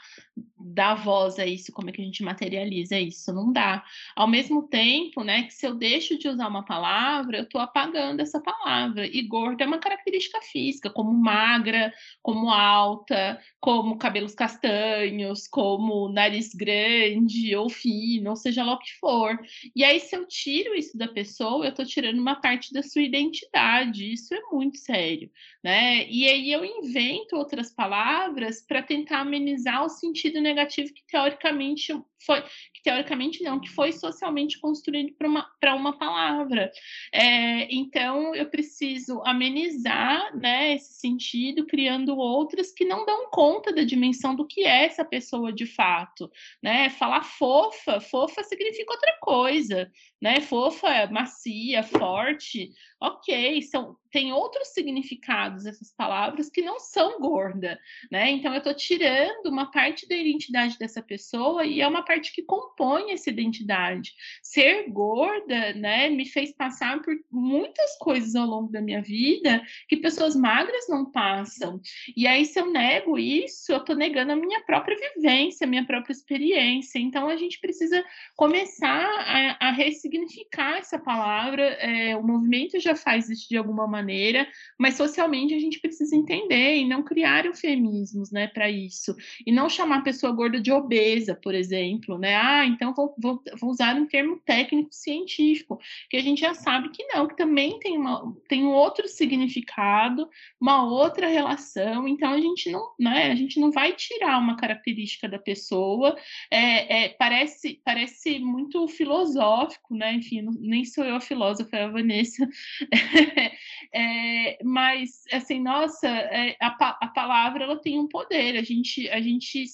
dá 0.59 0.93
voz 0.93 1.39
a 1.39 1.45
isso? 1.45 1.71
Como 1.71 1.89
é 1.89 1.93
que 1.93 2.01
a 2.01 2.05
gente 2.05 2.23
materializa 2.23 2.99
isso? 2.99 3.33
Não 3.33 3.51
dá. 3.51 3.83
Ao 4.15 4.27
mesmo 4.27 4.50
mesmo 4.51 4.67
tempo, 4.67 5.23
né, 5.23 5.43
que 5.43 5.53
se 5.53 5.65
eu 5.65 5.73
deixo 5.73 6.17
de 6.17 6.27
usar 6.27 6.47
uma 6.47 6.65
palavra, 6.65 7.37
eu 7.37 7.43
estou 7.43 7.61
apagando 7.61 8.19
essa 8.19 8.39
palavra. 8.41 9.07
E 9.07 9.21
gorda 9.23 9.63
é 9.63 9.67
uma 9.67 9.79
característica 9.79 10.41
física, 10.41 10.89
como 10.89 11.13
magra, 11.13 11.93
como 12.21 12.49
alta, 12.49 13.39
como 13.59 13.97
cabelos 13.97 14.35
castanhos, 14.35 15.47
como 15.47 16.09
nariz 16.09 16.53
grande 16.53 17.55
ou 17.55 17.69
fino, 17.69 18.31
ou 18.31 18.35
seja 18.35 18.63
lá 18.63 18.73
o 18.73 18.79
que 18.79 18.91
for. 18.99 19.39
E 19.75 19.83
aí, 19.83 19.99
se 19.99 20.15
eu 20.15 20.27
tiro 20.27 20.75
isso 20.75 20.97
da 20.97 21.07
pessoa, 21.07 21.65
eu 21.65 21.69
estou 21.69 21.85
tirando 21.85 22.19
uma 22.19 22.35
parte 22.35 22.73
da 22.73 22.83
sua 22.83 23.01
identidade. 23.01 24.11
Isso 24.11 24.33
é 24.33 24.41
muito 24.51 24.77
sério, 24.77 25.31
né? 25.63 26.07
E 26.09 26.27
aí 26.27 26.51
eu 26.51 26.65
invento 26.65 27.35
outras 27.37 27.73
palavras 27.73 28.61
para 28.65 28.83
tentar 28.83 29.19
amenizar 29.21 29.83
o 29.85 29.89
sentido 29.89 30.41
negativo 30.41 30.93
que 30.93 31.05
teoricamente 31.07 31.93
foi, 32.25 32.41
que 32.41 32.81
teoricamente 32.83 33.43
não, 33.43 33.59
que 33.59 33.69
foi 33.69 33.91
socialmente 33.91 34.40
construído 34.59 35.13
para 35.13 35.27
uma, 35.27 35.49
uma 35.75 35.97
palavra. 35.97 36.71
É, 37.13 37.73
então, 37.73 38.33
eu 38.35 38.49
preciso 38.49 39.21
amenizar 39.25 40.35
né, 40.37 40.75
esse 40.75 40.93
sentido, 40.93 41.65
criando 41.65 42.17
outras 42.17 42.71
que 42.71 42.85
não 42.85 43.05
dão 43.05 43.29
conta 43.29 43.73
da 43.73 43.83
dimensão 43.83 44.35
do 44.35 44.45
que 44.47 44.61
é 44.63 44.85
essa 44.85 45.05
pessoa 45.05 45.51
de 45.51 45.65
fato. 45.65 46.29
Né? 46.61 46.89
Falar 46.89 47.23
fofa, 47.23 47.99
fofa 47.99 48.43
significa 48.43 48.93
outra 48.93 49.17
coisa, 49.21 49.91
né? 50.21 50.39
Fofa, 50.39 51.07
macia, 51.07 51.81
forte, 51.81 52.71
ok, 53.01 53.61
são, 53.63 53.97
tem 54.11 54.31
outros 54.31 54.67
significados 54.69 55.65
essas 55.65 55.91
palavras 55.91 56.49
que 56.49 56.61
não 56.61 56.79
são 56.79 57.19
gorda, 57.19 57.79
né? 58.11 58.29
Então 58.29 58.53
eu 58.53 58.59
estou 58.59 58.75
tirando 58.75 59.47
uma 59.47 59.71
parte 59.71 60.07
da 60.07 60.15
identidade 60.15 60.77
dessa 60.77 61.01
pessoa 61.01 61.65
e 61.65 61.81
é 61.81 61.87
uma 61.87 62.03
parte 62.05 62.31
que 62.31 62.43
compõe 62.43 63.11
essa 63.11 63.31
identidade. 63.31 64.13
Ser 64.41 64.89
gorda, 64.89 65.73
né, 65.73 66.09
me 66.09 66.25
fez 66.25 66.51
passar 66.51 67.01
por 67.01 67.13
muitas 67.31 67.97
coisas 67.97 68.35
ao 68.35 68.47
longo 68.47 68.71
da 68.71 68.81
minha 68.81 69.01
vida 69.01 69.61
que 69.87 69.97
pessoas 69.97 70.35
magras 70.35 70.87
não 70.89 71.11
passam. 71.11 71.79
E 72.15 72.27
aí, 72.27 72.45
se 72.45 72.59
eu 72.59 72.71
nego 72.71 73.17
isso, 73.17 73.71
eu 73.71 73.77
estou 73.77 73.95
negando 73.95 74.31
a 74.31 74.35
minha 74.35 74.61
própria 74.61 74.97
vivência, 75.15 75.65
a 75.65 75.69
minha 75.69 75.85
própria 75.85 76.13
experiência. 76.13 76.99
Então 76.99 77.27
a 77.27 77.35
gente 77.35 77.59
precisa 77.59 78.03
começar 78.35 79.05
a, 79.05 79.67
a 79.67 79.71
ressignificar 79.71 80.77
essa 80.77 80.99
palavra. 80.99 81.63
É, 81.63 82.15
o 82.15 82.23
movimento 82.23 82.79
já 82.79 82.95
faz 82.95 83.29
isso 83.29 83.49
de 83.49 83.57
alguma 83.57 83.87
maneira, 83.87 84.47
mas 84.77 84.95
socialmente 84.95 85.53
a 85.53 85.59
gente 85.59 85.79
precisa 85.79 86.15
entender 86.15 86.77
e 86.77 86.87
não 86.87 87.03
criar 87.03 87.45
eufemismos, 87.45 88.31
né, 88.31 88.47
para 88.47 88.69
isso. 88.69 89.15
E 89.45 89.51
não 89.51 89.69
chamar 89.69 89.99
a 89.99 90.03
pessoa 90.03 90.31
gorda 90.31 90.59
de 90.59 90.71
obesa, 90.71 91.35
por 91.35 91.53
exemplo, 91.53 92.17
né? 92.17 92.35
Ah, 92.35 92.65
então 92.65 92.93
vou, 92.93 93.15
vou, 93.17 93.43
vou 93.59 93.69
usar 93.69 93.95
um 93.95 94.05
termo 94.05 94.20
técnico 94.45 94.89
científico, 94.91 95.79
que 96.09 96.17
a 96.17 96.21
gente 96.21 96.41
já 96.41 96.53
sabe 96.53 96.89
que 96.89 97.05
não, 97.07 97.27
que 97.27 97.35
também 97.35 97.79
tem, 97.79 97.97
uma, 97.97 98.35
tem 98.47 98.63
um 98.63 98.71
outro 98.71 99.07
significado, 99.07 100.29
uma 100.59 100.83
outra 100.83 101.27
relação. 101.27 102.07
Então 102.07 102.31
a 102.31 102.39
gente 102.39 102.69
não, 102.71 102.93
né, 102.99 103.31
a 103.31 103.35
gente 103.35 103.59
não 103.59 103.71
vai 103.71 103.93
tirar 103.93 104.37
uma 104.37 104.57
característica 104.57 105.27
da 105.27 105.39
pessoa. 105.39 106.17
É, 106.49 107.05
é, 107.05 107.09
parece, 107.09 107.81
parece 107.83 108.39
muito 108.39 108.87
filosófico, 108.87 109.95
né? 109.95 110.13
Enfim, 110.13 110.47
nem 110.59 110.85
sou 110.85 111.03
eu 111.03 111.15
a 111.15 111.21
filósofa, 111.21 111.77
é 111.77 111.83
a 111.83 111.89
Vanessa. 111.89 112.47
é, 113.93 114.57
mas 114.63 115.23
assim, 115.31 115.59
nossa, 115.59 116.07
é, 116.07 116.55
a, 116.61 116.97
a 117.01 117.07
palavra 117.07 117.63
ela 117.63 117.79
tem 117.79 117.99
um 117.99 118.07
poder. 118.07 118.57
A 118.57 118.63
gente, 118.63 119.09
a 119.09 119.21
gente 119.21 119.65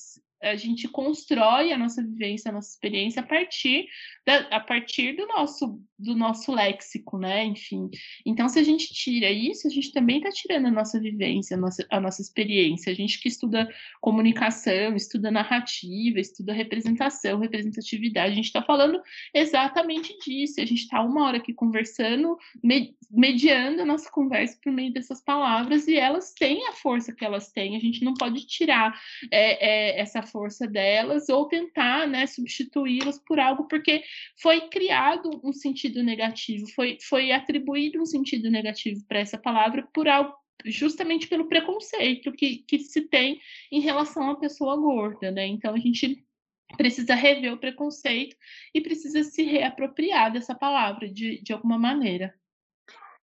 a 0.41 0.55
gente 0.55 0.87
constrói 0.87 1.71
a 1.71 1.77
nossa 1.77 2.03
vivência, 2.03 2.49
a 2.49 2.53
nossa 2.53 2.69
experiência 2.69 3.21
a 3.21 3.25
partir 3.25 3.87
da, 4.25 4.37
a 4.49 4.59
partir 4.59 5.15
do 5.15 5.25
nosso 5.27 5.81
do 5.99 6.15
nosso 6.15 6.53
léxico, 6.53 7.17
né? 7.17 7.43
Enfim. 7.43 7.89
Então, 8.25 8.47
se 8.47 8.59
a 8.59 8.63
gente 8.63 8.93
tira 8.93 9.31
isso, 9.31 9.67
a 9.67 9.69
gente 9.69 9.91
também 9.91 10.17
está 10.17 10.29
tirando 10.29 10.67
a 10.67 10.71
nossa 10.71 10.99
vivência, 10.99 11.57
a 11.57 11.59
nossa, 11.59 11.85
a 11.89 11.99
nossa 11.99 12.21
experiência. 12.21 12.91
A 12.91 12.95
gente 12.95 13.19
que 13.19 13.27
estuda 13.27 13.67
comunicação, 13.99 14.95
estuda 14.95 15.31
narrativa, 15.31 16.19
estuda 16.19 16.53
representação, 16.53 17.39
representatividade, 17.39 18.31
a 18.31 18.35
gente 18.35 18.45
está 18.45 18.61
falando 18.61 19.01
exatamente 19.33 20.15
disso. 20.19 20.61
A 20.61 20.65
gente 20.65 20.83
está 20.83 21.01
uma 21.01 21.25
hora 21.25 21.37
aqui 21.37 21.53
conversando, 21.53 22.37
mediando 23.09 23.81
a 23.81 23.85
nossa 23.85 24.11
conversa 24.11 24.59
por 24.63 24.71
meio 24.71 24.93
dessas 24.93 25.21
palavras, 25.21 25.87
e 25.87 25.95
elas 25.95 26.31
têm 26.33 26.67
a 26.67 26.73
força 26.73 27.13
que 27.13 27.25
elas 27.25 27.51
têm. 27.51 27.75
A 27.75 27.79
gente 27.79 28.03
não 28.03 28.13
pode 28.13 28.45
tirar 28.45 28.95
é, 29.31 29.95
é, 29.95 29.99
essa 29.99 30.21
força 30.27 30.67
delas 30.67 31.29
ou 31.29 31.47
tentar 31.47 32.07
né, 32.07 32.27
substituí-las 32.27 33.19
por 33.19 33.39
algo, 33.39 33.67
porque 33.67 34.03
foi 34.41 34.69
criado 34.69 35.29
um 35.43 35.53
sentido 35.53 36.03
negativo, 36.03 36.67
foi, 36.75 36.97
foi 37.01 37.31
atribuído 37.31 38.01
um 38.01 38.05
sentido 38.05 38.51
negativo 38.51 39.03
para 39.07 39.19
essa 39.19 39.37
palavra 39.37 39.87
por 39.93 40.07
algo 40.07 40.33
justamente 40.65 41.27
pelo 41.27 41.47
preconceito 41.47 42.31
que, 42.31 42.57
que 42.57 42.79
se 42.79 43.01
tem 43.01 43.39
em 43.71 43.79
relação 43.79 44.29
à 44.29 44.35
pessoa 44.35 44.75
gorda, 44.75 45.31
né? 45.31 45.45
Então 45.47 45.73
a 45.73 45.79
gente 45.79 46.23
precisa 46.75 47.15
rever 47.15 47.53
o 47.53 47.57
preconceito 47.57 48.35
e 48.73 48.81
precisa 48.81 49.23
se 49.23 49.43
reapropriar 49.43 50.31
dessa 50.31 50.53
palavra 50.53 51.07
de, 51.07 51.41
de 51.41 51.53
alguma 51.53 51.77
maneira. 51.77 52.33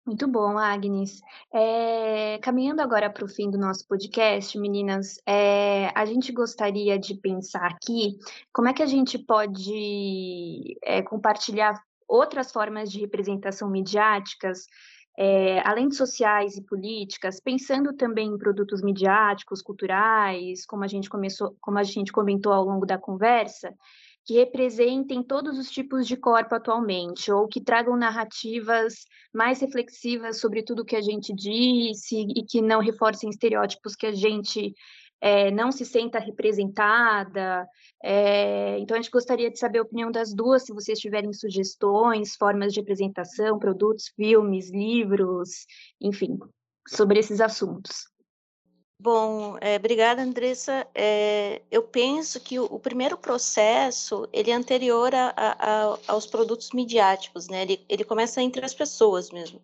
Muito 0.06 0.26
bom, 0.26 0.56
Agnes. 0.56 1.20
É, 1.52 2.38
caminhando 2.38 2.80
agora 2.80 3.10
para 3.10 3.24
o 3.24 3.28
fim 3.28 3.50
do 3.50 3.58
nosso 3.58 3.86
podcast, 3.86 4.58
meninas, 4.58 5.20
é, 5.26 5.90
a 5.94 6.06
gente 6.06 6.32
gostaria 6.32 6.98
de 6.98 7.14
pensar 7.14 7.66
aqui 7.66 8.18
como 8.52 8.68
é 8.68 8.72
que 8.72 8.82
a 8.82 8.86
gente 8.86 9.18
pode 9.18 10.78
é, 10.82 11.02
compartilhar 11.02 11.80
outras 12.08 12.50
formas 12.50 12.90
de 12.90 12.98
representação 12.98 13.70
midiáticas, 13.70 14.66
além 15.64 15.86
de 15.86 15.96
sociais 15.96 16.56
e 16.56 16.62
políticas, 16.62 17.38
pensando 17.38 17.92
também 17.92 18.28
em 18.28 18.38
produtos 18.38 18.82
midiáticos, 18.82 19.60
culturais, 19.60 20.64
como 20.64 20.82
a 20.82 20.86
gente 20.86 21.10
começou, 21.10 21.54
como 21.60 21.78
a 21.78 21.82
gente 21.82 22.10
comentou 22.10 22.52
ao 22.54 22.64
longo 22.64 22.86
da 22.86 22.96
conversa, 22.96 23.72
que 24.30 24.34
representem 24.34 25.24
todos 25.24 25.58
os 25.58 25.68
tipos 25.68 26.06
de 26.06 26.16
corpo 26.16 26.54
atualmente, 26.54 27.32
ou 27.32 27.48
que 27.48 27.60
tragam 27.60 27.96
narrativas 27.96 29.04
mais 29.34 29.60
reflexivas 29.60 30.38
sobre 30.38 30.62
tudo 30.62 30.84
que 30.84 30.94
a 30.94 31.00
gente 31.00 31.34
disse 31.34 32.14
e 32.36 32.44
que 32.44 32.62
não 32.62 32.80
reforcem 32.80 33.28
estereótipos 33.28 33.96
que 33.96 34.06
a 34.06 34.12
gente 34.12 34.72
é, 35.20 35.50
não 35.50 35.72
se 35.72 35.84
senta 35.84 36.20
representada. 36.20 37.66
É, 38.04 38.78
então, 38.78 38.96
a 38.96 39.00
gente 39.02 39.10
gostaria 39.10 39.50
de 39.50 39.58
saber 39.58 39.80
a 39.80 39.82
opinião 39.82 40.12
das 40.12 40.32
duas, 40.32 40.64
se 40.64 40.72
vocês 40.72 41.00
tiverem 41.00 41.32
sugestões, 41.32 42.36
formas 42.36 42.72
de 42.72 42.78
representação, 42.78 43.58
produtos, 43.58 44.12
filmes, 44.14 44.70
livros, 44.70 45.66
enfim, 46.00 46.38
sobre 46.86 47.18
esses 47.18 47.40
assuntos. 47.40 48.04
Bom, 49.02 49.56
é, 49.62 49.76
obrigada, 49.76 50.20
Andressa. 50.20 50.86
É, 50.94 51.62
eu 51.70 51.82
penso 51.82 52.38
que 52.38 52.58
o, 52.60 52.66
o, 52.66 52.78
primeiro 52.78 53.16
processo 53.16 54.28
ele 54.30 54.50
é 54.50 54.54
anterior 54.54 55.14
a, 55.14 55.32
a, 55.34 55.98
aos 56.06 56.26
produtos 56.26 56.72
midiáticos, 56.72 57.48
né? 57.48 57.62
Ele, 57.62 57.82
ele 57.88 58.04
começa 58.04 58.42
entre 58.42 58.62
as 58.62 58.74
pessoas 58.74 59.30
mesmo. 59.30 59.58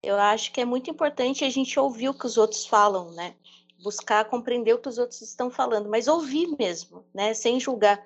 Eu 0.00 0.14
acho 0.14 0.52
que 0.52 0.60
é 0.60 0.64
muito 0.64 0.88
importante 0.88 1.44
a 1.44 1.50
gente 1.50 1.80
ouvir 1.80 2.10
o 2.10 2.14
que 2.14 2.26
os 2.26 2.38
outros 2.38 2.64
falam, 2.64 3.10
né? 3.10 3.34
Buscar 3.82 4.24
compreender 4.26 4.74
o 4.74 4.78
que 4.78 4.88
os 4.88 4.98
outros 4.98 5.20
estão 5.20 5.50
falando, 5.50 5.88
mas 5.88 6.06
ouvir 6.06 6.46
mesmo, 6.56 7.04
né? 7.12 7.34
Sem 7.34 7.58
julgar. 7.58 8.00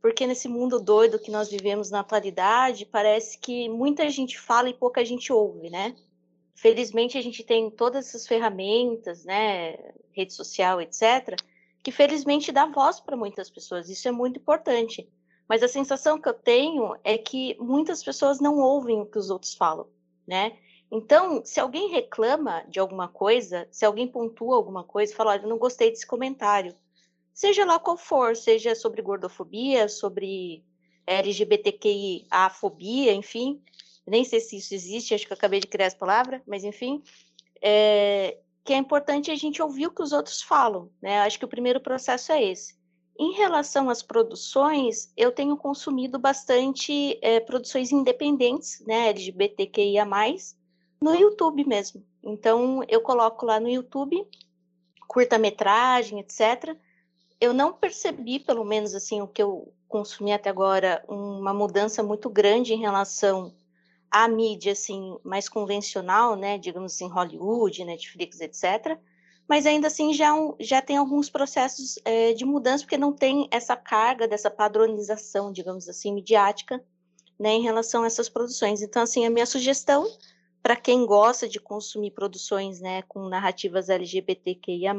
Porque 0.00 0.28
nesse 0.28 0.46
mundo 0.46 0.78
doido 0.78 1.18
que 1.18 1.32
nós 1.32 1.50
vivemos 1.50 1.90
na 1.90 2.00
atualidade, 2.00 2.86
parece 2.86 3.36
que 3.36 3.68
muita 3.68 4.08
gente 4.08 4.38
fala 4.38 4.68
e 4.68 4.74
pouca 4.74 5.04
gente 5.04 5.32
ouve, 5.32 5.70
né? 5.70 5.96
Felizmente 6.60 7.16
a 7.16 7.22
gente 7.22 7.42
tem 7.42 7.70
todas 7.70 8.08
essas 8.08 8.26
ferramentas, 8.26 9.24
né, 9.24 9.78
rede 10.12 10.34
social, 10.34 10.78
etc., 10.78 11.34
que 11.82 11.90
felizmente 11.90 12.52
dá 12.52 12.66
voz 12.66 13.00
para 13.00 13.16
muitas 13.16 13.48
pessoas. 13.48 13.88
Isso 13.88 14.06
é 14.06 14.12
muito 14.12 14.38
importante. 14.38 15.08
Mas 15.48 15.62
a 15.62 15.68
sensação 15.68 16.20
que 16.20 16.28
eu 16.28 16.34
tenho 16.34 16.94
é 17.02 17.16
que 17.16 17.56
muitas 17.58 18.04
pessoas 18.04 18.40
não 18.40 18.58
ouvem 18.58 19.00
o 19.00 19.06
que 19.06 19.16
os 19.16 19.30
outros 19.30 19.54
falam, 19.54 19.88
né? 20.26 20.58
Então, 20.90 21.42
se 21.42 21.58
alguém 21.58 21.88
reclama 21.88 22.62
de 22.68 22.78
alguma 22.78 23.08
coisa, 23.08 23.66
se 23.70 23.86
alguém 23.86 24.06
pontua 24.06 24.54
alguma 24.54 24.84
coisa, 24.84 25.14
fala, 25.14 25.30
olha, 25.30 25.46
não 25.46 25.56
gostei 25.56 25.88
desse 25.88 26.06
comentário, 26.06 26.76
seja 27.32 27.64
lá 27.64 27.78
qual 27.78 27.96
for, 27.96 28.36
seja 28.36 28.74
sobre 28.74 29.00
gordofobia, 29.00 29.88
sobre 29.88 30.62
LGBTQIA-fobia, 31.06 33.14
enfim, 33.14 33.62
nem 34.10 34.24
sei 34.24 34.40
se 34.40 34.56
isso 34.56 34.74
existe, 34.74 35.14
acho 35.14 35.26
que 35.26 35.32
eu 35.32 35.36
acabei 35.36 35.60
de 35.60 35.68
criar 35.68 35.86
essa 35.86 35.96
palavra, 35.96 36.42
mas 36.46 36.64
enfim, 36.64 37.02
é, 37.62 38.36
que 38.64 38.72
é 38.72 38.76
importante 38.76 39.30
a 39.30 39.36
gente 39.36 39.62
ouvir 39.62 39.86
o 39.86 39.90
que 39.92 40.02
os 40.02 40.12
outros 40.12 40.42
falam, 40.42 40.90
né? 41.00 41.20
Acho 41.20 41.38
que 41.38 41.44
o 41.44 41.48
primeiro 41.48 41.80
processo 41.80 42.32
é 42.32 42.42
esse. 42.44 42.78
Em 43.18 43.32
relação 43.34 43.88
às 43.88 44.02
produções, 44.02 45.12
eu 45.16 45.30
tenho 45.30 45.56
consumido 45.56 46.18
bastante 46.18 47.18
é, 47.22 47.38
produções 47.38 47.92
independentes, 47.92 48.82
né, 48.86 49.10
LGBTQIA+, 49.10 50.06
no 51.00 51.14
YouTube 51.14 51.64
mesmo. 51.64 52.04
Então, 52.22 52.82
eu 52.88 53.00
coloco 53.00 53.46
lá 53.46 53.60
no 53.60 53.68
YouTube, 53.68 54.26
curta-metragem, 55.06 56.18
etc. 56.18 56.76
Eu 57.40 57.52
não 57.52 57.72
percebi, 57.72 58.40
pelo 58.40 58.64
menos 58.64 58.94
assim, 58.94 59.20
o 59.20 59.28
que 59.28 59.42
eu 59.42 59.72
consumi 59.86 60.32
até 60.32 60.48
agora, 60.48 61.04
uma 61.08 61.52
mudança 61.52 62.02
muito 62.02 62.28
grande 62.30 62.72
em 62.72 62.80
relação 62.80 63.52
à 64.10 64.26
mídia, 64.28 64.72
assim, 64.72 65.16
mais 65.24 65.48
convencional, 65.48 66.36
né, 66.36 66.58
digamos 66.58 66.94
assim, 66.94 67.08
Hollywood, 67.08 67.84
Netflix, 67.84 68.40
etc., 68.40 68.98
mas 69.48 69.66
ainda 69.66 69.88
assim 69.88 70.14
já, 70.14 70.32
já 70.60 70.80
tem 70.80 70.96
alguns 70.96 71.28
processos 71.28 71.98
é, 72.04 72.32
de 72.32 72.44
mudança, 72.44 72.84
porque 72.84 72.96
não 72.96 73.12
tem 73.12 73.48
essa 73.50 73.74
carga 73.76 74.28
dessa 74.28 74.48
padronização, 74.48 75.52
digamos 75.52 75.88
assim, 75.88 76.12
midiática, 76.14 76.80
né, 77.36 77.54
em 77.54 77.62
relação 77.62 78.04
a 78.04 78.06
essas 78.06 78.28
produções. 78.28 78.80
Então, 78.80 79.02
assim, 79.02 79.26
a 79.26 79.30
minha 79.30 79.46
sugestão 79.46 80.06
para 80.62 80.76
quem 80.76 81.06
gosta 81.06 81.48
de 81.48 81.58
consumir 81.58 82.10
produções 82.10 82.80
né, 82.80 83.02
com 83.02 83.28
narrativas 83.28 83.88
LGBTQIA, 83.88 84.94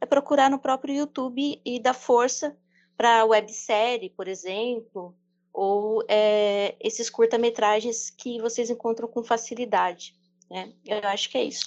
é 0.00 0.06
procurar 0.06 0.50
no 0.50 0.58
próprio 0.58 0.94
YouTube 0.94 1.60
e 1.64 1.80
dar 1.80 1.94
força 1.94 2.56
para 2.96 3.20
a 3.20 3.24
websérie, 3.24 4.10
por 4.10 4.28
exemplo, 4.28 5.16
ou 5.54 6.04
é, 6.08 6.74
esses 6.80 7.08
curta-metragens 7.08 8.10
que 8.10 8.40
vocês 8.40 8.68
encontram 8.68 9.06
com 9.06 9.22
facilidade. 9.22 10.12
Né? 10.50 10.72
Eu 10.84 10.98
acho 11.08 11.30
que 11.30 11.38
é 11.38 11.44
isso. 11.44 11.64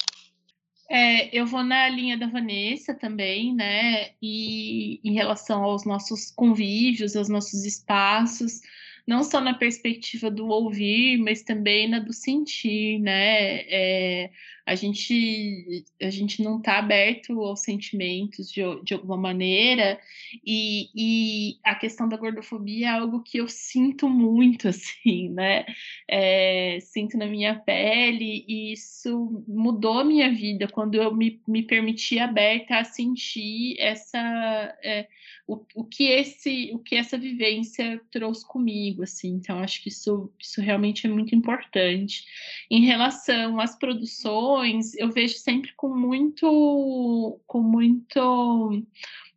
É, 0.90 1.36
eu 1.38 1.46
vou 1.46 1.64
na 1.64 1.88
linha 1.90 2.18
da 2.18 2.28
Vanessa 2.28 2.94
também, 2.94 3.54
né? 3.54 4.12
E 4.22 5.02
em 5.04 5.14
relação 5.14 5.64
aos 5.64 5.86
nossos 5.86 6.32
convívios, 6.32 7.16
aos 7.16 7.28
nossos 7.28 7.66
espaços, 7.66 8.62
não 9.06 9.24
só 9.24 9.42
na 9.42 9.54
perspectiva 9.54 10.32
do 10.32 10.48
ouvir, 10.48 11.18
mas 11.18 11.44
também 11.44 11.90
na 11.90 12.00
do 12.00 12.14
sentir, 12.14 13.00
né? 13.00 13.62
É, 13.68 14.32
a 14.68 14.76
gente 14.76 15.86
a 16.02 16.10
gente 16.10 16.44
não 16.44 16.58
está 16.58 16.78
aberto 16.78 17.42
aos 17.42 17.62
sentimentos 17.62 18.52
de, 18.52 18.62
de 18.84 18.94
alguma 18.94 19.16
maneira 19.16 19.98
e, 20.46 20.90
e, 20.94 21.58
a 21.64 21.74
questão 21.74 22.10
da 22.10 22.18
gordofobia 22.18 22.88
é 22.88 22.90
algo 22.90 23.24
que 23.24 23.38
eu 23.38 23.48
sinto 23.48 24.10
muito 24.10 24.68
assim 24.68 25.30
né? 25.30 25.66
É, 26.08 26.80
sinto 26.82 27.18
na 27.18 27.28
minha 27.28 27.56
pele 27.56 28.44
e 28.46 28.74
isso 28.74 29.44
mudou 29.48 30.00
a 30.00 30.06
minha 30.06 30.30
vida 30.34 30.68
quando 30.68 30.96
eu 30.96 31.16
me, 31.16 31.42
me 31.48 31.64
permiti 31.64 32.20
aberta 32.20 32.78
a 32.78 32.84
sentir 32.84 33.78
essa 33.80 34.18
é, 34.84 35.08
o, 35.48 35.64
o 35.76 35.84
que 35.86 36.04
esse 36.04 36.72
o 36.74 36.80
que 36.80 36.96
essa 36.96 37.18
vivência 37.18 38.02
trouxe 38.12 38.46
comigo 38.46 39.04
assim. 39.04 39.30
Então 39.36 39.60
acho 39.60 39.82
que 39.82 39.88
isso 39.88 40.30
isso 40.38 40.60
realmente 40.60 41.08
é 41.08 41.10
muito 41.10 41.34
importante. 41.34 42.26
Em 42.70 42.86
relação 42.86 43.60
às 43.62 43.78
produções 43.78 44.57
eu 44.98 45.12
vejo 45.12 45.38
sempre 45.38 45.72
com 45.76 45.90
muito 45.90 47.40
com 47.46 47.62
muito 47.62 48.84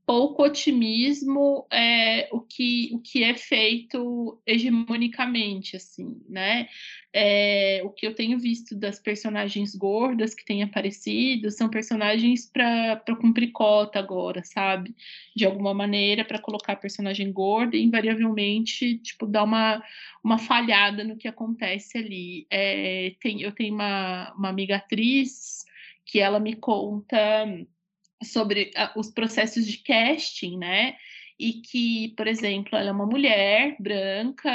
pouco 0.06 0.42
otimismo 0.42 1.66
é, 1.70 2.28
que, 2.60 2.90
o 2.92 2.98
que 2.98 3.24
é 3.24 3.34
feito 3.34 4.38
hegemonicamente, 4.46 5.76
assim, 5.76 6.20
né? 6.28 6.68
É, 7.10 7.80
o 7.84 7.90
que 7.90 8.06
eu 8.06 8.14
tenho 8.14 8.38
visto 8.38 8.76
das 8.76 9.00
personagens 9.00 9.74
gordas 9.74 10.34
que 10.34 10.44
têm 10.44 10.62
aparecido 10.62 11.50
são 11.50 11.70
personagens 11.70 12.46
para 12.46 13.16
cumprir 13.18 13.50
cota 13.50 13.98
agora, 13.98 14.44
sabe? 14.44 14.94
De 15.34 15.46
alguma 15.46 15.72
maneira, 15.72 16.22
para 16.22 16.38
colocar 16.38 16.74
a 16.74 16.76
personagem 16.76 17.32
gorda 17.32 17.78
e 17.78 17.82
invariavelmente, 17.82 18.98
tipo, 18.98 19.26
dar 19.26 19.44
uma, 19.44 19.82
uma 20.22 20.36
falhada 20.36 21.02
no 21.02 21.16
que 21.16 21.28
acontece 21.28 21.96
ali. 21.96 22.46
É, 22.50 23.14
tem, 23.22 23.40
eu 23.40 23.52
tenho 23.52 23.74
uma, 23.74 24.34
uma 24.34 24.50
amiga 24.50 24.76
atriz 24.76 25.64
que 26.04 26.20
ela 26.20 26.38
me 26.38 26.54
conta 26.56 27.16
sobre 28.22 28.70
uh, 28.76 29.00
os 29.00 29.10
processos 29.10 29.66
de 29.66 29.78
casting, 29.78 30.58
né? 30.58 30.96
E 31.40 31.54
que, 31.54 32.08
por 32.18 32.26
exemplo, 32.26 32.76
ela 32.76 32.90
é 32.90 32.92
uma 32.92 33.06
mulher 33.06 33.74
branca, 33.80 34.50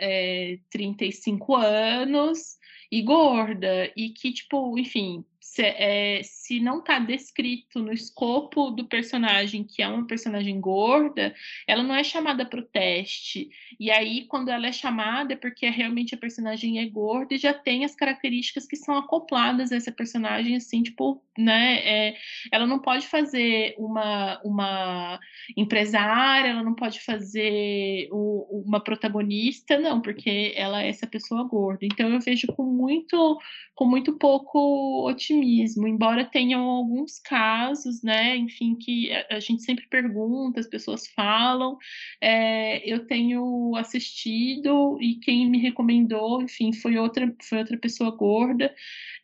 é, 0.00 0.58
35 0.68 1.54
anos 1.54 2.58
e 2.90 3.02
gorda, 3.02 3.92
e 3.96 4.10
que, 4.10 4.32
tipo, 4.32 4.76
enfim, 4.76 5.24
se, 5.54 5.62
é, 5.62 6.20
se 6.24 6.58
não 6.58 6.80
está 6.80 6.98
descrito 6.98 7.78
no 7.78 7.92
escopo 7.92 8.72
do 8.72 8.86
personagem 8.86 9.62
que 9.62 9.80
é 9.82 9.86
uma 9.86 10.04
personagem 10.04 10.60
gorda, 10.60 11.32
ela 11.64 11.82
não 11.84 11.94
é 11.94 12.02
chamada 12.02 12.44
para 12.44 12.58
o 12.58 12.64
teste. 12.64 13.50
E 13.78 13.88
aí, 13.88 14.26
quando 14.26 14.48
ela 14.48 14.66
é 14.66 14.72
chamada, 14.72 15.34
é 15.34 15.36
porque 15.36 15.68
realmente 15.70 16.12
a 16.12 16.18
personagem 16.18 16.80
é 16.80 16.86
gorda 16.86 17.34
e 17.34 17.38
já 17.38 17.54
tem 17.54 17.84
as 17.84 17.94
características 17.94 18.66
que 18.66 18.74
são 18.74 18.96
acopladas 18.96 19.70
a 19.70 19.76
essa 19.76 19.92
personagem, 19.92 20.56
assim, 20.56 20.82
tipo, 20.82 21.22
né? 21.38 21.76
É, 21.84 22.16
ela 22.50 22.66
não 22.66 22.80
pode 22.80 23.06
fazer 23.06 23.76
uma, 23.78 24.40
uma 24.44 25.20
empresária, 25.56 26.48
ela 26.48 26.64
não 26.64 26.74
pode 26.74 27.00
fazer 27.00 28.08
o, 28.10 28.64
uma 28.66 28.82
protagonista, 28.82 29.78
não, 29.78 30.00
porque 30.00 30.52
ela 30.56 30.82
é 30.82 30.88
essa 30.88 31.06
pessoa 31.06 31.44
gorda. 31.44 31.86
Então 31.86 32.08
eu 32.08 32.20
vejo 32.20 32.48
com 32.48 32.64
muito, 32.64 33.38
com 33.76 33.84
muito 33.84 34.18
pouco 34.18 35.06
otimismo 35.08 35.43
embora 35.62 36.24
tenham 36.24 36.62
alguns 36.62 37.18
casos, 37.18 38.02
né, 38.02 38.36
enfim, 38.36 38.74
que 38.74 39.10
a, 39.30 39.40
gente 39.40 39.62
sempre 39.62 39.86
pergunta, 39.88 40.60
as 40.60 40.66
pessoas 40.66 41.06
falam, 41.08 41.76
é, 42.20 42.88
eu 42.90 43.06
tenho 43.06 43.74
assistido 43.76 44.98
e 45.00 45.16
quem 45.16 45.48
me 45.48 45.58
recomendou, 45.58 46.42
enfim, 46.42 46.72
foi 46.72 46.96
outra, 46.98 47.34
foi 47.42 47.58
outra 47.58 47.78
pessoa 47.78 48.10
gorda, 48.10 48.74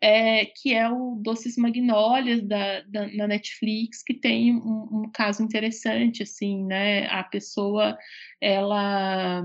é, 0.01 0.47
que 0.47 0.75
é 0.75 0.89
o 0.89 1.17
Doces 1.17 1.57
Magnólias 1.57 2.43
da, 2.43 2.81
da, 2.83 3.07
na 3.09 3.27
Netflix, 3.27 4.03
que 4.03 4.15
tem 4.15 4.55
um, 4.55 5.05
um 5.05 5.11
caso 5.13 5.43
interessante, 5.43 6.23
assim, 6.23 6.65
né, 6.65 7.07
a 7.07 7.25
pessoa, 7.25 7.97
ela 8.41 9.43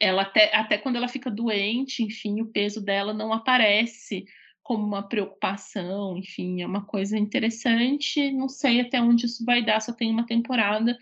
ela 0.00 0.22
até, 0.22 0.54
até 0.54 0.78
quando 0.78 0.96
ela 0.96 1.08
fica 1.08 1.30
doente, 1.30 2.04
enfim, 2.04 2.40
o 2.40 2.46
peso 2.46 2.80
dela 2.80 3.12
não 3.12 3.32
aparece 3.32 4.24
como 4.68 4.84
uma 4.86 5.02
preocupação, 5.02 6.18
enfim, 6.18 6.60
é 6.60 6.66
uma 6.66 6.84
coisa 6.84 7.16
interessante. 7.16 8.30
Não 8.30 8.50
sei 8.50 8.82
até 8.82 9.00
onde 9.00 9.24
isso 9.24 9.42
vai 9.42 9.64
dar, 9.64 9.80
só 9.80 9.94
tem 9.94 10.10
uma 10.10 10.26
temporada, 10.26 10.94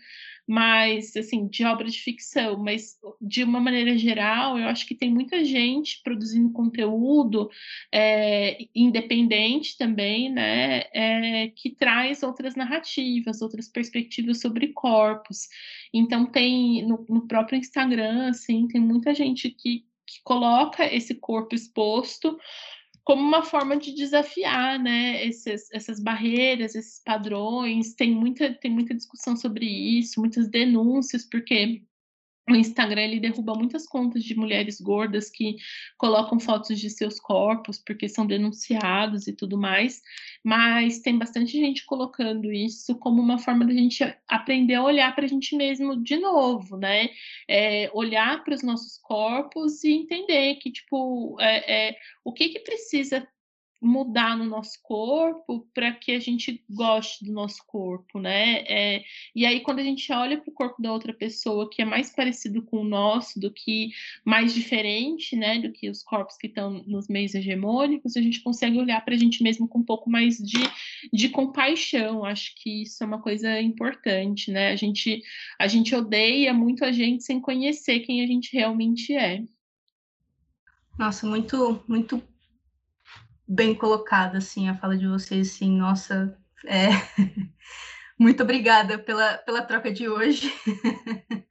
mas 0.47 1.13
assim, 1.17 1.49
de 1.49 1.65
obra 1.65 1.89
de 1.89 1.99
ficção, 1.99 2.57
mas 2.57 2.97
de 3.19 3.43
uma 3.43 3.59
maneira 3.59 3.97
geral, 3.97 4.57
eu 4.57 4.69
acho 4.69 4.87
que 4.87 4.95
tem 4.95 5.13
muita 5.13 5.43
gente 5.43 6.01
produzindo 6.01 6.53
conteúdo 6.53 7.49
é, 7.91 8.57
independente 8.73 9.77
também, 9.77 10.31
né, 10.31 10.83
é, 10.93 11.49
que 11.53 11.69
traz 11.69 12.23
outras 12.23 12.55
narrativas, 12.55 13.41
outras 13.41 13.67
perspectivas 13.67 14.39
sobre 14.39 14.69
corpos. 14.69 15.49
Então 15.93 16.25
tem 16.25 16.87
no, 16.87 17.05
no 17.09 17.27
próprio 17.27 17.59
Instagram, 17.59 18.29
assim, 18.29 18.65
tem 18.69 18.79
muita 18.79 19.13
gente 19.13 19.49
que, 19.49 19.83
que 20.05 20.21
coloca 20.23 20.85
esse 20.85 21.15
corpo 21.15 21.53
exposto 21.53 22.39
como 23.07 23.21
uma 23.21 23.41
forma 23.41 23.77
de 23.77 23.95
desafiar 23.95 24.77
né, 24.77 25.25
esses, 25.25 25.71
essas 25.71 25.97
barreiras, 25.97 26.75
esses 26.75 27.01
padrões. 27.01 27.93
Tem 27.93 28.11
muita, 28.11 28.53
tem 28.55 28.69
muita 28.69 28.93
discussão 28.93 29.33
sobre 29.37 29.65
isso, 29.65 30.19
muitas 30.19 30.49
denúncias, 30.49 31.23
porque 31.23 31.83
o 32.49 32.55
Instagram 32.55 33.01
ele 33.01 33.19
derruba 33.19 33.53
muitas 33.53 33.85
contas 33.85 34.23
de 34.23 34.35
mulheres 34.35 34.79
gordas 34.79 35.29
que 35.29 35.57
colocam 35.97 36.39
fotos 36.39 36.79
de 36.79 36.89
seus 36.89 37.19
corpos 37.19 37.77
porque 37.77 38.07
são 38.07 38.25
denunciados 38.25 39.27
e 39.27 39.33
tudo 39.33 39.57
mais, 39.57 40.01
mas 40.43 40.99
tem 40.99 41.17
bastante 41.17 41.51
gente 41.51 41.85
colocando 41.85 42.51
isso 42.51 42.97
como 42.97 43.21
uma 43.21 43.37
forma 43.37 43.65
da 43.65 43.73
gente 43.73 44.03
aprender 44.27 44.75
a 44.75 44.83
olhar 44.83 45.13
para 45.13 45.25
a 45.25 45.27
gente 45.27 45.55
mesmo 45.55 46.01
de 46.01 46.17
novo, 46.17 46.77
né? 46.77 47.09
É, 47.49 47.89
olhar 47.93 48.43
para 48.43 48.55
os 48.55 48.63
nossos 48.63 48.97
corpos 48.97 49.83
e 49.83 49.91
entender 49.91 50.55
que 50.55 50.71
tipo 50.71 51.35
é, 51.39 51.89
é, 51.89 51.95
o 52.23 52.31
que 52.31 52.49
que 52.49 52.59
precisa 52.59 53.27
mudar 53.79 54.35
no 54.35 54.45
nosso 54.45 54.79
corpo 54.81 55.67
para 55.73 55.91
que 55.91 56.11
a 56.11 56.19
gente 56.19 56.63
goste 56.69 57.23
do 57.23 57.31
nosso 57.31 57.63
corpo, 57.65 58.19
né? 58.19 58.63
É, 58.67 59.03
e 59.35 59.45
aí, 59.45 59.59
quando 59.59 59.79
a 59.79 59.83
gente 59.83 60.11
olha 60.11 60.39
para 60.39 60.49
o 60.49 60.53
corpo 60.53 60.81
da 60.81 60.91
outra 60.91 61.13
pessoa 61.13 61.69
que 61.69 61.81
é 61.81 61.85
mais 61.85 62.09
parecido 62.13 62.61
com 62.63 62.81
o 62.81 62.83
nosso, 62.83 63.39
do 63.39 63.51
que 63.51 63.91
mais 64.25 64.53
diferente, 64.53 65.35
né? 65.35 65.59
Do 65.59 65.71
que 65.71 65.89
os 65.89 66.01
corpos 66.01 66.37
que 66.37 66.47
estão 66.47 66.83
nos 66.87 67.07
meios 67.07 67.35
hegemônicos, 67.35 68.17
a 68.17 68.21
gente 68.21 68.41
consegue 68.41 68.79
olhar 68.79 69.03
para 69.05 69.13
a 69.13 69.17
gente 69.17 69.43
mesmo 69.43 69.67
com 69.67 69.79
um 69.79 69.85
pouco 69.85 70.09
mais 70.09 70.37
de, 70.37 70.59
de 71.13 71.29
compaixão. 71.29 72.25
Acho 72.25 72.53
que 72.55 72.83
isso 72.83 73.03
é 73.03 73.07
uma 73.07 73.21
coisa 73.21 73.61
importante, 73.61 74.51
né? 74.51 74.71
A 74.71 74.75
gente, 74.75 75.21
a 75.59 75.67
gente 75.67 75.93
odeia 75.93 76.53
muito 76.53 76.83
a 76.83 76.91
gente 76.91 77.23
sem 77.23 77.39
conhecer 77.39 77.99
quem 77.99 78.23
a 78.23 78.27
gente 78.27 78.55
realmente 78.55 79.13
é. 79.13 79.43
Nossa, 80.97 81.27
muito, 81.27 81.83
muito 81.87 82.23
bem 83.47 83.73
colocada, 83.73 84.37
assim, 84.39 84.67
a 84.67 84.77
fala 84.77 84.97
de 84.97 85.07
vocês, 85.07 85.53
assim, 85.53 85.71
nossa, 85.77 86.37
é... 86.65 86.89
muito 88.19 88.43
obrigada 88.43 88.99
pela, 88.99 89.37
pela 89.39 89.61
troca 89.61 89.91
de 89.91 90.09
hoje. 90.09 90.51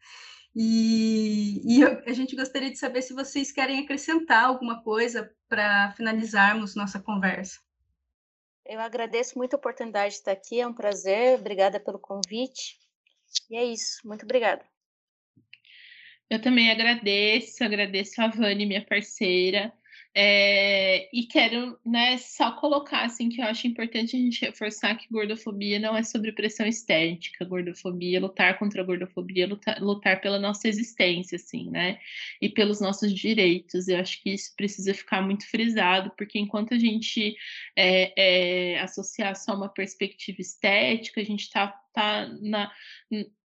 e, 0.54 1.62
e 1.64 1.80
eu, 1.80 2.02
a 2.06 2.12
gente 2.12 2.36
gostaria 2.36 2.70
de 2.70 2.78
saber 2.78 3.02
se 3.02 3.14
vocês 3.14 3.50
querem 3.50 3.80
acrescentar 3.80 4.44
alguma 4.44 4.82
coisa 4.82 5.32
para 5.48 5.92
finalizarmos 5.92 6.74
nossa 6.74 7.00
conversa. 7.00 7.60
Eu 8.68 8.80
agradeço 8.80 9.38
muito 9.38 9.54
a 9.54 9.58
oportunidade 9.58 10.14
de 10.14 10.18
estar 10.18 10.32
aqui, 10.32 10.60
é 10.60 10.66
um 10.66 10.74
prazer, 10.74 11.38
obrigada 11.38 11.78
pelo 11.78 11.98
convite. 11.98 12.76
E 13.48 13.56
é 13.56 13.64
isso, 13.64 14.00
muito 14.04 14.24
obrigada. 14.24 14.64
Eu 16.28 16.42
também 16.42 16.72
agradeço, 16.72 17.62
agradeço 17.62 18.20
a 18.20 18.26
Vani, 18.26 18.66
minha 18.66 18.84
parceira, 18.84 19.72
é, 20.18 21.10
e 21.12 21.24
quero 21.24 21.78
né, 21.84 22.16
só 22.16 22.50
colocar 22.52 23.04
assim 23.04 23.28
que 23.28 23.38
eu 23.38 23.44
acho 23.44 23.66
importante 23.66 24.16
a 24.16 24.18
gente 24.18 24.46
reforçar 24.46 24.94
que 24.94 25.06
gordofobia 25.12 25.78
não 25.78 25.94
é 25.94 26.02
sobre 26.02 26.32
pressão 26.32 26.66
estética, 26.66 27.44
gordofobia, 27.44 28.18
lutar 28.18 28.58
contra 28.58 28.80
a 28.80 28.84
gordofobia, 28.84 29.46
lutar, 29.46 29.78
lutar 29.78 30.18
pela 30.22 30.38
nossa 30.38 30.68
existência, 30.68 31.36
assim, 31.36 31.68
né? 31.68 31.98
E 32.40 32.48
pelos 32.48 32.80
nossos 32.80 33.12
direitos. 33.12 33.88
Eu 33.88 34.00
acho 34.00 34.22
que 34.22 34.30
isso 34.30 34.56
precisa 34.56 34.94
ficar 34.94 35.20
muito 35.20 35.46
frisado, 35.50 36.10
porque 36.16 36.38
enquanto 36.38 36.72
a 36.72 36.78
gente 36.78 37.36
é, 37.76 38.12
é, 38.76 38.80
associar 38.80 39.36
só 39.36 39.54
uma 39.54 39.68
perspectiva 39.68 40.40
estética, 40.40 41.20
a 41.20 41.24
gente 41.24 41.42
está 41.42 41.78
tá 41.96 42.28
na, 42.42 42.70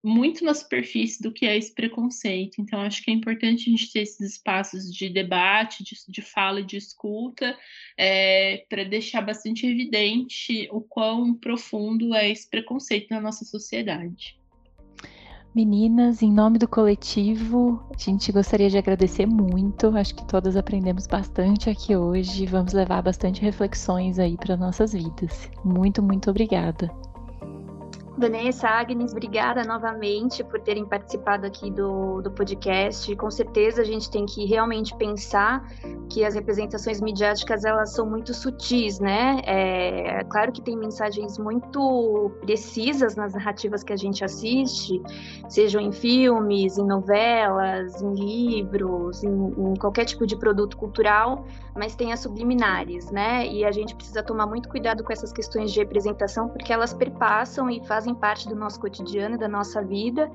muito 0.04 0.43
na 0.43 0.54
superfície 0.54 1.24
do 1.24 1.32
que 1.32 1.45
é 1.45 1.58
esse 1.58 1.74
preconceito. 1.74 2.60
Então, 2.60 2.82
acho 2.82 3.02
que 3.02 3.10
é 3.10 3.14
importante 3.14 3.62
a 3.62 3.72
gente 3.72 3.91
ter 3.93 4.02
esses 4.02 4.20
espaços 4.20 4.93
de 4.93 5.10
debate, 5.10 5.86
de, 5.86 5.95
de 6.10 6.22
fala 6.22 6.60
e 6.60 6.66
de 6.66 6.76
escuta, 6.76 7.58
é, 7.97 8.66
para 8.70 8.84
deixar 8.84 9.22
bastante 9.22 9.66
evidente 9.66 10.68
o 10.70 10.82
quão 10.82 11.34
profundo 11.34 12.14
é 12.14 12.30
esse 12.30 12.49
preconceito 12.49 13.08
na 13.10 13.22
nossa 13.22 13.45
sociedade. 13.45 14.38
Meninas, 15.56 16.22
em 16.22 16.32
nome 16.32 16.58
do 16.58 16.68
coletivo, 16.68 17.86
a 17.93 17.97
gente 17.97 18.32
gostaria 18.32 18.70
de 18.70 18.78
agradecer 18.78 19.26
muito. 19.26 19.88
Acho 19.97 20.16
que 20.16 20.26
todas 20.26 20.56
aprendemos 20.56 21.08
bastante 21.08 21.70
aqui 21.70 21.95
hoje. 21.95 22.45
Vamos 22.45 22.74
levar 22.74 23.02
bastante 23.02 23.41
reflexões 23.41 24.18
aí 24.18 24.38
para 24.38 24.56
nossas 24.56 24.93
vidas. 24.93 25.49
Muito, 25.64 26.02
muito 26.02 26.30
obrigada. 26.30 26.89
Vanessa, 28.18 28.68
Agnes, 28.68 29.14
obrigada 29.14 29.64
novamente 29.64 30.43
por 30.43 30.59
terem 30.59 30.86
participado 30.86 31.47
aqui 31.47 31.72
do, 31.72 32.22
do 32.22 32.30
podcast. 32.30 33.16
Com 33.16 33.32
certeza 33.32 33.82
a 33.82 33.86
gente 33.86 34.12
tem 34.12 34.26
que 34.26 34.45
realmente 34.45 34.95
pensar 34.97 35.66
que 36.09 36.26
as 36.26 36.36
representações 36.36 36.99
midiáticas 36.99 37.64
elas 37.64 37.93
são 37.93 38.05
muito 38.05 38.34
sutis, 38.34 38.99
né? 38.99 39.41
É, 39.45 40.24
claro 40.26 40.51
que 40.51 40.62
tem 40.62 40.76
mensagens 40.78 41.38
muito 41.39 42.32
precisas 42.41 43.16
nas 43.16 43.34
narrativas 43.34 43.82
que 43.82 43.93
a 43.93 43.97
gente 43.97 44.26
assiste, 44.26 45.01
sejam 45.47 45.82
em 45.82 45.91
filmes, 45.91 46.78
em 46.78 46.86
novelas, 46.86 48.01
em 48.01 48.14
livros, 48.14 49.24
em, 49.24 49.30
em 49.30 49.74
qualquer 49.76 50.03
tipo 50.03 50.28
de 50.28 50.36
produto 50.36 50.76
cultural, 50.76 51.45
mas 51.74 51.95
tem 51.95 52.12
as 52.12 52.20
subliminares, 52.20 53.09
né? 53.09 53.47
E 53.47 53.64
a 53.64 53.72
gente 53.72 53.95
precisa 53.95 54.22
tomar 54.22 54.45
muito 54.45 54.68
cuidado 54.68 55.01
com 55.03 55.14
essas 55.14 55.32
questões 55.32 55.72
de 55.72 55.80
representação, 55.80 56.49
porque 56.49 56.74
elas 56.74 56.93
perpassam 56.93 57.70
e 57.70 57.82
fazem 57.88 58.01
parte 58.16 58.47
do 58.49 58.56
nosso 58.56 58.80
cotidiano, 58.80 59.38
da 59.38 59.47
nossa 59.47 59.82
vida. 59.84 60.32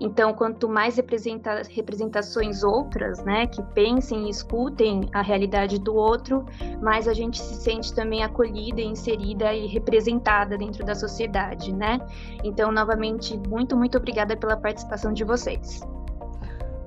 Então, 0.00 0.32
quanto 0.32 0.68
mais 0.68 0.96
representa, 0.96 1.62
representações 1.68 2.62
outras, 2.62 3.22
né, 3.24 3.46
que 3.46 3.62
pensem 3.74 4.26
e 4.26 4.30
escutem 4.30 5.08
a 5.12 5.20
realidade 5.20 5.78
do 5.78 5.94
outro, 5.94 6.44
mais 6.80 7.06
a 7.06 7.12
gente 7.12 7.38
se 7.38 7.54
sente 7.54 7.94
também 7.94 8.22
acolhida, 8.22 8.80
inserida 8.80 9.52
e 9.54 9.66
representada 9.66 10.56
dentro 10.56 10.84
da 10.84 10.94
sociedade, 10.94 11.72
né? 11.72 12.00
Então, 12.42 12.72
novamente, 12.72 13.36
muito, 13.48 13.76
muito 13.76 13.98
obrigada 13.98 14.36
pela 14.36 14.56
participação 14.56 15.12
de 15.12 15.24
vocês. 15.24 15.80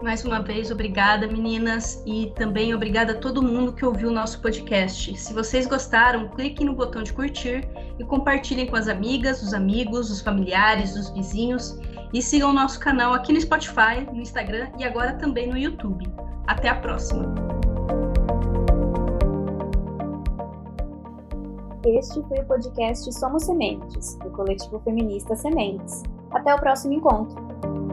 Mais 0.04 0.26
uma 0.26 0.42
vez, 0.42 0.70
obrigada, 0.70 1.26
meninas, 1.26 2.04
e 2.06 2.30
também 2.36 2.76
obrigada 2.76 3.14
a 3.14 3.16
todo 3.18 3.42
mundo 3.42 3.72
que 3.72 3.86
ouviu 3.86 4.10
o 4.10 4.12
nosso 4.12 4.42
podcast. 4.42 5.18
Se 5.18 5.34
vocês 5.34 5.66
gostaram, 5.66 6.28
cliquem 6.28 6.66
no 6.66 6.76
botão 6.76 7.02
de 7.02 7.14
curtir 7.14 7.66
e 7.98 8.04
compartilhem 8.04 8.68
com 8.68 8.76
as 8.76 8.90
amigas, 8.90 9.42
os 9.42 9.54
amigos, 9.54 10.12
os 10.12 10.20
familiares, 10.20 10.94
os 10.98 11.10
vizinhos 11.12 11.80
e 12.14 12.22
sigam 12.22 12.50
o 12.50 12.54
nosso 12.54 12.82
canal 12.82 13.14
aqui 13.14 13.32
no 13.32 13.40
Spotify, 13.40 14.06
no 14.12 14.20
Instagram 14.20 14.68
e 14.78 14.84
agora 14.84 15.14
também 15.14 15.48
no 15.48 15.58
YouTube. 15.58 16.06
Até 16.48 16.68
a 16.68 16.76
próxima! 16.76 17.34
Este 21.86 22.22
foi 22.28 22.40
o 22.40 22.46
podcast 22.46 23.10
Somos 23.14 23.46
Sementes, 23.46 24.16
do 24.16 24.30
coletivo 24.32 24.82
feminista 24.82 25.34
Sementes. 25.38 26.04
Até 26.30 26.54
o 26.54 26.60
próximo 26.60 26.94
encontro! 26.94 27.93